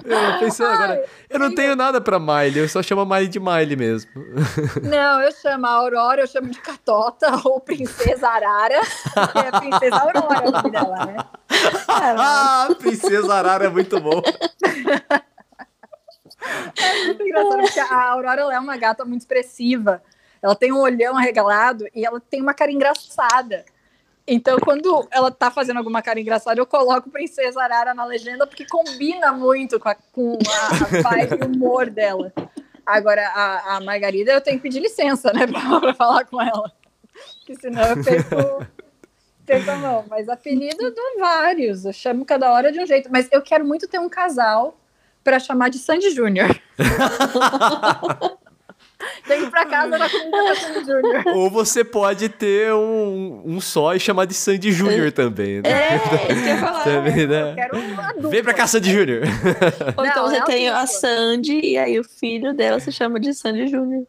Eu 0.04 0.66
agora, 0.68 1.06
eu 1.30 1.40
não 1.40 1.56
tenho 1.56 1.76
nada 1.76 2.02
pra 2.02 2.20
Miley, 2.20 2.58
eu 2.58 2.68
só 2.68 2.84
chamo 2.84 3.02
a 3.02 3.06
Miley 3.06 3.30
de 3.30 3.40
Miley 3.40 3.76
mesmo. 3.76 4.12
não, 4.84 5.22
eu 5.22 5.32
chamo 5.32 5.66
a 5.66 5.70
Aurora, 5.70 6.22
eu 6.22 6.28
chamo 6.28 6.50
de 6.50 6.60
Catota 6.60 7.42
ou 7.46 7.60
Princesa 7.60 8.28
Arara. 8.28 8.76
é 8.76 9.48
a 9.48 9.60
Princesa 9.60 9.96
Aurora 9.96 10.48
o 10.48 10.52
nome 10.52 10.72
dela, 10.72 11.06
né? 11.06 11.18
Ah, 11.88 12.68
Princesa 12.80 13.34
Arara 13.34 13.66
é 13.66 13.70
muito 13.70 14.00
bom. 14.00 14.22
É 16.76 17.06
muito 17.06 17.24
engraçado, 17.24 17.62
porque 17.62 17.80
a 17.80 18.10
Aurora 18.10 18.42
é 18.42 18.60
uma 18.60 18.78
gata 18.78 19.06
muito 19.06 19.22
expressiva. 19.22 20.02
Ela 20.42 20.56
tem 20.56 20.72
um 20.72 20.80
olhão 20.80 21.18
arregalado 21.18 21.86
e 21.94 22.06
ela 22.06 22.20
tem 22.20 22.42
uma 22.42 22.54
cara 22.54 22.72
engraçada. 22.72 23.64
Então, 24.28 24.58
quando 24.60 25.08
ela 25.12 25.32
tá 25.32 25.50
fazendo 25.50 25.78
alguma 25.78 26.02
cara 26.02 26.20
engraçada, 26.20 26.60
eu 26.60 26.66
coloco 26.66 27.10
Princesa 27.10 27.62
Arara 27.62 27.94
na 27.94 28.06
legenda, 28.06 28.46
porque 28.46 28.66
combina 28.66 29.32
muito 29.32 29.80
com 29.80 29.90
a, 29.90 29.96
com 29.96 30.38
a 30.38 31.02
vibe 31.02 31.40
e 31.42 31.46
o 31.46 31.48
humor 31.48 31.90
dela. 31.90 32.32
Agora, 32.86 33.28
a, 33.28 33.78
a 33.78 33.82
Margarida, 33.82 34.32
eu 34.32 34.42
tenho 34.42 34.58
que 34.58 34.64
pedir 34.64 34.80
licença, 34.80 35.34
né, 35.34 35.48
pra, 35.48 35.80
pra 35.80 35.94
falar 35.94 36.26
com 36.26 36.42
ela. 36.42 36.72
Porque 37.40 37.56
senão 37.56 37.82
eu 37.84 38.04
perco, 38.04 39.72
a 39.72 39.76
mão. 39.76 40.06
Mas 40.10 40.30
apelido 40.30 40.92
dou 40.92 41.20
vários. 41.20 41.86
Eu 41.86 41.94
chamo 41.94 42.26
cada 42.26 42.52
hora 42.52 42.72
de 42.72 42.80
um 42.80 42.86
jeito. 42.86 43.10
Mas 43.12 43.28
eu 43.32 43.42
quero 43.42 43.66
muito 43.66 43.88
ter 43.88 44.00
um 44.00 44.10
casal 44.10 44.80
pra 45.24 45.40
chamar 45.40 45.70
de 45.70 45.78
Sandy 45.78 46.10
Júnior. 46.12 46.50
Tem 49.28 49.40
que 49.40 49.46
ir 49.46 49.50
pra 49.52 49.66
casa 49.66 49.98
da 49.98 50.10
comida 50.10 50.56
Sandy 50.56 50.86
Júnior. 50.86 51.24
Ou 51.36 51.50
você 51.50 51.84
pode 51.84 52.30
ter 52.30 52.74
um, 52.74 53.42
um 53.46 53.62
só 53.62 53.94
e 53.96 54.00
chamar 54.00 54.26
de 54.26 54.34
Sandy 54.34 54.72
Júnior 54.72 55.12
também, 55.12 55.62
né? 55.62 55.70
É, 55.70 55.96
isso 55.98 56.10
que 56.10 56.32
eu 56.32 56.38
ia 56.48 56.58
falar. 56.58 56.84
Também, 56.84 57.20
Eu 57.22 57.28
né? 57.28 57.56
quero 57.56 57.78
um 57.78 58.00
adulto. 58.00 58.30
Vem 58.30 58.44
pra 58.44 58.54
cá, 58.54 58.68
Sandy 58.68 58.92
Júnior. 58.92 59.24
Ou 59.98 60.06
então 60.06 60.24
Não, 60.24 60.30
você 60.30 60.38
é 60.38 60.44
tem 60.44 60.70
a. 60.70 60.86
Sandy 60.86 61.60
e 61.64 61.78
aí 61.78 62.00
o 62.00 62.04
filho 62.04 62.54
dela 62.54 62.80
se 62.80 62.92
chama 62.92 63.20
de 63.20 63.34
Sandy 63.34 63.68
Júnior. 63.68 64.06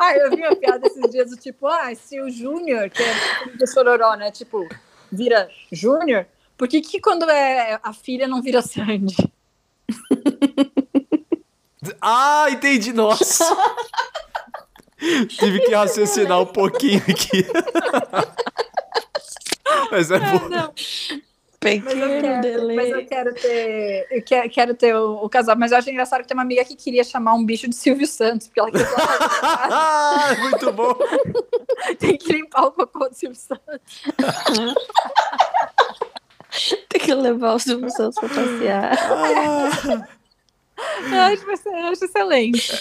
Ah, 0.00 0.16
eu 0.16 0.30
vi 0.30 0.42
uma 0.42 0.56
piada 0.56 0.86
esses 0.86 1.10
dias 1.10 1.30
do 1.30 1.36
tipo, 1.36 1.66
ah, 1.66 1.94
se 1.94 2.20
o 2.20 2.30
Júnior, 2.30 2.90
que 2.90 3.02
é 3.02 3.14
filho 3.44 3.58
do 3.58 3.66
Sororó, 3.66 4.14
né? 4.14 4.30
Tipo, 4.30 4.66
vira 5.10 5.48
Júnior, 5.72 6.26
por 6.56 6.68
que, 6.68 6.80
que 6.80 7.00
quando 7.00 7.28
é 7.30 7.78
a 7.82 7.92
filha 7.92 8.26
não 8.26 8.42
vira 8.42 8.62
Sandy? 8.62 9.16
Ah, 12.00 12.46
entendi. 12.50 12.92
Nossa. 12.92 13.44
Tive 15.28 15.60
que 15.60 15.74
raciocinar 15.74 16.40
um 16.40 16.46
pouquinho 16.46 17.02
aqui. 17.08 17.46
Mas 19.90 20.10
é 20.10 20.18
bom. 20.18 20.48
Não, 20.48 20.72
Pequeno 21.58 21.90
mas 21.90 21.98
eu 22.12 22.20
quero, 22.20 22.40
delay. 22.42 22.76
mas 22.76 22.88
eu 22.90 23.06
quero 23.06 23.34
ter, 23.34 24.06
eu 24.10 24.22
quero, 24.22 24.50
quero 24.50 24.74
ter 24.74 24.94
o, 24.94 25.24
o 25.24 25.28
casal, 25.28 25.56
mas 25.56 25.72
eu 25.72 25.78
acho 25.78 25.90
engraçado 25.90 26.20
que 26.22 26.28
tem 26.28 26.36
uma 26.36 26.42
amiga 26.44 26.64
que 26.64 26.76
queria 26.76 27.02
chamar 27.02 27.34
um 27.34 27.44
bicho 27.44 27.66
de 27.68 27.74
Silvio 27.74 28.06
Santos, 28.06 28.46
porque 28.46 28.60
ela 28.60 28.70
queria 28.70 28.86
Ah, 28.96 30.36
muito 30.38 30.70
bom. 30.72 30.94
tem 31.98 32.16
que 32.18 32.32
limpar 32.32 32.66
o 32.66 32.72
cocô 32.72 33.08
do 33.08 33.14
Silvio 33.14 33.38
Santos. 33.38 34.02
Tem 36.88 37.00
que 37.00 37.14
levar 37.14 37.54
os 37.54 37.62
Silvio 37.64 37.90
Santos 37.90 38.18
pra 38.20 38.28
passear. 38.28 38.96
Eu 41.10 41.20
acho, 41.20 41.44
eu 41.68 41.86
acho 41.86 42.04
excelente. 42.04 42.72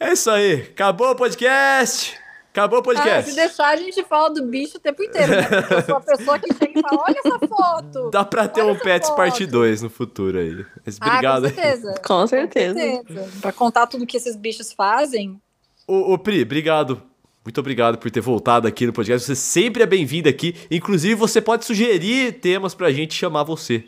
É 0.00 0.12
isso 0.12 0.30
aí. 0.30 0.54
Acabou 0.62 1.10
o 1.10 1.16
podcast. 1.16 2.16
Acabou 2.52 2.78
o 2.78 2.80
Ah, 2.80 2.84
podcast. 2.84 3.30
se 3.30 3.36
deixar, 3.36 3.68
a 3.68 3.76
gente 3.76 4.02
fala 4.04 4.30
do 4.30 4.44
bicho 4.46 4.78
o 4.78 4.80
tempo 4.80 5.02
inteiro, 5.02 5.30
né? 5.32 5.42
Porque 5.42 5.74
eu 5.74 5.82
sou 5.82 5.96
a 5.96 6.00
pessoa 6.00 6.38
que 6.38 6.52
chega 6.54 6.78
e 6.78 6.82
fala, 6.82 7.02
olha 7.06 7.16
essa 7.24 7.38
foto. 7.46 8.10
Dá 8.10 8.24
pra 8.24 8.48
ter 8.48 8.62
um 8.62 8.74
Pets 8.76 9.08
foto. 9.08 9.16
parte 9.16 9.46
2 9.46 9.82
no 9.82 9.90
futuro 9.90 10.38
aí. 10.38 10.64
Mas 10.84 10.96
obrigado. 10.96 11.46
Ah, 11.46 11.50
com 11.50 11.54
certeza. 11.56 11.94
Com 12.04 12.26
certeza. 12.26 12.74
certeza. 12.78 13.28
Pra 13.40 13.52
contar 13.52 13.86
tudo 13.86 14.06
que 14.06 14.16
esses 14.16 14.34
bichos 14.34 14.72
fazem. 14.72 15.40
Ô, 15.86 16.12
ô, 16.14 16.18
Pri, 16.18 16.42
obrigado. 16.42 17.02
Muito 17.44 17.58
obrigado 17.60 17.96
por 17.98 18.10
ter 18.10 18.20
voltado 18.20 18.66
aqui 18.68 18.86
no 18.86 18.92
podcast. 18.92 19.26
Você 19.26 19.34
sempre 19.36 19.82
é 19.82 19.86
bem-vindo 19.86 20.28
aqui. 20.28 20.54
Inclusive, 20.70 21.14
você 21.14 21.40
pode 21.40 21.64
sugerir 21.64 22.32
temas 22.40 22.74
pra 22.74 22.90
gente 22.90 23.14
chamar 23.14 23.42
você. 23.44 23.84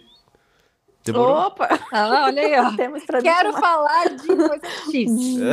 Demorou? 1.04 1.46
Opa! 1.46 1.68
Ah, 1.90 2.24
olha 2.26 2.42
aí, 2.42 2.60
ó. 2.60 2.72
Temos 2.76 3.02
Quero 3.04 3.52
falar 3.54 4.10
de 4.10 4.26
coisa 4.26 4.66
X. 4.90 5.10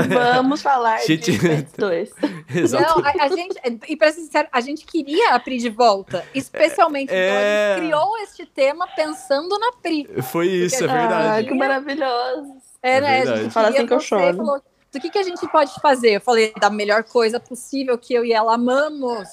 Vamos 0.35 0.61
falar 0.61 0.97
gente... 0.99 1.31
de 1.31 1.39
Pets 1.39 1.73
2. 1.77 2.09
Exato. 2.55 2.99
Não, 2.99 3.05
a, 3.05 3.23
a, 3.23 3.27
gente, 3.29 3.55
e 3.87 3.95
pra 3.95 4.11
ser 4.11 4.21
sincero, 4.21 4.47
a 4.51 4.59
gente 4.59 4.85
queria 4.85 5.35
a 5.35 5.39
Pri 5.39 5.57
de 5.57 5.69
volta. 5.69 6.25
Especialmente. 6.35 7.11
É... 7.13 7.27
Então 7.27 7.37
a 7.37 7.75
gente 7.75 7.87
criou 7.87 8.17
este 8.23 8.45
tema 8.45 8.87
pensando 8.95 9.57
na 9.57 9.71
Pri. 9.71 10.07
Foi 10.23 10.47
isso, 10.47 10.83
é 10.83 10.87
verdade. 10.87 11.45
Ah, 11.45 11.49
que 11.49 11.53
maravilhoso. 11.53 12.57
É, 12.81 13.01
né? 13.01 13.19
É 13.19 13.21
a 13.21 13.35
gente 13.37 13.53
Fala 13.53 13.69
assim 13.69 13.85
que 13.85 13.93
eu 13.93 13.99
choro. 13.99 14.37
Falou, 14.37 14.61
do 14.91 14.99
que, 14.99 15.09
que 15.09 15.17
a 15.17 15.23
gente 15.23 15.45
pode 15.49 15.73
fazer? 15.81 16.15
Eu 16.15 16.21
falei 16.21 16.53
da 16.59 16.69
melhor 16.69 17.03
coisa 17.03 17.39
possível 17.39 17.97
que 17.97 18.13
eu 18.13 18.23
e 18.23 18.31
ela 18.31 18.55
amamos. 18.55 19.27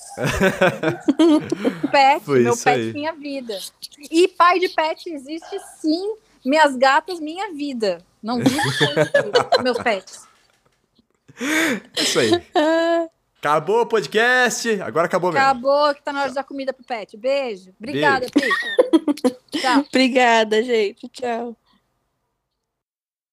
pet, 1.91 2.25
Foi 2.25 2.41
meu 2.41 2.57
pet, 2.57 2.69
aí. 2.69 2.93
minha 2.93 3.13
vida. 3.13 3.59
E 4.11 4.29
pai 4.29 4.59
de 4.59 4.69
pet 4.69 5.09
existe 5.09 5.59
sim. 5.81 6.17
Minhas 6.45 6.77
gatas, 6.77 7.21
minha 7.21 7.53
vida. 7.53 8.05
Não 8.23 8.39
vivo 8.39 8.71
sem 8.73 9.63
meus 9.63 9.79
pets. 9.79 10.27
É 11.97 12.03
isso 12.03 12.19
aí. 12.19 12.31
Acabou 13.39 13.83
o 13.83 13.87
podcast. 13.87 14.81
Agora 14.81 15.07
acabou 15.07 15.33
mesmo. 15.33 15.47
Acabou, 15.47 15.95
que 15.95 16.03
tá 16.03 16.13
na 16.13 16.21
hora 16.21 16.29
de 16.31 16.35
dar 16.35 16.45
comida 16.45 16.73
pro 16.73 16.85
pet. 16.85 17.17
Beijo. 17.17 17.75
Obrigada, 17.79 18.27
Beijo. 18.35 18.57
Tchau. 19.51 19.85
Obrigada, 19.89 20.63
gente. 20.63 21.09
Tchau. 21.09 21.57